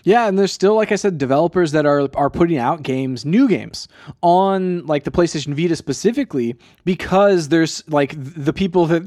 Yeah, 0.05 0.27
and 0.27 0.39
there's 0.39 0.53
still, 0.53 0.75
like 0.75 0.91
I 0.91 0.97
said, 0.97 1.19
developers 1.19 1.73
that 1.73 1.87
are 1.87 2.09
are 2.17 2.31
putting 2.31 2.59
out 2.59 2.83
games, 2.83 3.25
new 3.25 3.49
games, 3.49 3.87
on 4.21 4.85
like 4.87 5.05
the 5.05 5.11
PlayStation 5.11 5.55
Vita 5.55 5.77
specifically, 5.77 6.57
because 6.85 7.49
there's 7.49 7.89
like 7.89 8.15
the 8.19 8.53
people 8.53 8.87
that 8.87 9.03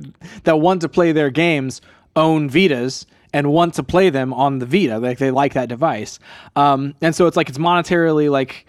that 0.45 0.57
want 0.59 0.81
to 0.81 0.89
play 0.89 1.11
their 1.11 1.29
games 1.29 1.81
own 2.15 2.49
Vitas 2.49 3.05
and 3.33 3.51
want 3.51 3.73
to 3.73 3.83
play 3.83 4.09
them 4.09 4.33
on 4.33 4.59
the 4.59 4.65
Vita, 4.65 4.97
like 4.99 5.17
they 5.17 5.31
like 5.31 5.53
that 5.53 5.67
device, 5.67 6.17
um, 6.55 6.95
and 7.01 7.13
so 7.13 7.27
it's 7.27 7.35
like 7.35 7.49
it's 7.49 7.57
monetarily 7.57 8.29
like 8.31 8.65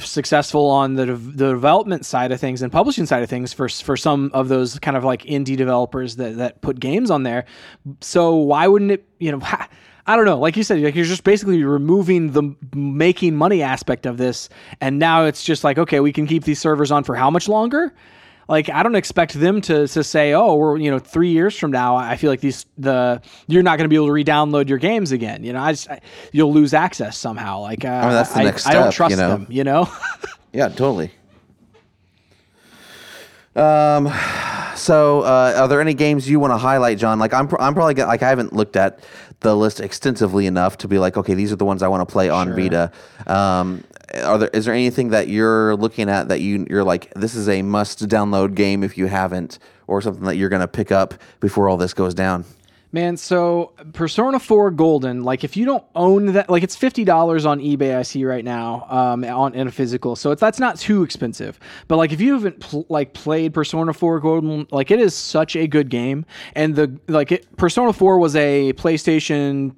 successful 0.00 0.68
on 0.68 0.94
the 0.94 1.06
dev- 1.06 1.36
the 1.36 1.50
development 1.52 2.04
side 2.04 2.30
of 2.32 2.40
things 2.40 2.60
and 2.60 2.70
publishing 2.70 3.06
side 3.06 3.22
of 3.22 3.30
things 3.30 3.52
for 3.52 3.68
for 3.68 3.96
some 3.96 4.30
of 4.34 4.48
those 4.48 4.78
kind 4.80 4.96
of 4.96 5.04
like 5.04 5.22
indie 5.22 5.56
developers 5.56 6.16
that 6.16 6.36
that 6.36 6.60
put 6.60 6.80
games 6.80 7.10
on 7.10 7.22
there. 7.22 7.44
So 8.00 8.34
why 8.34 8.66
wouldn't 8.66 8.90
it? 8.90 9.08
You 9.20 9.32
know. 9.32 9.40
Ha- 9.40 9.68
I 10.08 10.16
don't 10.16 10.24
know. 10.24 10.38
Like 10.38 10.56
you 10.56 10.62
said, 10.62 10.80
like 10.80 10.94
you're 10.94 11.04
just 11.04 11.22
basically 11.22 11.62
removing 11.62 12.32
the 12.32 12.54
making 12.74 13.36
money 13.36 13.62
aspect 13.62 14.06
of 14.06 14.16
this, 14.16 14.48
and 14.80 14.98
now 14.98 15.26
it's 15.26 15.44
just 15.44 15.64
like, 15.64 15.76
okay, 15.76 16.00
we 16.00 16.12
can 16.12 16.26
keep 16.26 16.44
these 16.44 16.58
servers 16.58 16.90
on 16.90 17.04
for 17.04 17.14
how 17.14 17.30
much 17.30 17.46
longer? 17.46 17.92
Like 18.48 18.70
I 18.70 18.82
don't 18.82 18.94
expect 18.94 19.34
them 19.34 19.60
to 19.60 19.86
to 19.86 20.02
say, 20.02 20.32
oh, 20.32 20.54
we're 20.54 20.78
you 20.78 20.90
know 20.90 20.98
three 20.98 21.28
years 21.28 21.58
from 21.58 21.70
now, 21.70 21.94
I 21.94 22.16
feel 22.16 22.30
like 22.30 22.40
these 22.40 22.64
the 22.78 23.20
you're 23.48 23.62
not 23.62 23.76
going 23.76 23.84
to 23.84 23.90
be 23.90 23.96
able 23.96 24.06
to 24.06 24.12
re-download 24.12 24.70
your 24.70 24.78
games 24.78 25.12
again. 25.12 25.44
You 25.44 25.52
know, 25.52 25.60
I 25.60 25.72
just 25.72 25.90
I, 25.90 26.00
you'll 26.32 26.54
lose 26.54 26.72
access 26.72 27.18
somehow. 27.18 27.60
Like 27.60 27.84
uh, 27.84 27.88
I 27.88 28.00
mean, 28.04 28.10
that's 28.12 28.32
the 28.32 28.44
next 28.44 28.66
I, 28.66 28.72
don't 28.72 28.90
trust 28.90 29.10
you 29.10 29.16
know? 29.18 29.28
them. 29.28 29.46
You 29.50 29.64
know. 29.64 29.92
Yeah, 30.50 30.68
totally. 30.68 31.12
Um, 33.54 34.12
so 34.76 35.22
uh, 35.22 35.54
are 35.56 35.68
there 35.68 35.80
any 35.80 35.94
games 35.94 36.28
you 36.28 36.40
want 36.40 36.52
to 36.52 36.56
highlight, 36.56 36.98
John? 36.98 37.18
Like 37.18 37.34
I'm, 37.34 37.48
pr- 37.48 37.60
I'm 37.60 37.74
probably 37.74 37.94
gonna, 37.94 38.08
like 38.08 38.22
I 38.22 38.28
haven't 38.28 38.52
looked 38.52 38.76
at 38.76 39.04
the 39.40 39.56
list 39.56 39.80
extensively 39.80 40.46
enough 40.46 40.78
to 40.78 40.88
be 40.88 40.98
like, 40.98 41.16
okay, 41.16 41.34
these 41.34 41.52
are 41.52 41.56
the 41.56 41.64
ones 41.64 41.82
I 41.82 41.88
want 41.88 42.06
to 42.06 42.12
play 42.12 42.28
on 42.28 42.54
Vita. 42.56 42.90
Um, 43.26 43.84
are 44.24 44.38
there 44.38 44.50
is 44.52 44.64
there 44.64 44.74
anything 44.74 45.10
that 45.10 45.28
you're 45.28 45.76
looking 45.76 46.08
at 46.08 46.28
that 46.28 46.40
you 46.40 46.66
you're 46.70 46.84
like 46.84 47.12
this 47.14 47.34
is 47.34 47.48
a 47.48 47.62
must 47.62 48.08
download 48.08 48.54
game 48.54 48.82
if 48.82 48.96
you 48.96 49.06
haven't, 49.06 49.58
or 49.86 50.00
something 50.00 50.24
that 50.24 50.36
you're 50.36 50.48
gonna 50.48 50.68
pick 50.68 50.90
up 50.90 51.14
before 51.40 51.68
all 51.68 51.76
this 51.76 51.94
goes 51.94 52.14
down? 52.14 52.44
Man, 52.90 53.18
so 53.18 53.74
Persona 53.92 54.38
4 54.38 54.70
Golden, 54.70 55.22
like 55.22 55.44
if 55.44 55.58
you 55.58 55.66
don't 55.66 55.84
own 55.94 56.32
that, 56.32 56.48
like 56.48 56.62
it's 56.62 56.74
fifty 56.74 57.04
dollars 57.04 57.44
on 57.44 57.60
eBay. 57.60 57.94
I 57.94 58.00
see 58.00 58.24
right 58.24 58.44
now, 58.44 58.86
um, 58.88 59.24
on 59.24 59.54
in 59.54 59.68
a 59.68 59.70
physical, 59.70 60.16
so 60.16 60.30
it's 60.30 60.40
that's 60.40 60.58
not 60.58 60.78
too 60.78 61.02
expensive. 61.02 61.60
But 61.86 61.96
like 61.96 62.12
if 62.12 62.20
you 62.22 62.32
haven't 62.32 62.60
pl- 62.60 62.86
like 62.88 63.12
played 63.12 63.52
Persona 63.52 63.92
4 63.92 64.20
Golden, 64.20 64.66
like 64.70 64.90
it 64.90 65.00
is 65.00 65.14
such 65.14 65.54
a 65.54 65.66
good 65.66 65.90
game, 65.90 66.24
and 66.54 66.76
the 66.76 66.98
like 67.08 67.30
it, 67.30 67.56
Persona 67.58 67.92
4 67.92 68.18
was 68.18 68.34
a 68.36 68.72
PlayStation 68.72 69.74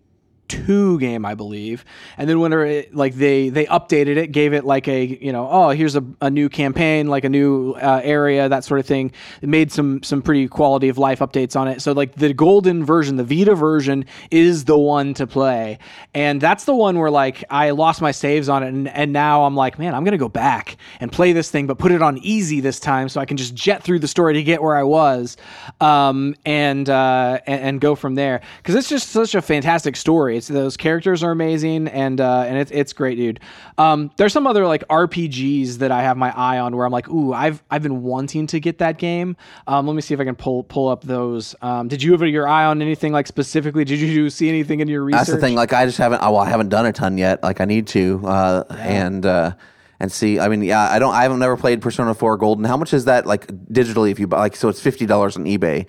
two 0.51 0.99
game, 0.99 1.25
I 1.25 1.35
believe. 1.35 1.85
And 2.19 2.29
then 2.29 2.41
when 2.41 2.53
it, 2.53 2.95
like 2.95 3.15
they 3.15 3.49
they 3.49 3.67
updated 3.67 4.17
it, 4.17 4.33
gave 4.33 4.53
it 4.53 4.65
like 4.65 4.89
a 4.89 5.05
you 5.05 5.33
know 5.33 5.49
oh 5.49 5.71
here's 5.71 5.97
a, 5.97 6.05
a 6.21 6.29
new 6.29 6.49
campaign, 6.49 7.07
like 7.07 7.25
a 7.25 7.29
new 7.29 7.73
uh, 7.75 8.01
area, 8.03 8.49
that 8.49 8.65
sort 8.65 8.81
of 8.81 8.87
thing. 8.87 9.13
It 9.41 9.49
made 9.49 9.71
some 9.71 10.03
some 10.03 10.21
pretty 10.21 10.49
quality 10.49 10.89
of 10.89 10.99
life 10.99 11.21
updates 11.21 11.59
on 11.59 11.69
it. 11.69 11.81
So 11.81 11.93
like 11.93 12.17
the 12.17 12.35
golden 12.35 12.85
version, 12.85 13.17
the 13.17 13.25
Vita 13.25 13.55
version, 13.55 14.05
is 14.31 14.65
the 14.65 14.77
one 14.77 15.15
to 15.15 15.27
play, 15.27 15.79
and 16.15 16.41
that's 16.41 16.65
the 16.65 16.75
one 16.75 16.99
where 16.99 17.11
like 17.11 17.45
I 17.49 17.71
lost 17.71 18.03
my 18.03 18.11
saves 18.11 18.49
on 18.49 18.63
it, 18.65 18.69
and, 18.69 18.89
and 18.89 19.13
now 19.13 19.45
I'm 19.45 19.55
like 19.55 19.79
man, 19.79 19.95
I'm 19.95 20.05
gonna 20.05 20.19
go 20.19 20.29
back 20.29 20.77
and 20.99 21.13
play 21.13 21.33
this 21.33 21.51
thing, 21.51 21.69
but 21.69 21.79
put 21.79 21.93
it 21.93 22.03
on 22.03 22.19
easy 22.19 22.61
this 22.61 22.81
time 22.81 23.09
so 23.09 23.21
I 23.21 23.25
can 23.25 23.37
just 23.37 23.55
jet 23.55 23.85
through 23.85 24.01
the 24.01 24.09
story 24.09 24.35
to 24.35 24.43
get 24.43 24.61
where 24.61 24.77
I 24.77 24.83
was, 24.83 25.37
um, 25.81 26.35
and, 26.45 26.91
uh, 26.91 27.39
and 27.47 27.61
and 27.61 27.81
go 27.81 27.95
from 27.95 28.17
there 28.17 28.41
because 28.59 28.75
it's 28.75 28.89
just 28.89 29.11
such 29.11 29.35
a 29.35 29.43
fantastic 29.43 29.95
story. 29.95 30.40
Those 30.49 30.77
characters 30.77 31.23
are 31.23 31.31
amazing 31.31 31.89
and 31.89 32.21
uh, 32.21 32.45
and 32.47 32.59
it's 32.59 32.71
it's 32.71 32.93
great, 32.93 33.17
dude. 33.17 33.41
Um, 33.79 34.11
there's 34.17 34.33
some 34.33 34.47
other 34.47 34.67
like 34.67 34.87
RPGs 34.89 35.79
that 35.79 35.91
I 35.91 36.03
have 36.03 36.17
my 36.17 36.37
eye 36.37 36.59
on 36.59 36.77
where 36.77 36.87
I'm 36.87 36.93
like, 36.93 37.09
ooh, 37.09 37.33
I've 37.33 37.63
I've 37.71 37.83
been 37.83 38.03
wanting 38.03 38.47
to 38.49 38.61
get 38.61 38.79
that 38.79 38.99
game. 38.99 39.37
Um, 39.67 39.87
let 39.87 39.95
me 39.95 40.03
see 40.03 40.15
if 40.15 40.21
I 40.21 40.25
can 40.25 40.37
pull 40.37 40.65
pull 40.65 40.89
up 40.89 41.03
those. 41.03 41.55
Um, 41.63 41.89
did 41.89 42.03
you 42.03 42.13
have 42.13 42.23
your 42.23 42.49
eye 42.49 42.65
on 42.65 42.83
anything 42.83 43.13
like 43.13 43.27
specifically? 43.27 43.85
Did 43.85 44.01
you 44.01 44.31
see 44.31 44.49
anything 44.49 44.81
in 44.81 44.89
your 44.89 45.03
research? 45.05 45.21
That's 45.21 45.31
the 45.31 45.39
thing. 45.39 45.55
Like 45.55 45.73
I 45.73 45.87
just 45.87 45.99
haven't. 45.99 46.21
Well, 46.21 46.37
I 46.39 46.49
haven't 46.49 46.69
done 46.69 46.87
a 46.87 46.93
ton 46.93 47.19
yet. 47.19 47.43
Like 47.43 47.61
I 47.61 47.65
need 47.65 47.87
to. 47.89 48.21
Uh, 48.25 48.65
And 48.81 49.25
uh, 49.27 49.53
and 49.99 50.11
see. 50.11 50.41
I 50.41 50.49
mean, 50.49 50.63
yeah. 50.63 50.91
I 50.91 50.99
don't. 50.99 51.15
I 51.15 51.23
haven't 51.23 51.39
never 51.39 51.57
played 51.57 51.81
Persona 51.81 52.15
Four 52.15 52.37
Golden. 52.37 52.65
How 52.65 52.77
much 52.77 52.93
is 52.93 53.05
that? 53.05 53.27
Like 53.27 53.47
digitally, 53.47 54.11
if 54.11 54.19
you 54.19 54.27
buy. 54.27 54.39
Like 54.39 54.57
so, 54.57 54.69
it's 54.69 54.81
fifty 54.81 55.07
dollars 55.07 55.37
on 55.37 55.45
eBay. 55.45 55.87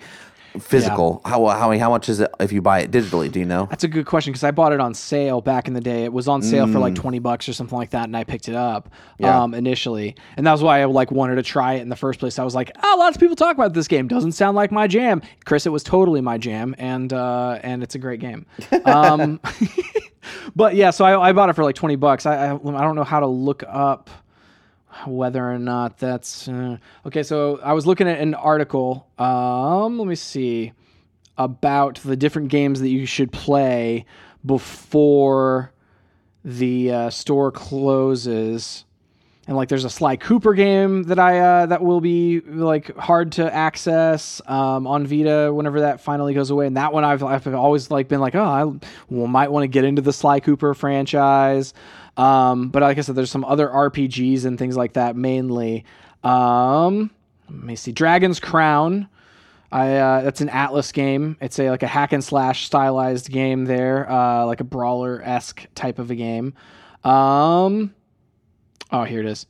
Physical. 0.58 1.20
How 1.24 1.46
how 1.46 1.76
how 1.78 1.90
much 1.90 2.08
is 2.08 2.20
it 2.20 2.30
if 2.40 2.52
you 2.52 2.60
buy 2.62 2.80
it 2.80 2.90
digitally? 2.90 3.30
Do 3.32 3.38
you 3.40 3.46
know? 3.46 3.66
That's 3.70 3.84
a 3.84 3.88
good 3.88 4.06
question 4.06 4.32
because 4.32 4.44
I 4.44 4.50
bought 4.50 4.72
it 4.72 4.80
on 4.80 4.94
sale 4.94 5.40
back 5.40 5.66
in 5.68 5.74
the 5.74 5.80
day. 5.80 6.04
It 6.04 6.12
was 6.12 6.28
on 6.28 6.42
sale 6.42 6.66
for 6.66 6.74
Mm. 6.78 6.80
like 6.80 6.94
twenty 6.94 7.18
bucks 7.18 7.48
or 7.48 7.52
something 7.52 7.76
like 7.76 7.90
that, 7.90 8.04
and 8.04 8.16
I 8.16 8.24
picked 8.24 8.48
it 8.48 8.54
up 8.54 8.90
Yeah. 9.18 9.42
um, 9.42 9.54
initially, 9.54 10.14
and 10.36 10.46
that 10.46 10.52
was 10.52 10.62
why 10.62 10.80
I 10.82 10.84
like 10.84 11.10
wanted 11.10 11.36
to 11.36 11.42
try 11.42 11.74
it 11.74 11.80
in 11.82 11.88
the 11.88 11.96
first 11.96 12.20
place. 12.20 12.38
I 12.38 12.44
was 12.44 12.54
like, 12.54 12.70
oh, 12.82 12.96
lots 12.98 13.16
of 13.16 13.20
people 13.20 13.36
talk 13.36 13.54
about 13.54 13.72
this 13.74 13.88
game. 13.88 14.08
Doesn't 14.08 14.32
sound 14.32 14.54
like 14.56 14.70
my 14.72 14.86
jam, 14.86 15.22
Chris. 15.44 15.64
It 15.66 15.70
was 15.70 15.82
totally 15.82 16.20
my 16.20 16.38
jam, 16.38 16.74
and 16.78 17.12
uh, 17.12 17.58
and 17.62 17.82
it's 17.82 17.94
a 17.94 17.98
great 17.98 18.20
game. 18.20 18.46
Um, 18.84 19.40
but 20.56 20.74
yeah, 20.74 20.90
so 20.90 21.04
I, 21.04 21.28
I 21.28 21.32
bought 21.32 21.48
it 21.48 21.54
for 21.54 21.64
like 21.64 21.74
twenty 21.76 21.96
bucks. 21.96 22.26
I, 22.26 22.48
I 22.48 22.54
I 22.54 22.56
don't 22.58 22.94
know 22.96 23.04
how 23.04 23.20
to 23.20 23.26
look 23.26 23.62
up 23.66 24.10
whether 25.06 25.50
or 25.50 25.58
not 25.58 25.98
that's 25.98 26.48
uh, 26.48 26.76
okay. 27.06 27.22
So 27.22 27.60
I 27.62 27.72
was 27.72 27.86
looking 27.86 28.08
at 28.08 28.20
an 28.20 28.34
article. 28.34 29.08
Um, 29.18 29.98
let 29.98 30.08
me 30.08 30.14
see 30.14 30.72
about 31.38 31.96
the 32.04 32.16
different 32.16 32.48
games 32.48 32.80
that 32.80 32.88
you 32.88 33.06
should 33.06 33.32
play 33.32 34.04
before 34.44 35.72
the 36.44 36.92
uh, 36.92 37.10
store 37.10 37.50
closes. 37.50 38.84
And 39.48 39.56
like 39.56 39.68
there's 39.68 39.84
a 39.84 39.90
Sly 39.90 40.16
Cooper 40.16 40.54
game 40.54 41.02
that 41.04 41.18
I 41.18 41.40
uh, 41.40 41.66
that 41.66 41.82
will 41.82 42.00
be 42.00 42.40
like 42.40 42.96
hard 42.96 43.32
to 43.32 43.52
access 43.52 44.40
um, 44.46 44.86
on 44.86 45.04
Vita 45.04 45.52
whenever 45.52 45.80
that 45.80 46.00
finally 46.00 46.32
goes 46.32 46.50
away. 46.50 46.66
And 46.66 46.76
that 46.76 46.92
one 46.92 47.04
I've 47.04 47.24
I've 47.24 47.46
always 47.52 47.90
like 47.90 48.06
been 48.06 48.20
like, 48.20 48.36
oh, 48.36 48.78
I 49.10 49.14
might 49.14 49.50
want 49.50 49.64
to 49.64 49.68
get 49.68 49.84
into 49.84 50.00
the 50.00 50.12
Sly 50.12 50.38
Cooper 50.38 50.74
franchise. 50.74 51.74
Um, 52.16 52.68
but 52.68 52.82
like 52.82 52.98
I 52.98 53.00
said, 53.00 53.16
there's 53.16 53.32
some 53.32 53.44
other 53.44 53.66
RPGs 53.66 54.44
and 54.44 54.58
things 54.58 54.76
like 54.76 54.92
that 54.92 55.16
mainly. 55.16 55.84
Um, 56.22 57.10
let 57.50 57.64
me 57.64 57.74
see, 57.76 57.90
Dragon's 57.90 58.38
Crown. 58.38 59.08
I 59.72 59.96
uh, 59.96 60.22
that's 60.22 60.40
an 60.42 60.50
Atlus 60.50 60.92
game. 60.92 61.36
It's 61.40 61.58
a 61.58 61.70
like 61.70 61.82
a 61.82 61.86
hack 61.86 62.12
and 62.12 62.22
slash 62.22 62.66
stylized 62.66 63.30
game 63.30 63.64
there, 63.64 64.08
uh, 64.10 64.44
like 64.46 64.60
a 64.60 64.64
brawler 64.64 65.20
esque 65.24 65.66
type 65.74 65.98
of 65.98 66.10
a 66.10 66.14
game. 66.14 66.54
Um, 67.04 67.94
oh, 68.92 69.04
here 69.04 69.20
it 69.20 69.26
is. 69.26 69.46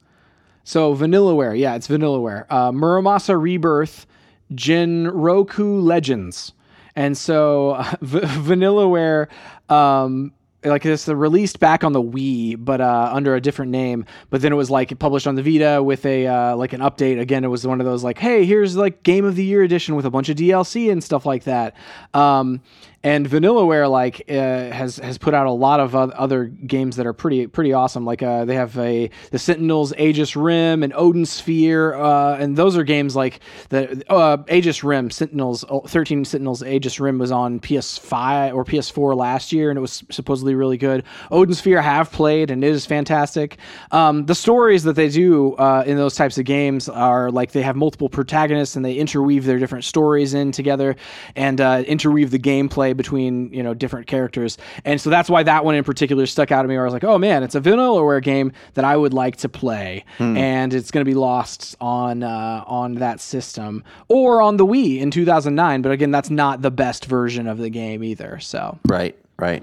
So 0.64 0.94
Vanillaware, 0.94 1.58
yeah, 1.58 1.74
it's 1.74 1.88
Vanillaware. 1.88 2.46
Uh, 2.48 2.70
Muramasa 2.70 3.40
Rebirth, 3.40 4.06
Genroku 4.52 5.82
Legends, 5.82 6.52
and 6.94 7.16
so 7.16 7.82
v- 8.00 8.20
Vanillaware. 8.20 9.28
Um, 9.68 10.32
like 10.64 10.82
this 10.82 11.08
released 11.08 11.58
back 11.58 11.82
on 11.82 11.92
the 11.92 12.02
Wii, 12.02 12.56
but 12.64 12.80
uh, 12.80 13.10
under 13.12 13.34
a 13.34 13.40
different 13.40 13.72
name. 13.72 14.04
But 14.30 14.42
then 14.42 14.52
it 14.52 14.56
was 14.56 14.70
like 14.70 14.96
published 14.98 15.26
on 15.26 15.34
the 15.34 15.42
Vita 15.42 15.82
with 15.82 16.06
a 16.06 16.26
uh, 16.26 16.56
like 16.56 16.72
an 16.72 16.80
update. 16.80 17.20
Again, 17.20 17.44
it 17.44 17.48
was 17.48 17.66
one 17.66 17.80
of 17.80 17.86
those 17.86 18.04
like, 18.04 18.18
hey, 18.18 18.44
here's 18.44 18.76
like 18.76 19.02
Game 19.02 19.24
of 19.24 19.34
the 19.34 19.44
Year 19.44 19.62
edition 19.62 19.96
with 19.96 20.06
a 20.06 20.10
bunch 20.10 20.28
of 20.28 20.36
DLC 20.36 20.90
and 20.90 21.02
stuff 21.02 21.26
like 21.26 21.44
that. 21.44 21.74
Um, 22.14 22.60
and 23.04 23.28
Vanillaware 23.28 23.90
like 23.90 24.24
uh, 24.28 24.70
has 24.70 24.96
has 24.98 25.18
put 25.18 25.34
out 25.34 25.46
a 25.46 25.52
lot 25.52 25.80
of 25.80 25.94
other 25.94 26.44
games 26.44 26.96
that 26.96 27.06
are 27.06 27.12
pretty 27.12 27.46
pretty 27.46 27.72
awesome. 27.72 28.04
Like 28.04 28.22
uh, 28.22 28.44
they 28.44 28.54
have 28.54 28.78
a 28.78 29.10
the 29.30 29.38
Sentinels 29.38 29.92
Aegis 29.98 30.36
Rim 30.36 30.82
and 30.82 30.92
Odin 30.94 31.26
Sphere, 31.26 31.94
uh, 31.94 32.36
and 32.38 32.56
those 32.56 32.76
are 32.76 32.84
games 32.84 33.16
like 33.16 33.40
the 33.70 34.02
uh, 34.10 34.38
Aegis 34.48 34.84
Rim 34.84 35.10
Sentinels 35.10 35.64
thirteen 35.86 36.24
Sentinels 36.24 36.62
Aegis 36.62 37.00
Rim 37.00 37.18
was 37.18 37.32
on 37.32 37.60
PS5 37.60 38.54
or 38.54 38.64
PS4 38.64 39.16
last 39.16 39.52
year, 39.52 39.70
and 39.70 39.78
it 39.78 39.80
was 39.80 40.04
supposedly 40.10 40.54
really 40.54 40.76
good. 40.76 41.04
Odin 41.30 41.54
Sphere 41.54 41.78
I 41.78 41.82
have 41.82 42.12
played 42.12 42.50
and 42.50 42.62
it 42.62 42.70
is 42.70 42.86
fantastic. 42.86 43.58
Um, 43.90 44.26
the 44.26 44.34
stories 44.34 44.84
that 44.84 44.94
they 44.94 45.08
do 45.08 45.54
uh, 45.54 45.84
in 45.86 45.96
those 45.96 46.14
types 46.14 46.38
of 46.38 46.44
games 46.44 46.88
are 46.88 47.30
like 47.30 47.52
they 47.52 47.62
have 47.62 47.76
multiple 47.76 48.08
protagonists 48.08 48.76
and 48.76 48.84
they 48.84 48.94
interweave 48.94 49.44
their 49.44 49.58
different 49.58 49.84
stories 49.84 50.34
in 50.34 50.52
together 50.52 50.96
and 51.34 51.60
uh, 51.60 51.82
interweave 51.86 52.30
the 52.30 52.38
gameplay 52.38 52.91
between 52.92 53.52
you 53.52 53.62
know 53.62 53.74
different 53.74 54.06
characters, 54.06 54.58
and 54.84 55.00
so 55.00 55.10
that's 55.10 55.28
why 55.28 55.42
that 55.42 55.64
one 55.64 55.74
in 55.74 55.84
particular 55.84 56.26
stuck 56.26 56.52
out 56.52 56.62
to 56.62 56.68
me. 56.68 56.74
Where 56.74 56.82
I 56.82 56.86
was 56.86 56.94
like, 56.94 57.04
oh 57.04 57.18
man, 57.18 57.42
it's 57.42 57.54
a 57.54 57.60
Vanillaware 57.60 58.22
game 58.22 58.52
that 58.74 58.84
I 58.84 58.96
would 58.96 59.14
like 59.14 59.36
to 59.36 59.48
play, 59.48 60.04
hmm. 60.18 60.36
and 60.36 60.74
it's 60.74 60.90
going 60.90 61.04
to 61.04 61.10
be 61.10 61.14
lost 61.14 61.76
on 61.80 62.22
uh, 62.22 62.64
on 62.66 62.94
that 62.96 63.20
system 63.20 63.84
or 64.08 64.42
on 64.42 64.56
the 64.56 64.66
Wii 64.66 65.00
in 65.00 65.10
2009. 65.10 65.82
But 65.82 65.92
again, 65.92 66.10
that's 66.10 66.30
not 66.30 66.62
the 66.62 66.70
best 66.70 67.06
version 67.06 67.46
of 67.46 67.58
the 67.58 67.70
game 67.70 68.02
either. 68.04 68.38
So 68.40 68.78
right, 68.88 69.16
right. 69.38 69.62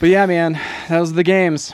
But 0.00 0.08
yeah, 0.08 0.26
man, 0.26 0.60
those 0.88 1.12
are 1.12 1.14
the 1.14 1.22
games. 1.22 1.72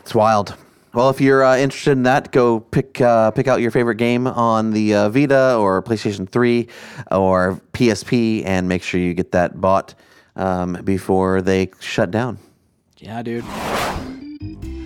It's 0.00 0.14
wild. 0.14 0.54
Well, 0.98 1.10
if 1.10 1.20
you're 1.20 1.44
uh, 1.44 1.56
interested 1.56 1.92
in 1.92 2.02
that, 2.02 2.32
go 2.32 2.58
pick 2.58 3.00
uh, 3.00 3.30
pick 3.30 3.46
out 3.46 3.60
your 3.60 3.70
favorite 3.70 3.98
game 3.98 4.26
on 4.26 4.72
the 4.72 4.96
uh, 4.96 5.08
Vita 5.08 5.54
or 5.54 5.80
PlayStation 5.80 6.28
3 6.28 6.66
or 7.12 7.60
PSP, 7.72 8.44
and 8.44 8.68
make 8.68 8.82
sure 8.82 8.98
you 8.98 9.14
get 9.14 9.30
that 9.30 9.60
bought 9.60 9.94
um, 10.34 10.72
before 10.82 11.40
they 11.40 11.70
shut 11.78 12.10
down. 12.10 12.36
Yeah, 12.96 13.22
dude. 13.22 13.44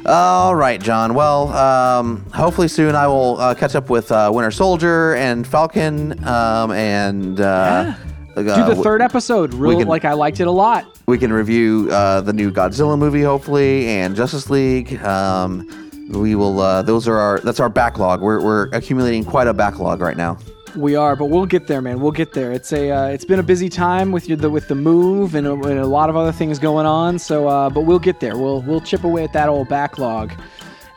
All 0.05 0.55
right, 0.55 0.79
John. 0.83 1.15
Well, 1.15 1.49
um, 1.55 2.27
hopefully 2.35 2.69
soon 2.69 2.95
I 2.95 3.07
will 3.07 3.41
uh, 3.41 3.55
catch 3.55 3.75
up 3.75 3.89
with 3.89 4.13
uh, 4.13 4.31
Winter 4.35 4.51
Soldier 4.51 5.15
and 5.15 5.47
Falcon, 5.47 6.23
um, 6.29 6.73
and 6.73 7.41
uh, 7.41 7.95
yeah. 8.37 8.67
do 8.67 8.75
the 8.75 8.83
third 8.83 9.01
episode. 9.01 9.55
Real, 9.55 9.79
can, 9.79 9.89
like 9.89 10.05
I 10.05 10.13
liked 10.13 10.41
it 10.41 10.47
a 10.47 10.51
lot. 10.51 10.85
We 11.07 11.17
can 11.17 11.33
review 11.33 11.87
the 11.87 12.33
new 12.35 12.53
Godzilla 12.53 12.99
movie, 12.99 13.23
hopefully, 13.23 13.89
and 13.89 14.15
Justice 14.15 14.51
League. 14.51 15.03
Um, 15.03 15.82
we 16.09 16.35
will. 16.35 16.61
Uh, 16.61 16.83
those 16.83 17.09
are 17.09 17.19
our. 17.19 17.41
That's 17.41 17.61
our 17.61 17.69
backlog. 17.69 18.21
We're 18.21 18.43
we're 18.43 18.69
accumulating 18.73 19.25
quite 19.25 19.47
a 19.47 19.55
backlog 19.55 20.01
right 20.01 20.17
now. 20.17 20.39
We 20.77 20.97
are, 20.97 21.17
but 21.17 21.27
we'll 21.27 21.47
get 21.47 21.67
there, 21.67 21.83
man. 21.83 22.01
We'll 22.01 22.13
get 22.13 22.33
there. 22.33 22.53
It's 22.53 22.73
a. 22.73 22.91
Uh, 22.91 23.07
it's 23.09 23.25
been 23.25 23.39
a 23.39 23.43
busy 23.43 23.69
time 23.69 24.11
with 24.13 24.29
you, 24.29 24.37
the 24.37 24.51
with 24.51 24.69
the 24.69 24.75
move 24.75 25.35
and 25.35 25.47
a, 25.47 25.53
and 25.53 25.79
a 25.79 25.87
lot 25.87 26.11
of 26.11 26.17
other 26.17 26.33
things 26.33 26.59
going 26.59 26.87
on. 26.87 27.19
So, 27.19 27.47
uh, 27.49 27.71
but 27.71 27.83
we'll 27.83 27.99
get 27.99 28.21
there. 28.21 28.37
We'll 28.37 28.63
we'll 28.63 28.81
chip 28.81 29.05
away 29.05 29.25
at 29.25 29.33
that 29.35 29.49
old 29.49 29.69
backlog 29.69 30.33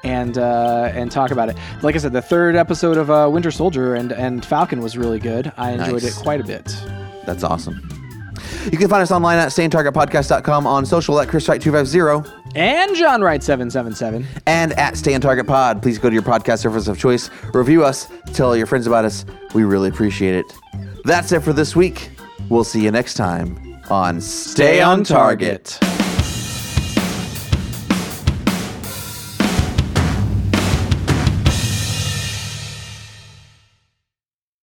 and 0.03 0.37
uh, 0.37 0.91
and 0.93 1.11
talk 1.11 1.31
about 1.31 1.49
it. 1.49 1.57
Like 1.81 1.95
I 1.95 1.97
said, 1.97 2.13
the 2.13 2.21
third 2.21 2.55
episode 2.55 2.97
of 2.97 3.09
uh, 3.09 3.29
Winter 3.31 3.51
Soldier 3.51 3.95
and 3.95 4.11
and 4.13 4.45
Falcon 4.45 4.81
was 4.81 4.97
really 4.97 5.19
good. 5.19 5.51
I 5.57 5.71
enjoyed 5.71 6.03
nice. 6.03 6.17
it 6.17 6.21
quite 6.23 6.39
a 6.39 6.45
bit. 6.45 6.65
That's 7.25 7.43
awesome. 7.43 7.81
You 8.71 8.77
can 8.77 8.87
find 8.87 9.01
us 9.01 9.11
online 9.11 9.37
at 9.39 9.49
stayontargetpodcast.com, 9.49 10.65
on 10.65 10.85
social 10.85 11.19
at 11.19 11.27
chriswright250, 11.27 12.44
and 12.55 12.95
John 12.95 13.21
Wright777. 13.21 14.25
and 14.47 14.73
at 14.73 14.97
Stay 14.97 15.13
on 15.13 15.21
Target 15.21 15.47
Pod. 15.47 15.81
Please 15.81 15.99
go 15.99 16.09
to 16.09 16.13
your 16.13 16.23
podcast 16.23 16.59
service 16.59 16.87
of 16.87 16.97
choice, 16.97 17.29
review 17.53 17.83
us, 17.83 18.07
tell 18.33 18.55
your 18.55 18.65
friends 18.65 18.87
about 18.87 19.05
us. 19.05 19.25
We 19.53 19.63
really 19.63 19.89
appreciate 19.89 20.35
it. 20.35 20.45
That's 21.03 21.31
it 21.31 21.41
for 21.41 21.53
this 21.53 21.75
week. 21.75 22.09
We'll 22.49 22.63
see 22.63 22.83
you 22.83 22.91
next 22.91 23.15
time 23.15 23.79
on 23.89 24.21
Stay 24.21 24.81
on 24.81 25.03
Target. 25.03 25.79